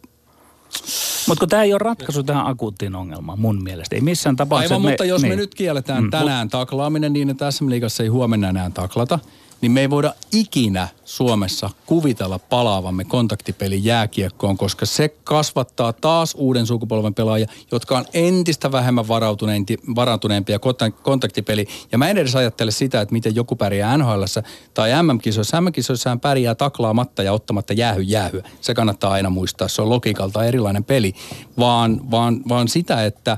Mutta 1.27 1.39
kun 1.39 1.49
tämä 1.49 1.63
ei 1.63 1.73
ole 1.73 1.79
ratkaisu 1.79 2.23
tähän 2.23 2.47
akuuttiin 2.47 2.95
ongelmaan 2.95 3.39
mun 3.39 3.63
mielestä. 3.63 3.95
Ei 3.95 4.01
missään 4.01 4.35
tapauksessa. 4.35 4.75
Aivan, 4.75 4.89
että 4.89 5.03
mutta 5.03 5.05
jos 5.05 5.21
me 5.21 5.27
niin. 5.27 5.37
nyt 5.37 5.55
kielletään 5.55 6.03
mm. 6.03 6.09
tänään 6.09 6.49
taklaaminen 6.49 7.13
niin, 7.13 7.29
että 7.29 7.51
SM 7.51 7.69
Liigassa 7.69 8.03
ei 8.03 8.09
huomenna 8.09 8.49
enää 8.49 8.69
taklata, 8.69 9.19
niin 9.65 9.71
me 9.71 9.81
ei 9.81 9.89
voida 9.89 10.13
ikinä 10.31 10.87
Suomessa 11.05 11.69
kuvitella 11.85 12.39
palaavamme 12.39 13.05
kontaktipeli 13.05 13.79
jääkiekkoon, 13.83 14.57
koska 14.57 14.85
se 14.85 15.09
kasvattaa 15.09 15.93
taas 15.93 16.35
uuden 16.37 16.65
sukupolven 16.65 17.13
pelaajia, 17.13 17.47
jotka 17.71 17.97
on 17.97 18.05
entistä 18.13 18.71
vähemmän 18.71 19.05
varautuneempi- 19.05 19.95
varautuneempia 19.95 20.57
kontak- 20.57 21.01
kontaktipeli. 21.01 21.67
Ja 21.91 21.97
mä 21.97 22.09
en 22.09 22.17
edes 22.17 22.35
ajattele 22.35 22.71
sitä, 22.71 23.01
että 23.01 23.13
miten 23.13 23.35
joku 23.35 23.55
pärjää 23.55 23.97
NHL 23.97 24.23
tai 24.73 25.03
MM-kisoissa. 25.03 25.61
MM-kisoissa 25.61 26.09
hän 26.09 26.19
pärjää 26.19 26.55
taklaamatta 26.55 27.23
ja 27.23 27.33
ottamatta 27.33 27.73
jäähy 27.73 28.01
jäähyä. 28.01 28.43
Se 28.61 28.73
kannattaa 28.73 29.11
aina 29.11 29.29
muistaa. 29.29 29.67
Se 29.67 29.81
on 29.81 29.89
logiikalta 29.89 30.45
erilainen 30.45 30.83
peli. 30.83 31.13
Vaan, 31.57 32.11
vaan, 32.11 32.41
vaan 32.49 32.67
sitä, 32.67 33.05
että 33.05 33.37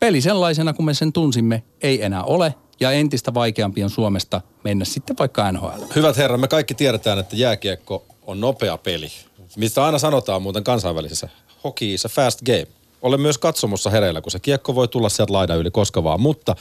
Peli 0.00 0.20
sellaisena, 0.20 0.72
kun 0.72 0.84
me 0.84 0.94
sen 0.94 1.12
tunsimme, 1.12 1.62
ei 1.80 2.04
enää 2.04 2.22
ole. 2.22 2.54
Ja 2.80 2.92
entistä 2.92 3.34
vaikeampi 3.34 3.84
on 3.84 3.90
Suomesta 3.90 4.40
mennä 4.64 4.84
sitten 4.84 5.16
vaikka 5.18 5.52
NHL. 5.52 5.82
Hyvät 5.94 6.16
herrat, 6.16 6.40
me 6.40 6.48
kaikki 6.48 6.74
tiedetään, 6.74 7.18
että 7.18 7.36
jääkiekko 7.36 8.04
on 8.26 8.40
nopea 8.40 8.78
peli. 8.78 9.10
Mistä 9.56 9.84
aina 9.84 9.98
sanotaan 9.98 10.42
muuten 10.42 10.64
kansainvälisessä. 10.64 11.28
Hockey 11.64 11.94
is 11.94 12.06
a 12.06 12.08
fast 12.08 12.42
game. 12.42 12.66
Olen 13.02 13.20
myös 13.20 13.38
katsomossa 13.38 13.90
hereillä, 13.90 14.20
kun 14.20 14.32
se 14.32 14.40
kiekko 14.40 14.74
voi 14.74 14.88
tulla 14.88 15.08
sieltä 15.08 15.32
laidan 15.32 15.58
yli 15.58 15.70
koska 15.70 16.04
vaan. 16.04 16.20
Mutta 16.20 16.56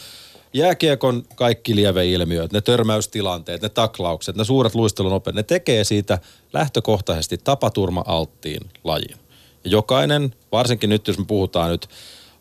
jääkiekon 0.54 1.24
kaikki 1.36 1.76
lieveilmiöt, 1.76 2.52
ne 2.52 2.62
törmäystilanteet, 2.62 3.62
ne 3.62 3.70
taklaukset, 3.70 4.36
ne 4.36 4.44
suuret 4.44 4.76
luistelunopeet, 4.76 5.36
ne 5.36 5.44
tekee 5.44 5.84
siitä 5.84 6.20
lähtökohtaisesti 6.54 7.38
tapaturma-alttiin 7.38 8.70
lajin. 8.84 9.18
Ja 9.64 9.70
jokainen, 9.70 10.36
varsinkin 10.52 10.90
nyt 10.90 11.08
jos 11.08 11.18
me 11.18 11.26
puhutaan 11.26 11.72
nyt 11.72 11.90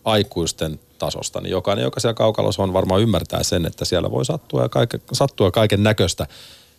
aikuisten 0.04 0.80
tasosta, 0.98 1.40
niin 1.40 1.50
jokainen, 1.50 1.82
joka 1.82 2.00
siellä 2.00 2.14
kaukalossa 2.14 2.62
on, 2.62 2.72
varmaan 2.72 3.02
ymmärtää 3.02 3.42
sen, 3.42 3.66
että 3.66 3.84
siellä 3.84 4.10
voi 4.10 4.24
sattua, 4.24 4.62
ja 4.62 4.68
kaike, 4.68 5.00
sattua 5.12 5.50
kaiken 5.50 5.82
näköistä. 5.82 6.26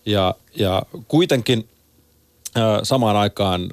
Ja, 0.05 0.35
ja 0.55 0.83
kuitenkin 1.07 1.69
samaan 2.83 3.15
aikaan 3.15 3.69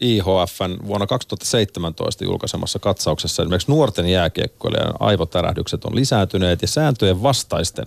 IHFn 0.00 0.86
vuonna 0.86 1.06
2017 1.06 2.24
julkaisemassa 2.24 2.78
katsauksessa 2.78 3.42
esimerkiksi 3.42 3.70
nuorten 3.70 4.06
jääkiekkoilijan 4.06 4.94
aivotärähdykset 5.00 5.84
on 5.84 5.94
lisääntyneet 5.94 6.62
ja 6.62 6.68
sääntöjen 6.68 7.22
vastaisten 7.22 7.86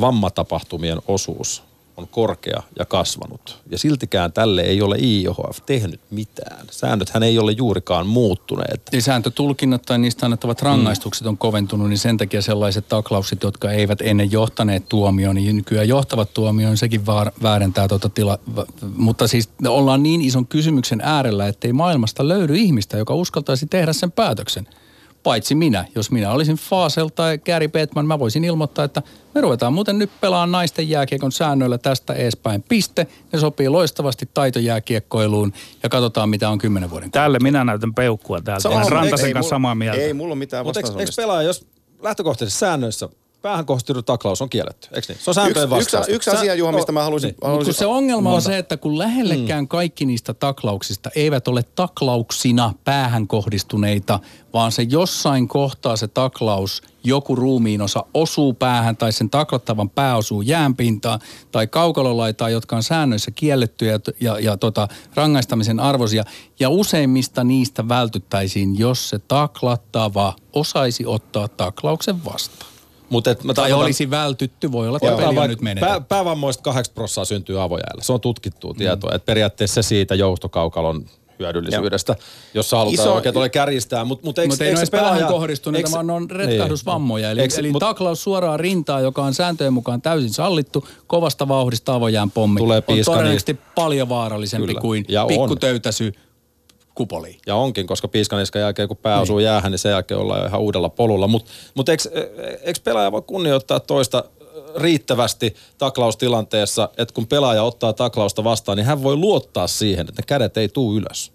vammatapahtumien 0.00 0.98
osuus 1.08 1.69
on 2.00 2.08
korkea 2.08 2.62
ja 2.78 2.84
kasvanut. 2.84 3.58
Ja 3.70 3.78
siltikään 3.78 4.32
tälle 4.32 4.62
ei 4.62 4.82
ole 4.82 4.96
IOHF 4.98 5.58
tehnyt 5.66 6.00
mitään. 6.10 6.66
Säännöthän 6.70 7.22
ei 7.22 7.38
ole 7.38 7.52
juurikaan 7.52 8.06
muuttuneet. 8.06 8.82
Niin 8.92 9.02
sääntötulkinnat 9.02 9.82
tai 9.82 9.98
niistä 9.98 10.26
annettavat 10.26 10.62
rangaistukset 10.62 11.26
on 11.26 11.38
koventunut, 11.38 11.88
niin 11.88 11.98
sen 11.98 12.16
takia 12.16 12.42
sellaiset 12.42 12.88
taklaukset, 12.88 13.42
jotka 13.42 13.70
eivät 13.70 14.00
ennen 14.00 14.32
johtaneet 14.32 14.88
tuomioon, 14.88 15.34
niin 15.34 15.56
nykyään 15.56 15.88
johtavat 15.88 16.34
tuomioon, 16.34 16.76
sekin 16.76 17.06
vaar, 17.06 17.32
väärentää 17.42 17.88
tuota 17.88 18.08
tila. 18.08 18.38
Mutta 18.96 19.28
siis 19.28 19.48
ollaan 19.68 20.02
niin 20.02 20.20
ison 20.20 20.46
kysymyksen 20.46 21.00
äärellä, 21.04 21.48
ettei 21.48 21.72
maailmasta 21.72 22.28
löydy 22.28 22.56
ihmistä, 22.56 22.96
joka 22.96 23.14
uskaltaisi 23.14 23.66
tehdä 23.66 23.92
sen 23.92 24.12
päätöksen 24.12 24.66
paitsi 25.22 25.54
minä. 25.54 25.84
Jos 25.94 26.10
minä 26.10 26.32
olisin 26.32 26.56
Fasel 26.56 27.08
tai 27.08 27.38
Gary 27.38 27.68
Bettman, 27.68 28.06
mä 28.06 28.18
voisin 28.18 28.44
ilmoittaa, 28.44 28.84
että 28.84 29.02
me 29.34 29.40
ruvetaan 29.40 29.72
muuten 29.72 29.98
nyt 29.98 30.10
pelaamaan 30.20 30.52
naisten 30.52 30.88
jääkiekon 30.88 31.32
säännöillä 31.32 31.78
tästä 31.78 32.12
eespäin. 32.12 32.64
Piste. 32.68 33.06
Ne 33.32 33.38
sopii 33.38 33.68
loistavasti 33.68 34.28
taitojääkiekkoiluun 34.34 35.52
ja 35.82 35.88
katsotaan, 35.88 36.28
mitä 36.28 36.48
on 36.48 36.58
kymmenen 36.58 36.90
vuoden. 36.90 37.10
Tälle 37.10 37.38
minä 37.42 37.64
näytän 37.64 37.94
peukkua 37.94 38.40
täältä. 38.40 38.68
Olen 38.68 38.92
Rantasen 38.92 39.32
kanssa 39.32 39.50
samaa 39.50 39.74
mieltä. 39.74 40.00
Ei 40.00 40.14
mulla 40.14 40.34
mitään 40.34 40.66
Mutta 40.66 40.80
eikö, 40.80 41.12
pelaaja, 41.16 41.42
jos 41.42 41.66
lähtökohtaisissa 42.02 42.58
säännöissä 42.58 43.08
päähän 43.42 43.66
kohdistunut 43.66 44.06
taklaus 44.06 44.42
on 44.42 44.50
kielletty, 44.50 44.88
eikö 44.92 45.12
niin? 45.12 45.18
Se 45.22 45.30
on 45.30 45.34
sääntöjen 45.34 45.68
Yksi, 45.68 45.76
yksi, 45.76 45.96
vastaista. 45.96 46.12
yksi 46.12 46.30
asia, 46.30 46.54
Juha, 46.54 46.72
mistä 46.72 46.92
mä 46.92 47.02
haluaisin... 47.02 47.28
Niin. 47.28 47.34
Mutta 47.34 47.46
haluaisin 47.46 47.74
kun 47.74 47.78
se 47.78 47.86
ongelma 47.86 48.34
on 48.34 48.42
se, 48.42 48.58
että 48.58 48.76
kun 48.76 48.98
lähellekään 48.98 49.68
kaikki 49.68 50.06
niistä 50.06 50.34
taklauksista 50.34 51.10
eivät 51.14 51.48
ole 51.48 51.62
taklauksina 51.62 52.74
päähän 52.84 53.26
kohdistuneita, 53.26 54.20
vaan 54.52 54.72
se 54.72 54.82
jossain 54.82 55.48
kohtaa 55.48 55.96
se 55.96 56.08
taklaus, 56.08 56.82
joku 57.04 57.36
ruumiinosa 57.36 58.04
osuu 58.14 58.54
päähän 58.54 58.96
tai 58.96 59.12
sen 59.12 59.30
taklattavan 59.30 59.90
pää 59.90 60.16
osuu 60.16 60.42
jäänpintaan 60.42 61.20
tai 61.52 61.66
kaukalolaitaan, 61.66 62.52
jotka 62.52 62.76
on 62.76 62.82
säännöissä 62.82 63.30
kiellettyjä 63.30 63.92
ja, 63.92 63.98
ja, 64.20 64.38
ja 64.38 64.56
tota, 64.56 64.88
rangaistamisen 65.14 65.80
arvoisia. 65.80 66.24
Ja 66.60 66.70
useimmista 66.70 67.44
niistä 67.44 67.88
vältyttäisiin, 67.88 68.78
jos 68.78 69.08
se 69.08 69.18
taklattava 69.18 70.34
osaisi 70.52 71.06
ottaa 71.06 71.48
taklauksen 71.48 72.24
vastaan. 72.24 72.69
Mutta 73.10 73.30
et 73.30 73.44
mä 73.44 73.54
Tai 73.54 73.72
olisi 73.72 74.10
vältytty, 74.10 74.72
voi 74.72 74.86
olla, 74.88 74.96
että 74.96 75.06
Joo, 75.08 75.16
peli 75.18 75.38
on 75.38 75.50
nyt 75.50 75.60
menetetty. 75.60 75.90
pää, 75.92 76.00
päävammoista 76.00 76.62
8 76.62 76.94
prosenttia 76.94 77.24
syntyy 77.24 77.62
avojäällä. 77.62 78.02
Se 78.02 78.12
on 78.12 78.20
tutkittua 78.20 78.74
tietoa. 78.74 79.10
Että 79.14 79.26
periaatteessa 79.26 79.82
se 79.82 79.88
siitä 79.88 80.14
joustokaukalon 80.14 81.04
hyödyllisyydestä, 81.38 82.16
jos 82.54 82.70
sä 82.70 82.76
halutaan 82.76 83.08
Iso- 83.08 83.14
oikein 83.14 83.32
tuolle 83.32 83.48
kärjistää. 83.48 84.04
Mutta 84.04 84.26
mut 84.26 84.38
eikö, 84.38 84.52
Mutta 84.52 84.64
ei 84.64 84.76
se 84.76 84.80
ole 84.80 84.86
pelaaja- 84.90 85.26
kohdistuneita, 85.26 85.86
eikö- 85.88 85.94
vaan 85.94 86.06
ne 86.06 86.12
on 86.12 86.30
retkahdusvammoja. 86.30 87.30
Eli, 87.30 87.40
Eikö- 87.40 87.54
eli 87.58 87.72
mut- 87.72 87.80
taklaus 87.80 88.22
suoraan 88.22 88.60
rintaa, 88.60 89.00
joka 89.00 89.24
on 89.24 89.34
sääntöjen 89.34 89.72
mukaan 89.72 90.02
täysin 90.02 90.30
sallittu, 90.32 90.88
kovasta 91.06 91.48
vauhdista 91.48 91.94
avojään 91.94 92.30
pommi. 92.30 92.58
Tulee 92.58 92.76
on 92.76 92.82
piiska 92.82 93.12
todennäköisesti 93.12 93.58
paljon 93.74 94.08
vaarallisempi 94.08 94.66
Kyllä. 94.66 94.80
kuin 94.80 95.04
pikkutöytäsy 95.28 96.12
kupoliin. 97.00 97.38
Ja 97.46 97.54
onkin, 97.56 97.86
koska 97.86 98.08
piiskaniskan 98.08 98.62
jälkeen 98.62 98.88
kun 98.88 98.96
pää 98.96 99.20
osuu 99.20 99.38
jäähän, 99.38 99.72
niin 99.72 99.78
sen 99.78 99.90
jälkeen 99.90 100.20
ollaan 100.20 100.40
jo 100.40 100.46
ihan 100.46 100.60
uudella 100.60 100.88
polulla. 100.88 101.28
Mutta 101.28 101.50
mut 101.74 101.88
eikö, 101.88 102.02
eikö 102.62 102.80
pelaaja 102.84 103.12
voi 103.12 103.22
kunnioittaa 103.22 103.80
toista 103.80 104.24
riittävästi 104.76 105.54
taklaustilanteessa, 105.78 106.88
että 106.96 107.14
kun 107.14 107.26
pelaaja 107.26 107.62
ottaa 107.62 107.92
taklausta 107.92 108.44
vastaan, 108.44 108.76
niin 108.76 108.86
hän 108.86 109.02
voi 109.02 109.16
luottaa 109.16 109.66
siihen, 109.66 110.08
että 110.08 110.22
ne 110.22 110.26
kädet 110.26 110.56
ei 110.56 110.68
tuu 110.68 110.96
ylös. 110.96 111.32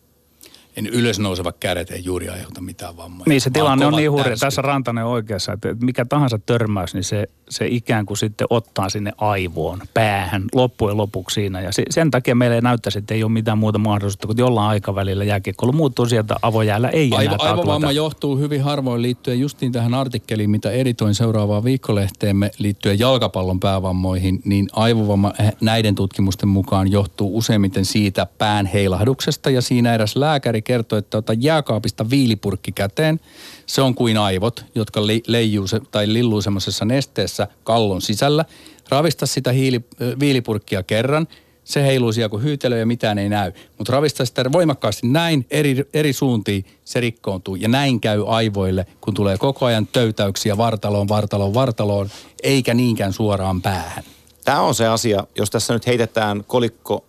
En 0.76 0.88
ylösnousevat 0.88 1.58
kädet 1.60 1.92
ei 1.92 2.04
juuri 2.04 2.30
aiheuta 2.30 2.62
mitään 2.62 2.98
vammoja. 2.98 3.26
Niin 3.30 3.42
se 3.42 3.50
tilanne 3.50 3.86
on 3.86 3.94
niin 3.94 4.12
hurja. 4.12 4.38
Tässä 4.38 4.62
Rantanen 4.62 5.06
on 5.06 5.12
oikeassa, 5.12 5.54
että 5.54 5.76
mikä 5.82 6.06
tahansa 6.06 6.40
törmäys, 6.46 6.94
niin 6.94 7.04
se, 7.04 7.28
se 7.50 7.68
ikään 7.68 8.06
kuin 8.06 8.18
sitten 8.18 8.48
ottaa 8.50 8.90
sinne 8.90 9.12
aivoon, 9.18 9.82
päähän, 9.94 10.44
loppujen 10.54 10.98
lopuksi 10.98 11.34
siinä. 11.34 11.62
Ja 11.62 11.72
se, 11.72 11.84
sen 11.90 12.12
takia 12.12 12.36
meille 12.36 12.62
näyttäisi, 12.62 13.00
että 13.00 13.14
ei 13.14 13.24
ole 13.24 13.32
mitään 13.32 13.58
muuta 13.58 13.80
mahdollisuutta, 13.80 14.28
kun 14.28 14.38
jollain 14.38 14.70
aikavälillä 14.70 15.24
jääkiekkoilu 15.24 15.72
muuttuu 15.72 16.06
sieltä 16.06 16.36
avojäällä, 16.42 16.90
ei 16.90 17.08
enää 17.08 17.20
Aivo, 17.20 17.36
aivovamma 17.40 17.92
johtuu 17.92 18.38
hyvin 18.38 18.62
harvoin 18.62 19.02
liittyen 19.02 19.40
justiin 19.40 19.72
tähän 19.72 19.94
artikkeliin, 19.94 20.50
mitä 20.50 20.72
editoin 20.72 21.16
seuraavaan 21.16 21.64
viikkolehteemme 21.64 22.52
liittyen 22.58 23.00
jalkapallon 23.00 23.60
päävammoihin, 23.60 24.42
niin 24.46 24.68
aivovamma 24.74 25.34
eh, 25.40 25.54
näiden 25.62 25.96
tutkimusten 25.96 26.50
mukaan 26.50 26.92
johtuu 26.92 27.38
useimmiten 27.38 27.86
siitä 27.86 28.28
pään 28.38 28.66
heilahduksesta 28.66 29.50
ja 29.50 29.62
siinä 29.62 29.94
eräs 29.94 30.16
lääkäri 30.16 30.62
kertoi, 30.66 31.00
että 31.00 31.18
ota 31.18 31.34
jääkaapista 31.34 32.10
viilipurkki 32.10 32.72
käteen. 32.72 33.20
Se 33.66 33.82
on 33.82 33.96
kuin 33.96 34.18
aivot, 34.18 34.66
jotka 34.76 35.08
li, 35.08 35.24
leijuu 35.28 35.68
se, 35.68 35.82
tai 35.92 36.14
lilluu 36.14 36.42
semmoisessa 36.42 36.86
nesteessä 36.86 37.48
kallon 37.64 38.02
sisällä. 38.02 38.46
Ravista 38.90 39.26
sitä 39.26 39.52
hiili, 39.52 39.86
viilipurkkia 40.20 40.84
kerran, 40.84 41.28
se 41.64 41.84
heiluu 41.84 42.14
siellä 42.14 42.30
kuin 42.30 42.44
hyytelö 42.44 42.78
ja 42.78 42.86
mitään 42.86 43.18
ei 43.18 43.30
näy. 43.30 43.52
Mutta 43.78 43.94
ravista 43.94 44.26
sitä 44.26 44.52
voimakkaasti 44.52 45.08
näin 45.08 45.46
eri, 45.52 45.86
eri 45.94 46.14
suuntiin, 46.14 46.66
se 46.86 47.00
rikkoontuu. 47.00 47.56
Ja 47.56 47.68
näin 47.68 48.02
käy 48.02 48.24
aivoille, 48.28 48.86
kun 49.02 49.14
tulee 49.14 49.38
koko 49.38 49.66
ajan 49.66 49.88
töytäyksiä 49.88 50.58
vartaloon, 50.58 51.08
vartaloon, 51.08 51.54
vartaloon, 51.54 52.10
eikä 52.44 52.74
niinkään 52.74 53.14
suoraan 53.14 53.62
päähän. 53.62 54.04
Tämä 54.46 54.62
on 54.62 54.76
se 54.76 54.88
asia, 54.88 55.28
jos 55.36 55.50
tässä 55.50 55.74
nyt 55.74 55.88
heitetään 55.88 56.44
kolikko 56.48 57.06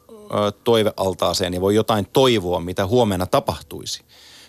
toivealtaaseen 0.64 1.54
ja 1.54 1.60
voi 1.60 1.74
jotain 1.74 2.06
toivoa, 2.12 2.60
mitä 2.60 2.86
huomenna 2.86 3.26
tapahtuisi, 3.26 4.04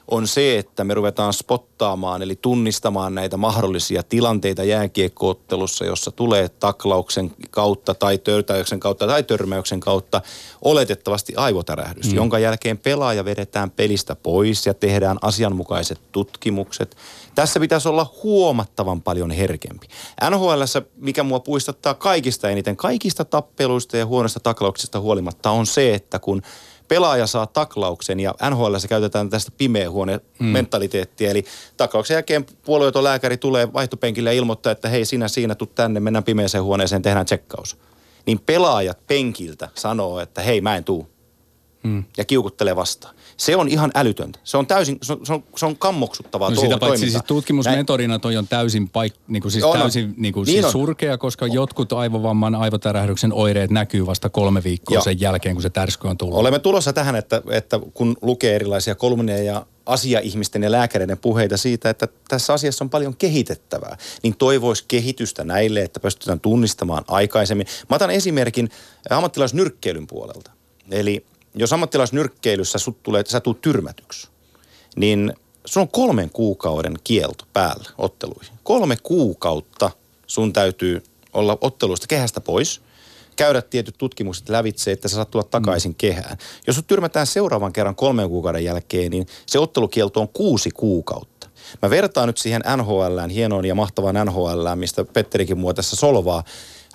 on 0.07 0.27
se, 0.27 0.57
että 0.57 0.83
me 0.83 0.93
ruvetaan 0.93 1.33
spottaamaan, 1.33 2.21
eli 2.21 2.35
tunnistamaan 2.41 3.15
näitä 3.15 3.37
mahdollisia 3.37 4.03
tilanteita 4.03 4.63
jääkiekkoottelussa, 4.63 5.85
jossa 5.85 6.11
tulee 6.11 6.49
taklauksen 6.49 7.31
kautta 7.49 7.93
tai 7.93 8.17
törtäyksen 8.17 8.79
kautta 8.79 9.07
tai 9.07 9.23
törmäyksen 9.23 9.79
kautta 9.79 10.21
oletettavasti 10.61 11.33
aivotärähdys, 11.35 12.09
mm. 12.09 12.15
jonka 12.15 12.39
jälkeen 12.39 12.77
pelaaja 12.77 13.25
vedetään 13.25 13.71
pelistä 13.71 14.15
pois 14.15 14.65
ja 14.65 14.73
tehdään 14.73 15.17
asianmukaiset 15.21 15.99
tutkimukset. 16.11 16.97
Tässä 17.35 17.59
pitäisi 17.59 17.89
olla 17.89 18.13
huomattavan 18.23 19.01
paljon 19.01 19.31
herkempi. 19.31 19.87
NHLssä, 20.29 20.81
mikä 20.95 21.23
mua 21.23 21.39
puistattaa 21.39 21.93
kaikista 21.93 22.49
eniten, 22.49 22.77
kaikista 22.77 23.25
tappeluista 23.25 23.97
ja 23.97 24.05
huonoista 24.05 24.39
taklauksista 24.39 24.99
huolimatta, 24.99 25.51
on 25.51 25.65
se, 25.65 25.93
että 25.93 26.19
kun 26.19 26.41
pelaaja 26.87 27.27
saa 27.27 27.47
taklauksen 27.47 28.19
ja 28.19 28.35
NHL 28.49 28.75
käytetään 28.89 29.29
tästä 29.29 29.51
pimeä 29.57 29.91
huone 29.91 30.19
mentaliteettia. 30.39 31.29
Eli 31.29 31.45
taklauksen 31.77 32.15
jälkeen 32.15 32.45
puolueeton 32.65 33.03
lääkäri 33.03 33.37
tulee 33.37 33.73
vaihtopenkille 33.73 34.29
ja 34.29 34.37
ilmoittaa, 34.37 34.71
että 34.71 34.89
hei 34.89 35.05
sinä 35.05 35.27
siinä 35.27 35.55
tuu 35.55 35.67
tänne, 35.67 35.99
mennään 35.99 36.23
pimeäseen 36.23 36.63
huoneeseen, 36.63 37.01
tehdään 37.01 37.25
tsekkaus. 37.25 37.77
Niin 38.25 38.39
pelaajat 38.39 39.07
penkiltä 39.07 39.69
sanoo, 39.75 40.19
että 40.19 40.41
hei 40.41 40.61
mä 40.61 40.75
en 40.75 40.83
tuu. 40.83 41.16
Hmm. 41.87 42.03
Ja 42.17 42.25
kiukuttelee 42.25 42.75
vastaan. 42.75 43.15
Se 43.37 43.55
on 43.55 43.67
ihan 43.67 43.91
älytöntä. 43.95 44.39
Se 44.43 44.57
on 44.57 44.67
täysin, 44.67 44.97
se 45.01 45.13
on, 45.13 45.25
se 45.25 45.33
on, 45.33 45.43
se 45.57 45.65
on 45.65 45.77
kammoksuttavaa 45.77 46.49
No 46.49 46.55
to- 46.55 46.61
sitä 46.61 46.77
paitsi 46.77 47.09
siis 47.09 47.23
tutkimusmetodina 47.27 48.19
toi 48.19 48.37
on 48.37 48.47
täysin, 48.47 48.89
paik, 48.89 49.13
niin 49.27 49.41
kuin 49.41 49.51
siis 49.51 49.63
On, 49.63 49.71
on. 49.71 49.79
täysin 49.79 50.13
niin 50.17 50.33
kuin 50.33 50.45
Niin 50.45 50.53
siis 50.53 50.65
on. 50.65 50.71
surkea, 50.71 51.17
koska 51.17 51.47
jotkut 51.47 51.93
aivovamman 51.93 52.55
aivotäräähdyksen 52.55 53.33
oireet 53.33 53.71
näkyy 53.71 54.05
vasta 54.05 54.29
kolme 54.29 54.63
viikkoa 54.63 54.95
Joo. 54.95 55.03
sen 55.03 55.21
jälkeen, 55.21 55.55
kun 55.55 55.61
se 55.61 55.69
tärsky 55.69 56.07
on 56.07 56.17
tullut. 56.17 56.37
Olemme 56.37 56.59
tulossa 56.59 56.93
tähän, 56.93 57.15
että, 57.15 57.41
että 57.49 57.79
kun 57.93 58.17
lukee 58.21 58.55
erilaisia 58.55 58.95
kolumneja 58.95 59.43
ja 59.43 59.65
asiaihmisten 59.85 60.63
ja 60.63 60.71
lääkäreiden 60.71 61.17
puheita 61.17 61.57
siitä, 61.57 61.89
että 61.89 62.07
tässä 62.27 62.53
asiassa 62.53 62.83
on 62.85 62.89
paljon 62.89 63.15
kehitettävää, 63.15 63.97
niin 64.23 64.35
toivoisi 64.37 64.85
kehitystä 64.87 65.43
näille, 65.43 65.81
että 65.81 65.99
pystytään 65.99 66.39
tunnistamaan 66.39 67.03
aikaisemmin. 67.07 67.67
Mä 67.89 67.95
otan 67.95 68.11
esimerkin 68.11 68.69
ammattilaisnyrkkeilyn 69.09 70.07
puolelta. 70.07 70.51
Eli 70.91 71.25
jos 71.57 71.73
ammattilaisnyrkkeilyssä 71.73 72.79
sut 72.79 73.03
tulee, 73.03 73.23
sä 73.27 73.39
tulet 73.39 73.61
tyrmätyksi, 73.61 74.27
niin 74.95 75.33
sun 75.65 75.81
on 75.81 75.89
kolmen 75.89 76.29
kuukauden 76.29 76.93
kielto 77.03 77.45
päällä 77.53 77.89
otteluihin. 77.97 78.53
Kolme 78.63 78.97
kuukautta 79.03 79.91
sun 80.27 80.53
täytyy 80.53 81.03
olla 81.33 81.57
otteluista 81.61 82.07
kehästä 82.07 82.41
pois, 82.41 82.81
käydä 83.35 83.61
tietyt 83.61 83.95
tutkimukset 83.97 84.49
lävitse, 84.49 84.91
että 84.91 85.07
sä 85.07 85.15
saat 85.15 85.31
tulla 85.31 85.45
takaisin 85.51 85.91
mm. 85.91 85.95
kehään. 85.97 86.37
Jos 86.67 86.75
sut 86.75 86.87
tyrmätään 86.87 87.27
seuraavan 87.27 87.73
kerran 87.73 87.95
kolmen 87.95 88.29
kuukauden 88.29 88.63
jälkeen, 88.63 89.11
niin 89.11 89.27
se 89.45 89.59
ottelukielto 89.59 90.21
on 90.21 90.27
kuusi 90.27 90.71
kuukautta. 90.71 91.49
Mä 91.81 91.89
vertaan 91.89 92.27
nyt 92.27 92.37
siihen 92.37 92.61
NHLään, 92.77 93.29
hienoon 93.29 93.65
ja 93.65 93.75
mahtavaan 93.75 94.25
NHLään, 94.25 94.79
mistä 94.79 95.05
Petterikin 95.05 95.57
mua 95.57 95.73
tässä 95.73 95.95
solvaa. 95.95 96.43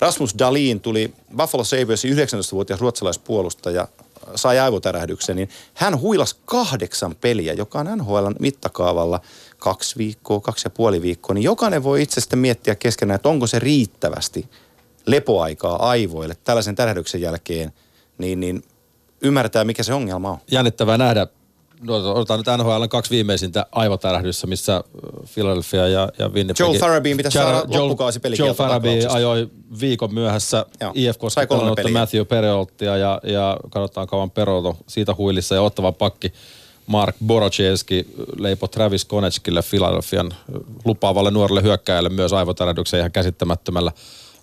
Rasmus 0.00 0.34
Dalin 0.38 0.80
tuli 0.80 1.14
Buffalo 1.36 1.64
Sabresin 1.64 2.16
19-vuotias 2.16 2.80
ruotsalaispuolustaja, 2.80 3.88
sai 4.34 4.58
aivotärähdyksen, 4.58 5.36
niin 5.36 5.48
hän 5.74 6.00
huilas 6.00 6.34
kahdeksan 6.34 7.16
peliä, 7.20 7.52
joka 7.52 7.78
on 7.78 7.98
NHL 7.98 8.26
mittakaavalla 8.40 9.20
kaksi 9.58 9.98
viikkoa, 9.98 10.40
kaksi 10.40 10.66
ja 10.66 10.70
puoli 10.70 11.02
viikkoa, 11.02 11.34
niin 11.34 11.42
jokainen 11.42 11.82
voi 11.82 12.02
itse 12.02 12.20
sitten 12.20 12.38
miettiä 12.38 12.74
keskenään, 12.74 13.16
että 13.16 13.28
onko 13.28 13.46
se 13.46 13.58
riittävästi 13.58 14.48
lepoaikaa 15.06 15.88
aivoille 15.88 16.36
tällaisen 16.44 16.74
tärähdyksen 16.74 17.20
jälkeen, 17.20 17.72
niin, 18.18 18.40
niin 18.40 18.62
ymmärtää, 19.22 19.64
mikä 19.64 19.82
se 19.82 19.94
ongelma 19.94 20.30
on. 20.30 20.38
Jännittävää 20.50 20.98
nähdä. 20.98 21.26
No, 21.82 22.12
otetaan 22.14 22.40
nyt 22.40 22.58
NHL 22.58 22.84
kaksi 22.88 23.10
viimeisintä 23.10 23.66
aivotärähdyssä, 23.72 24.46
missä 24.46 24.76
äh, 24.76 24.82
Philadelphia 25.34 25.88
ja, 25.88 26.08
ja 26.18 26.28
Winnipeg. 26.28 26.58
Joel 26.60 26.78
Farabeen 26.78 27.16
pitäisi 27.16 27.38
Joel- 27.38 27.42
saada 27.44 27.78
loppukausi 27.78 28.20
Farabee 28.56 28.92
taklauksesta. 28.92 29.16
ajoi 29.16 29.50
viikon 29.80 30.14
myöhässä 30.14 30.66
Joo. 30.80 30.92
IFK 30.94 31.20
Sai 31.28 31.46
kolme 31.46 31.58
Skotlanutta 31.58 31.82
peliä. 31.82 31.98
Matthew 31.98 32.26
Perreolttia 32.26 32.96
ja, 32.96 33.20
ja 33.22 33.56
katsotaan 33.70 34.06
kauan 34.06 34.30
Perolto 34.30 34.76
siitä 34.86 35.14
huilissa 35.18 35.54
ja 35.54 35.62
ottava 35.62 35.92
pakki 35.92 36.32
Mark 36.86 37.16
Boroczeski 37.26 38.06
leipo 38.38 38.68
Travis 38.68 39.04
Konechkille 39.04 39.62
Philadelphian 39.70 40.34
lupaavalle 40.84 41.30
nuorelle 41.30 41.62
hyökkääjälle 41.62 42.08
myös 42.08 42.32
aivotärähdyksen 42.32 42.98
ihan 42.98 43.12
käsittämättömällä 43.12 43.92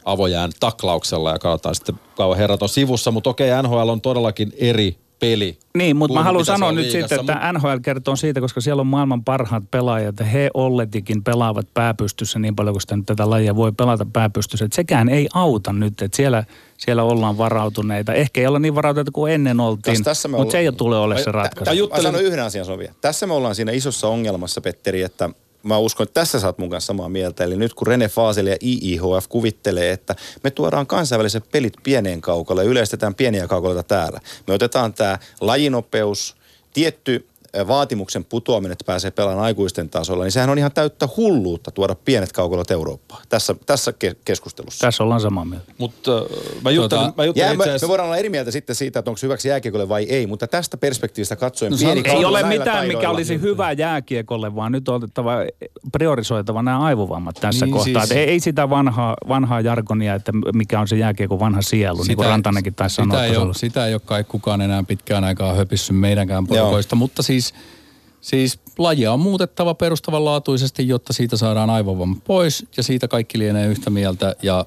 avojään 0.05 0.51
taklauksella 0.59 1.31
ja 1.31 1.39
katsotaan 1.39 1.75
sitten 1.75 1.99
kauan 2.15 2.37
herrat 2.37 2.61
on 2.61 2.69
sivussa, 2.69 3.11
mutta 3.11 3.29
okei 3.29 3.49
NHL 3.63 3.89
on 3.89 4.01
todellakin 4.01 4.53
eri 4.57 4.97
peli. 5.19 5.59
Niin, 5.77 5.95
mutta 5.95 6.13
mä 6.13 6.19
kuin 6.19 6.25
haluan 6.25 6.45
sanoa 6.45 6.71
nyt 6.71 6.89
sitten, 6.91 7.19
että 7.19 7.33
mut- 7.33 7.53
NHL 7.53 7.77
kertoo 7.81 8.15
siitä, 8.15 8.39
koska 8.41 8.61
siellä 8.61 8.81
on 8.81 8.87
maailman 8.87 9.23
parhaat 9.23 9.63
pelaajat 9.71 10.19
ja 10.19 10.25
he 10.25 10.49
olletikin 10.53 11.23
pelaavat 11.23 11.67
pääpystyssä 11.73 12.39
niin 12.39 12.55
paljon, 12.55 12.73
kun 12.73 12.81
sitä 12.81 12.95
nyt 12.97 13.05
tätä 13.05 13.29
lajia 13.29 13.55
voi 13.55 13.71
pelata 13.71 14.05
pääpystyssä. 14.13 14.65
Että 14.65 14.75
sekään 14.75 15.09
ei 15.09 15.27
auta 15.33 15.73
nyt, 15.73 16.01
että 16.01 16.15
siellä, 16.15 16.43
siellä 16.77 17.03
ollaan 17.03 17.37
varautuneita. 17.37 18.13
Ehkä 18.13 18.41
ei 18.41 18.47
olla 18.47 18.59
niin 18.59 18.75
varautuneita 18.75 19.11
kuin 19.11 19.33
ennen 19.33 19.59
oltiin, 19.59 19.81
Tässä- 19.83 20.03
tässä 20.03 20.27
mutta 20.27 20.51
se 20.51 20.57
ei 20.59 20.71
tule 20.71 20.97
ole 20.97 21.17
se 21.19 21.25
Mä- 21.25 21.31
ratkaisu. 21.31 21.65
Mä, 21.71 21.75
mä 21.75 21.79
juttelen- 21.79 22.03
sanon 22.03 22.23
yhden 22.23 22.43
asian 22.45 22.65
Sovia. 22.65 22.93
Tässä 23.01 23.27
me 23.27 23.33
ollaan 23.33 23.55
siinä 23.55 23.71
isossa 23.71 24.07
ongelmassa, 24.07 24.61
Petteri, 24.61 25.01
että 25.01 25.29
mä 25.63 25.77
uskon, 25.77 26.03
että 26.03 26.21
tässä 26.21 26.39
saat 26.39 26.57
mun 26.57 26.69
kanssa 26.69 26.87
samaa 26.87 27.09
mieltä. 27.09 27.43
Eli 27.43 27.57
nyt 27.57 27.73
kun 27.73 27.87
Rene 27.87 28.07
Faasel 28.07 28.47
ja 28.47 28.57
IIHF 28.63 29.27
kuvittelee, 29.29 29.91
että 29.91 30.15
me 30.43 30.51
tuodaan 30.51 30.87
kansainväliset 30.87 31.51
pelit 31.51 31.73
pieneen 31.83 32.21
kaukolle 32.21 32.63
ja 32.63 32.69
yleistetään 32.69 33.15
pieniä 33.15 33.47
kaukoloita 33.47 33.83
täällä. 33.83 34.19
Me 34.47 34.53
otetaan 34.53 34.93
tämä 34.93 35.19
lajinopeus, 35.41 36.35
tietty 36.73 37.27
vaatimuksen 37.67 38.25
putoaminen, 38.25 38.71
että 38.71 38.85
pääsee 38.85 39.11
pelaamaan 39.11 39.45
aikuisten 39.45 39.89
tasolla, 39.89 40.23
niin 40.23 40.31
sehän 40.31 40.49
on 40.49 40.57
ihan 40.57 40.71
täyttä 40.71 41.09
hulluutta 41.17 41.71
tuoda 41.71 41.95
pienet 41.95 42.31
kaukolot 42.31 42.71
Eurooppaan 42.71 43.23
tässä, 43.29 43.55
tässä 43.65 43.91
ke- 43.91 44.15
keskustelussa. 44.25 44.87
Tässä 44.87 45.03
ollaan 45.03 45.21
samaa 45.21 45.45
mieltä. 45.45 45.71
Mutta 45.77 46.17
äh, 46.17 46.23
mä 46.63 46.71
juttelin, 46.71 47.03
Tota, 47.05 47.13
mä 47.17 47.25
juttelin 47.25 47.45
Jää, 47.45 47.53
itse 47.53 47.71
me, 47.71 47.77
me 47.81 47.87
voidaan 47.87 48.07
olla 48.07 48.17
eri 48.17 48.29
mieltä 48.29 48.51
sitten 48.51 48.75
siitä, 48.75 48.99
että 48.99 49.11
onko 49.11 49.17
se 49.17 49.27
hyväksi 49.27 49.47
jääkiekolle 49.49 49.89
vai 49.89 50.03
ei, 50.03 50.27
mutta 50.27 50.47
tästä 50.47 50.77
perspektiivistä 50.77 51.35
katsoen 51.35 51.71
No 51.71 51.77
pieni 51.77 52.01
Ei 52.05 52.25
ole 52.25 52.43
mitään, 52.43 52.59
mikä 52.87 52.93
taidoilla. 52.93 53.09
olisi 53.09 53.41
hyvä 53.41 53.71
jääkiekolle, 53.71 54.55
vaan 54.55 54.71
nyt 54.71 54.89
on 54.89 54.95
otettava, 54.95 55.33
priorisoitava 55.91 56.61
nämä 56.61 56.79
aivovammat 56.79 57.35
tässä 57.41 57.65
Niin, 57.65 57.73
kohtaa. 57.73 58.05
siis-. 58.05 58.17
Ei, 58.17 58.29
ei 58.29 58.39
sitä 58.39 58.69
vanhaa, 58.69 59.15
vanhaa 59.27 59.61
jargonia, 59.61 60.15
että 60.15 60.31
mikä 60.53 60.79
on 60.79 60.87
se 60.87 60.95
jääkiekon 60.95 61.39
vanha 61.39 61.61
sielu, 61.61 62.03
niin 62.03 62.17
kuin 62.17 62.27
Rantanenkin 62.27 62.75
taisi 62.75 62.93
sitä, 62.93 63.03
sanoa. 63.03 63.23
ei 63.25 63.37
ole, 63.37 63.53
sitä 63.53 63.85
ei 63.87 63.93
ole 63.93 64.01
kai 64.05 64.23
kukaan 64.23 64.61
enää 64.61 64.83
pitkään 64.83 65.23
aikaa 65.23 65.53
höpissy 65.53 65.93
meidänkään 65.93 66.47
porukoista, 66.47 66.95
mutta 66.95 67.23
siis, 67.23 67.38
siis 68.21 68.59
lajia 68.77 69.13
on 69.13 69.19
muutettava 69.19 69.73
perustavanlaatuisesti, 69.73 70.87
jotta 70.87 71.13
siitä 71.13 71.37
saadaan 71.37 71.69
aivovamma 71.69 72.15
pois 72.23 72.65
ja 72.77 72.83
siitä 72.83 73.07
kaikki 73.07 73.39
lienee 73.39 73.67
yhtä 73.67 73.89
mieltä 73.89 74.35
ja 74.41 74.65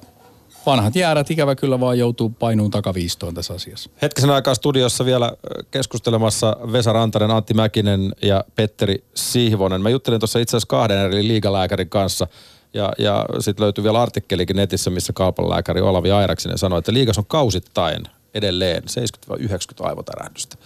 vanhat 0.65 0.95
jäärät 0.95 1.31
ikävä 1.31 1.55
kyllä 1.55 1.79
vaan 1.79 1.99
joutuu 1.99 2.29
painuun 2.29 2.71
takaviistoon 2.71 3.33
tässä 3.33 3.53
asiassa. 3.53 3.89
Hetkisen 4.01 4.29
aikaa 4.29 4.55
studiossa 4.55 5.05
vielä 5.05 5.25
ö, 5.25 5.63
keskustelemassa 5.71 6.57
Vesa 6.71 6.93
Rantanen, 6.93 7.31
Antti 7.31 7.53
Mäkinen 7.53 8.13
ja 8.21 8.43
Petteri 8.55 9.03
Sihvonen. 9.15 9.81
Mä 9.81 9.89
juttelin 9.89 10.19
tuossa 10.19 10.39
itse 10.39 10.57
asiassa 10.57 10.67
kahden 10.67 10.97
eri 10.97 11.27
liigalääkärin 11.27 11.89
kanssa. 11.89 12.27
Ja, 12.73 12.93
ja 12.97 13.25
sitten 13.39 13.63
löytyy 13.63 13.83
vielä 13.83 14.01
artikkelikin 14.01 14.55
netissä, 14.55 14.89
missä 14.89 15.13
kaupanlääkäri 15.13 15.81
Olavi 15.81 16.11
Airaksinen 16.11 16.57
sanoi, 16.57 16.79
että 16.79 16.93
liigas 16.93 17.17
on 17.17 17.25
kausittain 17.25 18.03
edelleen 18.33 18.83
70-90 18.83 19.35
aivotärähdystä. 19.79 20.57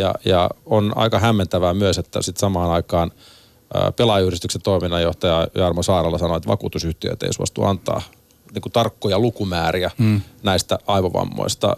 Ja, 0.00 0.14
ja 0.24 0.50
on 0.66 0.92
aika 0.96 1.18
hämmentävää 1.18 1.74
myös, 1.74 1.98
että 1.98 2.22
sitten 2.22 2.40
samaan 2.40 2.70
aikaan 2.70 3.10
ää, 3.74 3.92
pelaajayhdistyksen 3.92 4.62
toiminnanjohtaja 4.62 5.48
Jarmo 5.54 5.82
Saaralla 5.82 6.18
sanoi, 6.18 6.36
että 6.36 6.48
vakuutusyhtiöt 6.48 7.22
ei 7.22 7.32
suostu 7.32 7.64
antaa 7.64 8.02
niin 8.54 8.62
kuin 8.62 8.72
tarkkoja 8.72 9.18
lukumääriä 9.18 9.90
hmm. 9.98 10.20
näistä 10.42 10.78
aivovammoista 10.86 11.76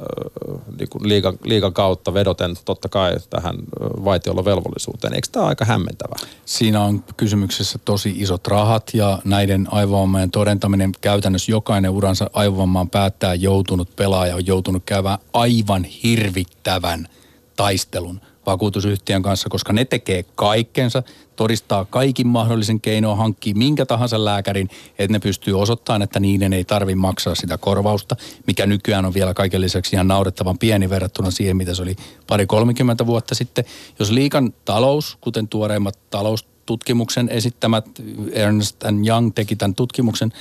niin 0.79 0.89
kuin 0.89 1.09
liigan, 1.09 1.39
liigan 1.45 1.73
kautta 1.73 2.15
vedoten 2.15 2.55
totta 2.65 2.89
kai 2.89 3.17
tähän 3.31 3.57
vaitiolovelvollisuuteen. 3.81 5.15
Eikö 5.15 5.29
tämä 5.33 5.43
ole 5.43 5.49
aika 5.49 5.65
hämmentävää? 5.65 6.19
Siinä 6.45 6.85
on 6.85 7.05
kysymyksessä 7.17 7.79
tosi 7.85 8.15
isot 8.17 8.47
rahat 8.47 8.91
ja 8.95 9.19
näiden 9.25 9.69
aivovammojen 9.71 10.31
todentaminen 10.31 10.93
käytännössä 11.01 11.53
jokainen 11.53 11.91
uransa 11.91 12.31
aivovammaan 12.33 12.91
päättää 12.91 13.35
joutunut 13.35 13.97
pelaaja 13.97 14.37
on 14.37 14.47
joutunut 14.47 14.83
käymään 14.87 15.19
aivan 15.33 15.85
hirvittävän 15.85 17.09
taistelun 17.57 18.21
vakuutusyhtiön 18.47 19.23
kanssa, 19.23 19.49
koska 19.49 19.73
ne 19.73 19.85
tekee 19.85 20.25
kaikkensa, 20.35 21.03
todistaa 21.37 21.85
kaikin 21.85 22.27
mahdollisen 22.27 22.81
keinoin, 22.81 23.19
hankkii 23.19 23.55
minkä 23.55 23.87
tahansa 23.87 24.25
lääkärin, 24.25 24.69
että 24.99 25.13
ne 25.13 25.19
pystyy 25.19 25.61
osoittamaan, 25.61 26.03
että 26.03 26.21
niiden 26.21 26.53
ei 26.53 26.65
tarvi 26.65 26.95
maksaa 26.95 27.35
sitä 27.35 27.59
korvausta, 27.59 28.17
mikä 28.47 28.67
nykyään 28.67 29.05
on 29.05 29.15
vielä 29.15 29.35
kaiken 29.35 29.61
lisäksi 29.61 29.97
ihan 29.97 30.09
naurettavan 30.09 30.59
pieni 30.59 30.91
verrattuna 30.91 31.31
siihen, 31.31 31.57
mitä 31.57 31.75
se 31.75 31.83
oli 31.83 31.97
pari 32.27 32.47
30 32.47 33.07
vuotta 33.07 33.35
sitten. 33.35 33.65
Jos 33.99 34.11
liikan 34.11 34.55
talous, 34.65 35.19
kuten 35.21 35.49
tuoreimmat 35.49 35.99
taloustutkimuksen 36.11 37.29
esittämät, 37.29 37.87
Ernst 38.33 38.77
Young 39.07 39.33
teki 39.35 39.57
tämän 39.57 39.75
tutkimuksen, 39.75 40.33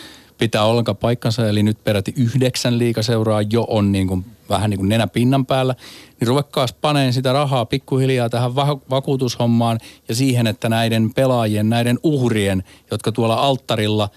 pitää 0.41 0.65
ollenkaan 0.65 0.97
paikkansa, 0.97 1.49
eli 1.49 1.63
nyt 1.63 1.83
peräti 1.83 2.13
yhdeksän 2.17 2.77
liikaseuraa 2.77 3.41
jo 3.41 3.65
on 3.69 3.91
niin 3.91 4.07
kuin, 4.07 4.25
vähän 4.49 4.69
niin 4.69 4.77
kuin 4.77 4.89
nenä 4.89 5.07
pinnan 5.07 5.45
päällä, 5.45 5.75
niin 6.19 6.27
ruvekkaas 6.27 6.73
paneen 6.73 7.13
sitä 7.13 7.33
rahaa 7.33 7.65
pikkuhiljaa 7.65 8.29
tähän 8.29 8.55
va- 8.55 8.79
vakuutushommaan 8.89 9.79
ja 10.09 10.15
siihen, 10.15 10.47
että 10.47 10.69
näiden 10.69 11.13
pelaajien, 11.13 11.69
näiden 11.69 11.99
uhrien, 12.03 12.63
jotka 12.91 13.11
tuolla 13.11 13.35
alttarilla 13.35 14.09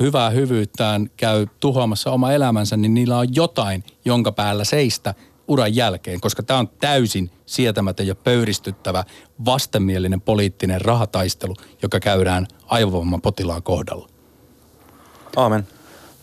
hyvää 0.00 0.30
hyvyyttään 0.30 1.10
käy 1.16 1.46
tuhoamassa 1.60 2.10
oma 2.10 2.32
elämänsä, 2.32 2.76
niin 2.76 2.94
niillä 2.94 3.18
on 3.18 3.34
jotain, 3.34 3.84
jonka 4.04 4.32
päällä 4.32 4.64
seistä 4.64 5.14
uran 5.48 5.76
jälkeen, 5.76 6.20
koska 6.20 6.42
tämä 6.42 6.58
on 6.58 6.68
täysin 6.68 7.30
sietämätön 7.46 8.06
ja 8.06 8.14
pöyristyttävä 8.14 9.04
vastenmielinen 9.44 10.20
poliittinen 10.20 10.80
rahataistelu, 10.80 11.54
joka 11.82 12.00
käydään 12.00 12.46
aivovamman 12.66 13.20
potilaan 13.20 13.62
kohdalla. 13.62 14.17
Aamen. 15.38 15.66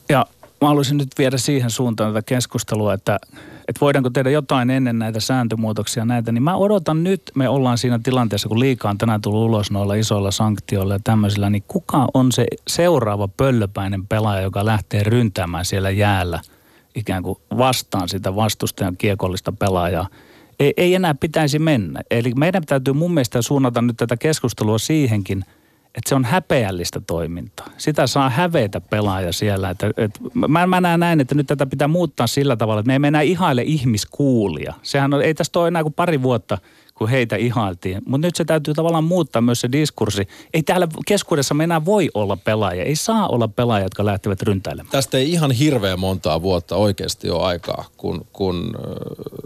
Ja 0.10 0.26
mä 0.62 0.68
haluaisin 0.68 0.98
nyt 0.98 1.10
viedä 1.18 1.38
siihen 1.38 1.70
suuntaan 1.70 2.14
tätä 2.14 2.26
keskustelua, 2.26 2.94
että, 2.94 3.20
että 3.68 3.82
voidaanko 3.82 4.10
tehdä 4.10 4.30
jotain 4.30 4.70
ennen 4.70 5.00
näitä 5.00 5.20
sääntömuutoksia 5.20 6.06
näitä, 6.06 6.32
niin 6.32 6.44
mä 6.44 6.56
odotan 6.56 7.04
nyt, 7.04 7.32
me 7.36 7.50
ollaan 7.50 7.78
siinä 7.78 8.00
tilanteessa, 8.04 8.50
kun 8.50 8.60
liikaa 8.60 8.92
on 8.92 8.98
tänään 8.98 9.22
tullut 9.22 9.50
ulos 9.50 9.72
noilla 9.72 9.94
isoilla 9.94 10.32
sanktioilla 10.32 10.94
ja 10.94 11.00
tämmöisillä, 11.04 11.50
niin 11.50 11.64
kuka 11.68 12.08
on 12.14 12.32
se 12.32 12.46
seuraava 12.68 13.28
pöllöpäinen 13.28 14.08
pelaaja, 14.08 14.42
joka 14.42 14.66
lähtee 14.66 15.04
ryntäämään 15.04 15.66
siellä 15.66 15.90
jäällä 15.90 16.40
ikään 16.96 17.24
kuin 17.24 17.40
vastaan 17.58 18.10
sitä 18.10 18.36
vastustajan 18.36 18.98
kiekollista 18.98 19.52
pelaajaa? 19.52 20.08
Ei, 20.60 20.74
ei 20.78 20.96
enää 20.96 21.16
pitäisi 21.16 21.60
mennä. 21.60 22.02
Eli 22.12 22.32
meidän 22.36 22.66
täytyy 22.66 22.94
mun 22.94 23.14
mielestä 23.14 23.42
suunnata 23.42 23.82
nyt 23.82 23.98
tätä 23.98 24.18
keskustelua 24.18 24.78
siihenkin, 24.78 25.46
että 25.98 26.10
se 26.10 26.16
on 26.16 26.26
häpeällistä 26.26 27.02
toimintaa. 27.08 27.68
Sitä 27.78 28.08
saa 28.08 28.30
hävetä 28.30 28.82
pelaaja 28.82 29.34
siellä. 29.34 29.70
Että, 29.70 29.92
että 29.98 30.20
mä, 30.48 30.68
mä 30.68 30.82
näen 30.82 31.00
näin, 31.00 31.22
että 31.22 31.36
nyt 31.36 31.48
tätä 31.48 31.66
pitää 31.66 31.88
muuttaa 31.88 32.28
sillä 32.28 32.56
tavalla, 32.56 32.80
että 32.80 32.88
me 32.88 32.96
emme 32.96 33.08
enää 33.08 33.22
ihaile 33.22 33.62
ihmiskuulia. 33.62 34.74
Sehän 34.84 35.14
on, 35.14 35.22
ei 35.22 35.34
tästä 35.34 35.60
ole 35.60 35.68
enää 35.68 35.84
kuin 35.84 35.94
pari 35.94 36.22
vuotta, 36.22 36.58
kun 36.96 37.10
heitä 37.10 37.36
ihailtiin. 37.36 38.02
Mutta 38.06 38.28
nyt 38.28 38.36
se 38.36 38.46
täytyy 38.46 38.74
tavallaan 38.74 39.04
muuttaa 39.04 39.42
myös 39.42 39.62
se 39.62 39.72
diskurssi. 39.72 40.28
Ei 40.54 40.64
täällä 40.64 40.88
keskuudessa 41.06 41.54
me 41.54 41.64
enää 41.64 41.86
voi 41.86 42.10
olla 42.14 42.38
pelaajia. 42.38 42.84
Ei 42.84 42.96
saa 42.96 43.28
olla 43.28 43.48
pelaajia, 43.48 43.86
jotka 43.86 44.06
lähtevät 44.06 44.42
ryntäilemään. 44.42 44.92
Tästä 44.92 45.18
ei 45.18 45.32
ihan 45.32 45.52
hirveän 45.52 46.00
montaa 46.00 46.42
vuotta 46.42 46.76
oikeasti 46.76 47.30
ole 47.30 47.44
aikaa, 47.44 47.86
kun, 47.98 48.26
kun 48.34 48.76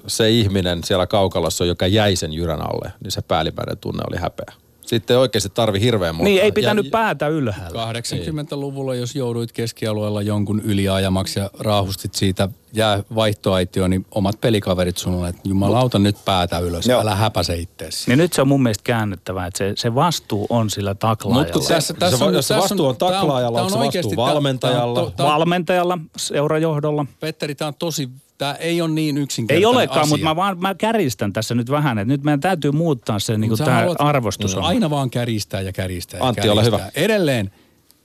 se 0.07 0.29
ihminen 0.29 0.83
siellä 0.83 1.07
kaukalossa, 1.07 1.65
joka 1.65 1.87
jäi 1.87 2.15
sen 2.15 2.33
jyrän 2.33 2.61
alle, 2.61 2.93
niin 3.03 3.11
se 3.11 3.21
päällimmäinen 3.21 3.77
tunne 3.77 4.03
oli 4.09 4.17
häpeä. 4.17 4.53
Sitten 4.89 5.13
ei 5.13 5.19
oikeasti 5.19 5.49
tarvi 5.53 5.79
hirveän 5.81 6.15
monta. 6.15 6.23
Niin, 6.29 6.41
ei 6.41 6.51
pitänyt 6.51 6.85
ja, 6.85 6.91
päätä 6.91 7.27
ylhäällä. 7.27 7.91
80-luvulla, 7.93 8.95
jos 8.95 9.15
jouduit 9.15 9.51
keskialueella 9.51 10.21
jonkun 10.21 10.61
yliajamaksi 10.61 11.39
ja 11.39 11.49
raahustit 11.59 12.15
siitä 12.15 12.49
jää 12.73 13.03
vaihtoaitio, 13.15 13.87
niin 13.87 14.05
omat 14.11 14.41
pelikaverit 14.41 14.97
sulle, 14.97 15.29
että 15.29 15.41
jumalauta 15.49 15.99
nyt 15.99 16.15
päätä 16.25 16.59
ylös, 16.59 16.85
Joo. 16.87 17.01
älä 17.01 17.15
häpäse 17.15 17.55
itteesi. 17.55 18.09
Niin 18.09 18.17
nyt 18.17 18.33
se 18.33 18.41
on 18.41 18.47
mun 18.47 18.63
mielestä 18.63 18.83
käännettävä, 18.83 19.45
että 19.45 19.57
se, 19.57 19.73
se 19.75 19.95
vastuu 19.95 20.47
on 20.49 20.69
sillä 20.69 20.95
taklaajalla. 20.95 21.43
Mut 21.43 21.51
kun 21.53 21.61
tässä, 21.67 21.93
Se 21.93 21.99
tässä 21.99 22.25
va- 22.25 22.31
jos 22.31 22.47
se 22.47 22.55
vastuu 22.57 22.85
on 22.87 22.95
taklaajalla, 22.97 23.57
tää 23.57 23.65
onko 23.65 23.91
se 23.91 23.97
vastuu 23.99 24.15
valmentajalla? 24.15 24.93
tää 24.99 25.03
on 25.03 25.11
to- 25.11 25.17
tää 25.17 25.25
on- 25.25 25.31
Valmentajalla, 25.31 25.97
seurajohdolla. 26.17 27.05
Petteri, 27.19 27.55
tämä 27.55 27.67
on 27.67 27.75
tosi, 27.79 28.09
tämä 28.39 28.53
ei 28.53 28.81
ole 28.81 28.89
niin 28.89 29.17
yksinkertainen 29.17 29.61
Ei 29.61 29.65
olekaan, 29.65 29.99
asia. 30.01 30.09
mutta 30.09 30.23
mä 30.23 30.35
vaan 30.35 30.59
mä 30.59 30.75
kärjistän 30.75 31.33
tässä 31.33 31.55
nyt 31.55 31.69
vähän, 31.71 31.97
että 31.97 32.13
nyt 32.13 32.23
meidän 32.23 32.39
täytyy 32.39 32.71
muuttaa 32.71 33.19
se 33.19 33.37
niin 33.37 33.57
sä 33.57 33.65
tämä 33.65 33.81
haluat- 33.81 33.95
arvostus 33.99 34.55
on. 34.55 34.63
Aina 34.63 34.89
vaan 34.89 35.09
käristää 35.09 35.61
ja 35.61 35.71
käristää 35.73 36.17
ja 36.17 36.25
Antti, 36.27 36.49
ole 36.49 36.65
hyvä. 36.65 36.91
Edelleen 36.95 37.51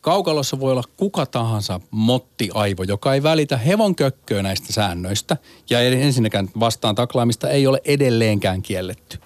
kaukalossa 0.00 0.60
voi 0.60 0.72
olla 0.72 0.82
kuka 0.96 1.26
tahansa 1.26 1.80
mottiaivo, 1.90 2.82
joka 2.82 3.14
ei 3.14 3.22
välitä 3.22 3.56
hevon 3.56 3.94
kökköä 3.94 4.42
näistä 4.42 4.72
säännöistä. 4.72 5.36
Ja 5.70 5.80
ensinnäkään 5.80 6.48
vastaan 6.60 6.94
taklaamista 6.94 7.48
ei 7.50 7.66
ole 7.66 7.80
edelleenkään 7.84 8.62
kielletty. 8.62 9.18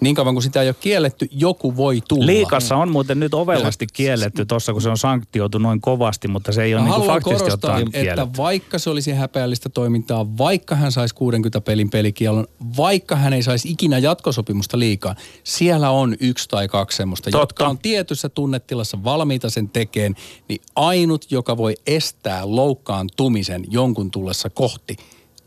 Niin 0.00 0.14
kauan 0.14 0.34
kuin 0.34 0.42
sitä 0.42 0.62
ei 0.62 0.68
ole 0.68 0.76
kielletty, 0.80 1.28
joku 1.30 1.76
voi 1.76 2.00
tulla. 2.08 2.26
Liikassa 2.26 2.76
on 2.76 2.92
muuten 2.92 3.20
nyt 3.20 3.34
ovellasti 3.34 3.86
kielletty 3.92 4.46
tuossa, 4.46 4.72
kun 4.72 4.82
se 4.82 4.88
on 4.88 4.98
sanktioitu 4.98 5.58
noin 5.58 5.80
kovasti, 5.80 6.28
mutta 6.28 6.52
se 6.52 6.62
ei 6.62 6.74
ole 6.74 6.82
niin 6.82 7.02
faktisesti 7.02 7.44
korostaa, 7.44 7.70
ottaen 7.70 7.86
että 7.86 8.00
kielletty. 8.00 8.36
vaikka 8.36 8.78
se 8.78 8.90
olisi 8.90 9.12
häpeällistä 9.12 9.68
toimintaa, 9.68 10.38
vaikka 10.38 10.74
hän 10.74 10.92
saisi 10.92 11.14
60 11.14 11.60
pelin 11.60 11.90
pelikielon, 11.90 12.46
vaikka 12.76 13.16
hän 13.16 13.32
ei 13.32 13.42
saisi 13.42 13.70
ikinä 13.70 13.98
jatkosopimusta 13.98 14.78
liikaa, 14.78 15.14
siellä 15.44 15.90
on 15.90 16.16
yksi 16.20 16.48
tai 16.48 16.68
kaksi 16.68 16.96
semmoista, 16.96 17.30
Totta. 17.30 17.42
jotka 17.42 17.68
on 17.68 17.78
tietyssä 17.78 18.28
tunnetilassa 18.28 19.04
valmiita 19.04 19.50
sen 19.50 19.68
tekeen, 19.68 20.14
niin 20.48 20.60
ainut, 20.76 21.26
joka 21.30 21.56
voi 21.56 21.74
estää 21.86 22.42
loukkaantumisen 22.44 23.64
jonkun 23.70 24.10
tullessa 24.10 24.50
kohti, 24.50 24.96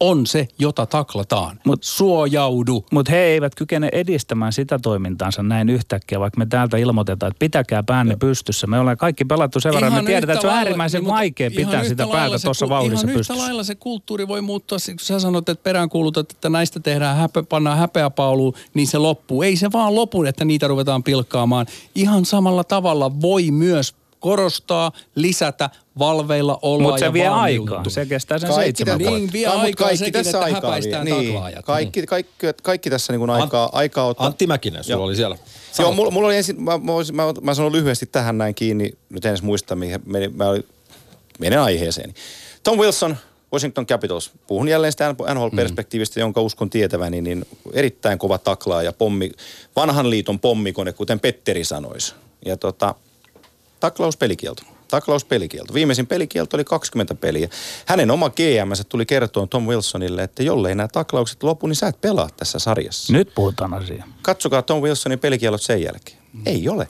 on 0.02 0.28
se, 0.28 0.48
jota 0.60 0.86
taklataan. 0.86 1.60
Mut- 1.68 1.84
Suojaudu. 1.84 2.86
Mutta 2.92 3.12
he 3.12 3.18
eivät 3.18 3.56
kykene 3.56 3.90
edistämään 3.92 4.54
sitä 4.54 4.80
toimintaansa 4.80 5.44
näin 5.44 5.70
yhtäkkiä, 5.70 6.20
vaikka 6.20 6.38
me 6.38 6.46
täältä 6.46 6.78
ilmoitetaan, 6.78 7.28
että 7.32 7.40
pitäkää 7.40 7.84
päänne 7.84 8.16
pystyssä. 8.16 8.68
Me 8.68 8.80
ollaan 8.80 8.98
kaikki 8.98 9.26
pelattu 9.26 9.60
sen 9.60 9.74
verran, 9.74 9.92
me 9.92 9.96
Ihan 9.96 10.06
tiedetään, 10.06 10.36
että 10.38 10.42
se 10.42 10.48
on 10.48 10.54
äärimmäisen 10.54 11.04
niin, 11.04 11.14
vaikea 11.14 11.50
ihan 11.52 11.66
pitää 11.66 11.84
sitä 11.84 12.08
päätä 12.12 12.40
tuossa 12.44 12.70
vauhdissa 12.70 13.08
Ihan 13.08 13.18
pystyssä. 13.18 13.34
yhtä 13.34 13.44
lailla 13.44 13.64
se 13.64 13.76
kulttuuri 13.76 14.28
voi 14.28 14.42
muuttua, 14.42 14.78
kun 14.90 15.00
sä 15.00 15.20
sanot, 15.20 15.50
että 15.50 15.64
peräänkuulutat, 15.64 16.32
että 16.32 16.50
näistä 16.50 16.80
tehdään 16.80 17.18
häpe, 17.18 17.44
pannaan 17.44 17.78
häpeäpauluun, 17.78 18.54
niin 18.74 18.88
se 18.88 18.98
loppuu. 18.98 19.42
Ei 19.42 19.56
se 19.56 19.72
vaan 19.72 19.96
lopu, 19.96 20.24
että 20.24 20.46
niitä 20.46 20.68
ruvetaan 20.68 21.04
pilkkaamaan. 21.04 21.66
Ihan 21.96 22.26
samalla 22.26 22.64
tavalla 22.64 23.22
voi 23.22 23.52
myös 23.52 23.96
korostaa, 24.22 24.92
lisätä, 25.16 25.70
valveilla 26.00 26.60
olla 26.62 26.84
Mutta 26.84 27.00
se 27.00 27.06
ja 27.06 27.14
vie 27.14 27.30
valmiutua. 27.30 27.78
aikaa. 27.78 27.92
Se 27.92 28.06
kestää 28.06 28.40
sen 28.40 28.50
Kaikki 28.50 28.64
seitsemän 28.64 29.00
vuotta. 29.00 29.18
Niin, 29.18 29.34
vie 29.34 29.46
Ka- 29.46 29.52
aikaa 29.52 29.86
kaikki 29.88 29.98
sekin, 29.98 30.14
tässä 30.14 30.30
että 30.38 30.46
aikaa 30.46 30.62
häpäistään 30.62 31.06
vie. 31.06 31.14
taklaajat. 31.16 31.66
Kaikki, 31.66 32.06
kaikki, 32.06 32.48
kaikki 32.64 32.90
tässä 32.90 33.14
niin 33.14 33.20
kuin 33.20 33.30
aikaa, 33.30 33.70
aikaa 33.74 34.06
ottaa. 34.06 34.28
Antti 34.28 34.48
Mäkinen, 34.48 34.84
sulla 34.84 34.96
Joo. 34.98 35.06
oli 35.06 35.16
siellä. 35.16 35.38
Joo, 35.80 35.92
mulla, 35.92 36.12
mulla 36.12 36.28
oli 36.28 36.38
ensin, 36.38 36.64
mä, 36.64 36.78
mä, 36.78 36.94
mä, 37.14 37.24
mä 37.42 37.54
sanon 37.54 37.72
lyhyesti 37.72 38.06
tähän 38.06 38.38
näin 38.38 38.56
kiinni, 38.56 38.92
nyt 39.10 39.26
en 39.26 39.30
edes 39.30 39.42
muista, 39.42 39.76
mihin 39.76 40.00
meni, 40.06 40.28
mä 40.28 40.48
olin, 40.48 40.64
menen 41.40 41.60
aiheeseen. 41.60 42.14
Tom 42.64 42.78
Wilson, 42.78 43.18
Washington 43.54 43.86
Capitals. 43.88 44.32
Puhun 44.48 44.68
jälleen 44.68 44.92
sitä 44.94 45.16
NHL-perspektiivistä, 45.34 46.20
mm. 46.20 46.22
jonka 46.22 46.42
uskon 46.42 46.70
tietäväni, 46.70 47.22
niin 47.22 47.46
erittäin 47.74 48.20
kova 48.20 48.38
taklaa 48.38 48.84
ja 48.84 48.94
pommi, 48.94 49.32
vanhan 49.76 50.10
liiton 50.10 50.40
pommikone, 50.40 50.94
kuten 50.94 51.20
Petteri 51.20 51.64
sanoisi. 51.64 52.14
Ja 52.46 52.58
tota, 52.58 52.96
taklauspelikielto. 53.82 54.64
Taklauspelikielto. 54.88 55.74
Viimeisin 55.74 56.08
pelikielto 56.08 56.58
oli 56.58 56.64
20 56.64 57.16
peliä. 57.16 57.50
Hänen 57.86 58.12
oma 58.12 58.30
GM 58.30 58.72
tuli 58.90 59.06
kertoa 59.06 59.48
Tom 59.48 59.68
Wilsonille, 59.68 60.24
että 60.24 60.44
jollei 60.44 60.76
nämä 60.76 60.88
taklaukset 60.88 61.44
lopu, 61.44 61.68
niin 61.68 61.76
sä 61.76 61.88
et 61.88 62.02
pelaa 62.02 62.30
tässä 62.38 62.60
sarjassa. 62.60 63.14
Nyt 63.14 63.32
puhutaan 63.36 63.74
asiaa. 63.74 64.08
Katsokaa 64.22 64.62
Tom 64.62 64.82
Wilsonin 64.82 65.20
pelikielot 65.20 65.62
sen 65.62 65.84
jälkeen. 65.84 66.18
Mm. 66.34 66.42
Ei 66.46 66.70
ole. 66.70 66.88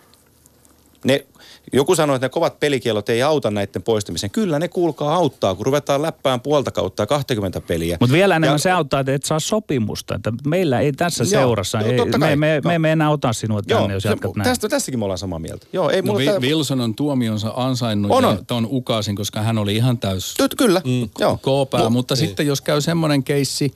Ne, 1.04 1.26
joku 1.74 1.96
sanoi, 1.96 2.16
että 2.16 2.26
ne 2.26 2.30
kovat 2.30 2.60
pelikielot 2.60 3.10
ei 3.10 3.24
auta 3.24 3.52
näiden 3.52 3.84
poistamiseen. 3.84 4.32
Kyllä 4.32 4.60
ne 4.60 4.68
kuulkaa 4.68 5.16
auttaa, 5.16 5.56
kun 5.56 5.66
ruvetaan 5.66 6.02
läppään 6.02 6.42
puolta 6.42 6.72
kautta 6.72 7.04
ja 7.04 7.08
20 7.08 7.62
peliä. 7.62 7.98
Mutta 8.00 8.14
vielä 8.14 8.36
enemmän 8.36 8.54
Ja- 8.56 8.58
se 8.58 8.72
auttaa, 8.72 9.00
että 9.00 9.14
et 9.14 9.24
saa 9.24 9.40
sopimusta. 9.40 10.16
Että 10.16 10.34
meillä 10.48 10.80
ei 10.80 10.92
tässä 10.94 11.24
Joo, 11.24 11.30
seurassa, 11.30 11.82
joo, 11.82 11.92
ei, 11.92 11.98
totta 11.98 12.18
me, 12.18 12.26
kai. 12.26 12.36
me, 12.36 12.48
me 12.48 12.60
Joo. 12.64 12.72
emme 12.72 12.92
enää 12.92 13.10
ota 13.10 13.34
sinua 13.34 13.62
tänne, 13.62 13.94
jos 13.94 14.04
se- 14.04 14.10
jatkat 14.10 14.36
näin. 14.36 14.50
tästä, 14.50 14.70
tästäkin 14.70 15.00
me 15.00 15.06
ollaan 15.06 15.18
samaa 15.18 15.40
mieltä. 15.40 15.68
Joo, 15.74 15.90
ei 15.90 16.02
No, 16.02 16.06
mulla 16.06 16.20
Vi- 16.20 16.26
tää- 16.26 16.40
Wilson 16.40 16.82
on 16.82 16.96
tuomionsa 16.96 17.54
ansainnut 17.56 18.12
On, 18.12 18.24
ja 18.24 18.30
on. 18.30 18.46
ton 18.46 18.68
ukasin, 18.72 19.16
koska 19.16 19.42
hän 19.42 19.58
oli 19.58 19.76
ihan 19.76 19.98
täys 19.98 20.34
Ty- 20.44 20.56
Kyllä, 20.58 20.82
mm. 20.86 21.10
joo. 21.20 21.40
koopää, 21.42 21.82
Mu- 21.86 21.90
mutta 21.90 22.16
sitten 22.16 22.48
jos 22.48 22.62
käy 22.62 22.82
semmoinen 22.82 23.24
keissi, 23.24 23.74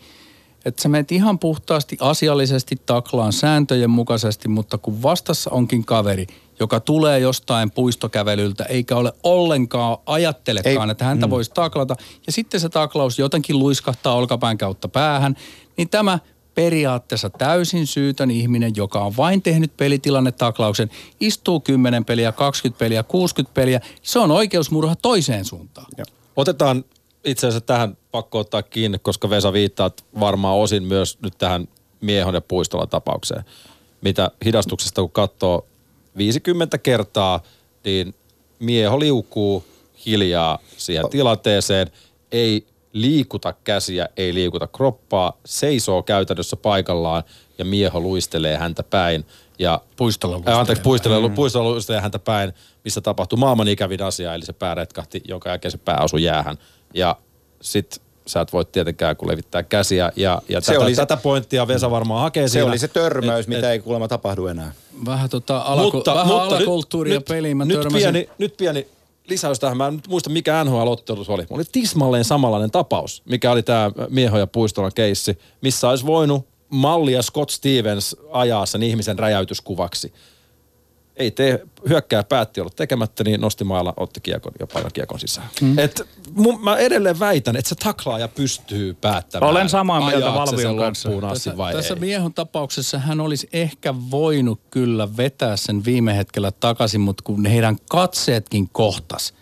että 0.66 0.82
sä 0.84 0.90
menet 0.90 1.12
ihan 1.12 1.40
puhtaasti 1.40 1.98
asiallisesti 2.00 2.76
taklaan 2.86 3.34
sääntöjen 3.34 3.90
mukaisesti, 3.90 4.48
mutta 4.48 4.78
kun 4.78 5.02
vastassa 5.04 5.50
onkin 5.52 5.86
kaveri, 5.86 6.28
joka 6.60 6.80
tulee 6.80 7.20
jostain 7.20 7.72
puistokävelyltä, 7.72 8.64
eikä 8.64 8.96
ole 8.96 9.14
ollenkaan 9.24 9.98
ajattelekaan, 10.06 10.90
Ei. 10.90 10.92
että 10.92 11.06
häntä 11.06 11.28
mm. 11.28 11.32
voisi 11.32 11.52
taklata, 11.52 11.96
ja 12.28 12.32
sitten 12.32 12.60
se 12.60 12.70
taklaus 12.70 13.20
jotenkin 13.20 13.60
luiskahtaa 13.60 14.16
olkapään 14.16 14.58
kautta 14.58 14.88
päähän, 14.88 15.36
niin 15.78 15.90
tämä 15.90 16.20
periaatteessa 16.56 17.30
täysin 17.30 17.88
syytön 17.88 18.32
ihminen, 18.32 18.72
joka 18.76 19.00
on 19.00 19.18
vain 19.18 19.42
tehnyt 19.42 19.78
pelitilannetaklauksen, 19.78 20.90
istuu 21.20 21.60
10 21.60 22.06
peliä, 22.06 22.32
20 22.32 22.80
peliä, 22.80 23.04
60 23.04 23.54
peliä, 23.54 23.82
se 24.02 24.20
on 24.20 24.32
oikeusmurha 24.32 24.96
toiseen 24.96 25.46
suuntaan. 25.46 25.88
Joo. 25.98 26.06
Otetaan 26.36 26.86
itse 27.26 27.48
asiassa 27.48 27.66
tähän 27.66 27.98
pakko 28.12 28.40
ottaa 28.40 28.64
kiinni, 28.64 29.00
koska 29.00 29.30
Vesa 29.30 29.54
viittaat 29.54 30.06
varmaan 30.20 30.58
osin 30.58 30.84
myös 30.84 31.18
nyt 31.22 31.38
tähän 31.38 31.68
Miehon 32.02 32.34
ja 32.34 32.42
Puistolan 32.42 32.90
tapaukseen. 32.90 33.44
Mitä 34.02 34.32
hidastuksesta 34.46 35.02
kun 35.02 35.12
katsoo 35.12 35.66
50 36.18 36.78
kertaa, 36.78 37.44
niin 37.84 38.16
Mieho 38.60 39.00
liukuu 39.00 39.64
hiljaa 40.06 40.60
siihen 40.78 41.10
tilanteeseen, 41.10 41.92
ei 42.32 42.68
liikuta 42.94 43.54
käsiä, 43.54 44.10
ei 44.18 44.34
liikuta 44.34 44.68
kroppaa, 44.68 45.34
seisoo 45.46 46.04
käytännössä 46.04 46.56
paikallaan 46.56 47.24
ja 47.58 47.66
Mieho 47.66 48.00
luistelee 48.00 48.58
häntä 48.58 48.84
päin. 48.84 49.26
Ja 49.60 49.82
Puistola 49.96 50.34
Ää, 50.34 50.38
luistelee 50.38 50.60
Anteeksi, 50.60 50.84
puistolla, 50.84 51.30
mm. 51.30 51.36
puistolla 51.36 51.72
luistelee 51.72 52.02
häntä 52.02 52.20
päin, 52.20 52.54
missä 52.84 53.02
tapahtui 53.02 53.40
maailman 53.40 53.68
ikävin 53.68 54.02
asia, 54.02 54.34
eli 54.34 54.46
se 54.46 54.54
pää 54.54 54.76
retkahti, 54.76 55.22
jonka 55.28 55.50
jälkeen 55.50 55.72
se 55.72 55.78
pää 55.78 55.98
asui 55.98 56.24
jäähän. 56.24 56.58
Ja 56.94 57.16
sit 57.62 58.02
sä 58.28 58.42
et 58.42 58.54
voi 58.54 58.66
tietenkään 58.66 59.16
kun 59.16 59.28
levittää 59.28 59.64
käsiä. 59.64 60.12
Ja, 60.16 60.42
ja 60.50 60.62
Se 60.62 60.72
tätä, 60.74 60.84
oli 60.86 60.96
se- 60.96 61.02
tätä 61.02 61.18
pointtia 61.18 61.68
Vesa 61.68 61.92
varmaan 61.92 62.22
hakee 62.22 62.48
Se 62.48 62.52
siinä. 62.52 62.68
oli 62.68 62.78
se 62.80 62.88
törmäys, 62.88 63.46
Et- 63.46 63.48
mitä 63.48 63.60
et- 63.68 63.72
ei 63.74 63.80
kuulemma 63.80 64.08
tapahdu 64.08 64.48
enää. 64.48 64.72
Vähän, 65.06 65.30
tota 65.30 65.58
alaku, 65.58 65.92
mutta, 65.98 66.14
vähän 66.14 66.28
mutta 66.28 66.56
alakulttuuria 66.56 67.16
nyt, 67.16 67.26
peliin. 67.26 67.58
Mä 67.58 67.66
nyt, 67.66 67.78
törmäsin- 67.80 67.98
pieni, 68.00 68.30
nyt 68.38 68.58
pieni 68.58 68.88
lisäys 69.30 69.60
tähän. 69.60 69.78
Mä 69.78 69.88
en 69.88 69.94
nyt 69.96 70.08
muista, 70.08 70.30
mikä 70.30 70.64
NHL-ottelu 70.64 71.24
se 71.24 71.32
oli. 71.32 71.44
Oli 71.50 71.64
tismalleen 71.72 72.24
samanlainen 72.26 72.72
tapaus, 72.72 73.22
mikä 73.26 73.52
oli 73.52 73.64
tämä 73.64 73.92
Mieho 74.10 74.38
ja 74.38 74.48
Puistolan 74.48 74.92
keissi, 74.96 75.40
missä 75.62 75.90
olisi 75.90 76.06
voinut 76.06 76.48
mallia 76.70 77.22
Scott 77.22 77.50
Stevens 77.50 78.16
ajaa 78.32 78.66
sen 78.66 78.84
ihmisen 78.84 79.20
räjäytyskuvaksi. 79.20 80.14
Ei 81.18 81.32
tee, 81.32 81.66
hyökkää 81.90 82.24
päätti 82.24 82.62
olla 82.62 82.72
tekemättä, 82.76 83.24
niin 83.24 83.42
nosti 83.42 83.64
mailla, 83.64 83.94
otti 83.98 84.20
kiekon 84.22 84.52
ja 84.60 84.68
painoi 84.68 84.92
kiekon 84.92 85.20
sisään. 85.20 85.48
Mm. 85.62 85.80
Et, 85.80 86.02
mun, 86.34 86.64
mä 86.64 86.78
edelleen 86.78 87.20
väitän, 87.20 87.56
että 87.56 87.70
se 87.70 87.76
taklaaja 87.76 88.28
pystyy 88.28 88.94
päättämään. 88.94 89.52
Olen 89.52 89.70
samaa 89.70 90.02
mieltä 90.02 90.34
Valvion 90.34 90.78
kanssa. 90.78 91.10
asti 91.10 91.30
Tässä, 91.30 91.58
vai 91.58 91.74
tässä 91.74 91.94
ei. 91.94 92.00
miehon 92.00 92.34
tapauksessa 92.34 93.00
hän 93.00 93.20
olisi 93.20 93.50
ehkä 93.54 93.96
voinut 94.12 94.62
kyllä 94.72 95.18
vetää 95.18 95.58
sen 95.58 95.86
viime 95.86 96.18
hetkellä 96.18 96.52
takaisin, 96.52 97.02
mutta 97.02 97.24
kun 97.24 97.46
heidän 97.46 97.78
katseetkin 97.90 98.70
kohtas 98.72 99.34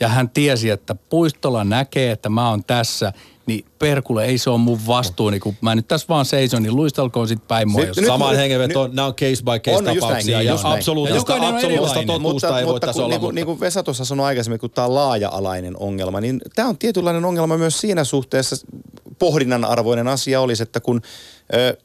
ja 0.00 0.08
hän 0.08 0.30
tiesi, 0.30 0.70
että 0.70 0.94
puistolla 0.94 1.64
näkee, 1.64 2.10
että 2.10 2.28
mä 2.28 2.48
oon 2.50 2.64
tässä, 2.64 3.12
niin 3.46 3.64
perkule, 3.78 4.24
ei 4.24 4.38
se 4.38 4.50
ole 4.50 4.58
mun 4.58 4.86
vastuuni, 4.86 5.40
kun 5.40 5.56
mä 5.60 5.74
nyt 5.74 5.88
tässä 5.88 6.06
vaan 6.08 6.24
seison, 6.24 6.62
niin 6.62 6.76
luistelkoon 6.76 7.28
sit 7.28 7.48
päin 7.48 7.70
mua. 7.70 7.82
Samaan 8.06 8.36
hengenvetoon, 8.36 8.94
nämä 8.94 9.06
on 9.06 9.14
case 9.14 9.44
by 9.44 9.50
case 9.50 9.70
On 9.70 9.76
just 9.76 9.84
näin, 9.84 10.00
tapauksia 10.00 10.38
niin, 10.38 10.46
ja 10.46 10.54
absoluuttista, 10.62 11.36
Ja 11.36 11.48
absoluuttista 11.48 12.04
totuusta 12.06 12.58
ei 12.58 12.66
voi 12.66 12.74
mutta 12.74 12.86
tässä 12.86 13.02
olla. 13.02 13.08
niin, 13.08 13.20
kuin, 13.20 13.28
mutta- 13.28 13.34
niin 13.34 13.46
kuin 13.46 13.60
Vesa 13.60 13.82
tuossa 13.82 14.04
sanoi 14.04 14.26
aikaisemmin, 14.26 14.60
kun 14.60 14.70
tämä 14.70 14.86
on 14.86 14.94
laaja-alainen 14.94 15.76
ongelma, 15.76 16.20
niin 16.20 16.40
tämä 16.54 16.68
on 16.68 16.78
tietynlainen 16.78 17.24
ongelma 17.24 17.58
myös 17.58 17.80
siinä 17.80 18.04
suhteessa, 18.04 18.56
pohdinnan 19.18 19.64
arvoinen 19.64 20.08
asia 20.08 20.40
olisi, 20.40 20.62
että 20.62 20.80
kun 20.80 21.00
ö, 21.54 21.76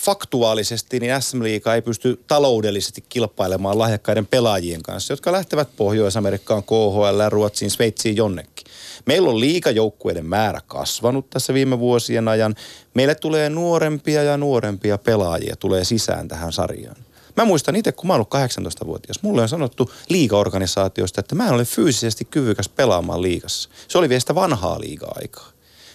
faktuaalisesti 0.00 1.00
niin 1.00 1.22
SM 1.22 1.42
Liiga 1.42 1.74
ei 1.74 1.82
pysty 1.82 2.24
taloudellisesti 2.26 3.04
kilpailemaan 3.08 3.78
lahjakkaiden 3.78 4.26
pelaajien 4.26 4.82
kanssa, 4.82 5.12
jotka 5.12 5.32
lähtevät 5.32 5.68
Pohjois-Amerikkaan, 5.76 6.62
KHL, 6.62 7.28
Ruotsiin, 7.28 7.70
Sveitsiin, 7.70 8.16
jonnekin. 8.16 8.66
Meillä 9.06 9.30
on 9.30 9.40
liikajoukkueiden 9.40 10.26
määrä 10.26 10.60
kasvanut 10.66 11.30
tässä 11.30 11.54
viime 11.54 11.78
vuosien 11.78 12.28
ajan. 12.28 12.54
Meille 12.94 13.14
tulee 13.14 13.50
nuorempia 13.50 14.22
ja 14.22 14.36
nuorempia 14.36 14.98
pelaajia 14.98 15.56
tulee 15.56 15.84
sisään 15.84 16.28
tähän 16.28 16.52
sarjaan. 16.52 16.96
Mä 17.36 17.44
muistan 17.44 17.76
itse, 17.76 17.92
kun 17.92 18.06
mä 18.06 18.12
oon 18.12 18.26
ollut 18.32 18.84
18-vuotias, 18.84 19.22
mulle 19.22 19.42
on 19.42 19.48
sanottu 19.48 19.90
liigaorganisaatiosta, 20.08 21.20
että 21.20 21.34
mä 21.34 21.46
en 21.46 21.54
ole 21.54 21.64
fyysisesti 21.64 22.24
kyvykäs 22.24 22.68
pelaamaan 22.68 23.22
liigassa. 23.22 23.68
Se 23.88 23.98
oli 23.98 24.08
vielä 24.08 24.20
sitä 24.20 24.34
vanhaa 24.34 24.80
liiga-aikaa. 24.80 25.49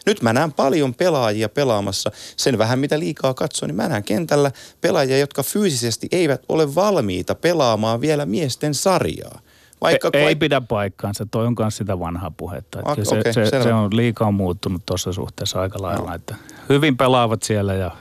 Nyt 0.06 0.22
mä 0.22 0.34
näen 0.34 0.54
paljon 0.54 0.94
pelaajia 0.94 1.50
pelaamassa. 1.50 2.12
Sen 2.38 2.58
vähän 2.58 2.80
mitä 2.80 3.00
liikaa 3.00 3.34
katsoin, 3.34 3.68
niin 3.68 3.76
mä 3.76 3.90
näen 3.90 4.04
kentällä 4.04 4.52
pelaajia, 4.82 5.18
jotka 5.18 5.44
fyysisesti 5.44 6.08
eivät 6.12 6.42
ole 6.50 6.76
valmiita 6.76 7.36
pelaamaan 7.36 8.02
vielä 8.02 8.26
miesten 8.26 8.74
sarjaa. 8.74 9.40
Vaikka, 9.82 10.10
ei, 10.14 10.26
ei 10.26 10.36
pidä 10.36 10.62
paikkaansa, 10.62 11.26
toi 11.32 11.46
on 11.46 11.56
myös 11.60 11.78
sitä 11.78 12.00
vanhaa 12.00 12.32
puhetta. 12.32 12.80
Okay, 12.80 13.06
se, 13.06 13.22
se, 13.34 13.46
selvä. 13.46 13.64
se, 13.64 13.74
on 13.74 13.96
liikaa 13.96 14.32
muuttunut 14.32 14.82
tuossa 14.86 15.14
suhteessa 15.14 15.62
aika 15.62 15.82
lailla. 15.82 16.10
No. 16.10 16.16
Että 16.16 16.36
hyvin 16.70 16.98
pelaavat 16.98 17.44
siellä 17.44 17.74
ja 17.74 17.92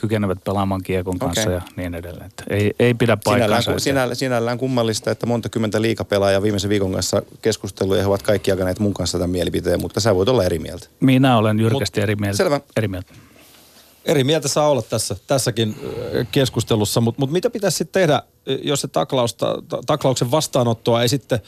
kykenevät 0.00 0.38
pelaamaan 0.44 0.82
kiekon 0.82 1.18
kanssa 1.18 1.40
Okei. 1.42 1.54
ja 1.54 1.62
niin 1.76 1.94
edelleen. 1.94 2.26
Että 2.26 2.44
ei, 2.50 2.74
ei 2.78 2.94
pidä 2.94 3.16
Sinällään, 3.24 3.40
paikkaansa. 3.40 3.72
ku- 3.72 3.78
sinällään, 3.78 4.16
sinällään 4.16 4.58
kummallista, 4.58 5.10
että 5.10 5.26
monta 5.26 5.48
kymmentä 5.48 5.82
liikapelaajaa 5.82 6.42
viimeisen 6.42 6.70
viikon 6.70 6.92
kanssa 6.92 7.22
keskustellut 7.42 7.96
ja 7.96 8.02
he 8.02 8.08
ovat 8.08 8.22
kaikki 8.22 8.50
jakaneet 8.50 8.78
mun 8.78 8.94
kanssa 8.94 9.18
tämän 9.18 9.30
mielipiteen, 9.30 9.80
mutta 9.80 10.00
sä 10.00 10.14
voit 10.14 10.28
olla 10.28 10.44
eri 10.44 10.58
mieltä. 10.58 10.86
Minä 11.00 11.36
olen 11.38 11.60
jyrkästi 11.60 12.00
eri 12.00 12.16
mieltä. 12.16 12.36
Selvä. 12.36 12.60
Eri 12.76 12.88
mieltä. 12.88 13.12
Eri 14.04 14.24
mieltä 14.24 14.48
saa 14.48 14.68
olla 14.68 14.82
tässä, 14.82 15.16
tässäkin 15.26 15.76
keskustelussa, 16.32 17.00
mutta 17.00 17.20
mut 17.20 17.30
mitä 17.30 17.50
pitäisi 17.50 17.76
sitten 17.76 18.00
tehdä, 18.00 18.22
jos 18.62 18.80
se 18.80 18.88
taklausta, 18.88 19.62
ta- 19.68 19.80
taklauksen 19.86 20.30
vastaanottoa 20.30 21.02
ei 21.02 21.08
sitten 21.08 21.40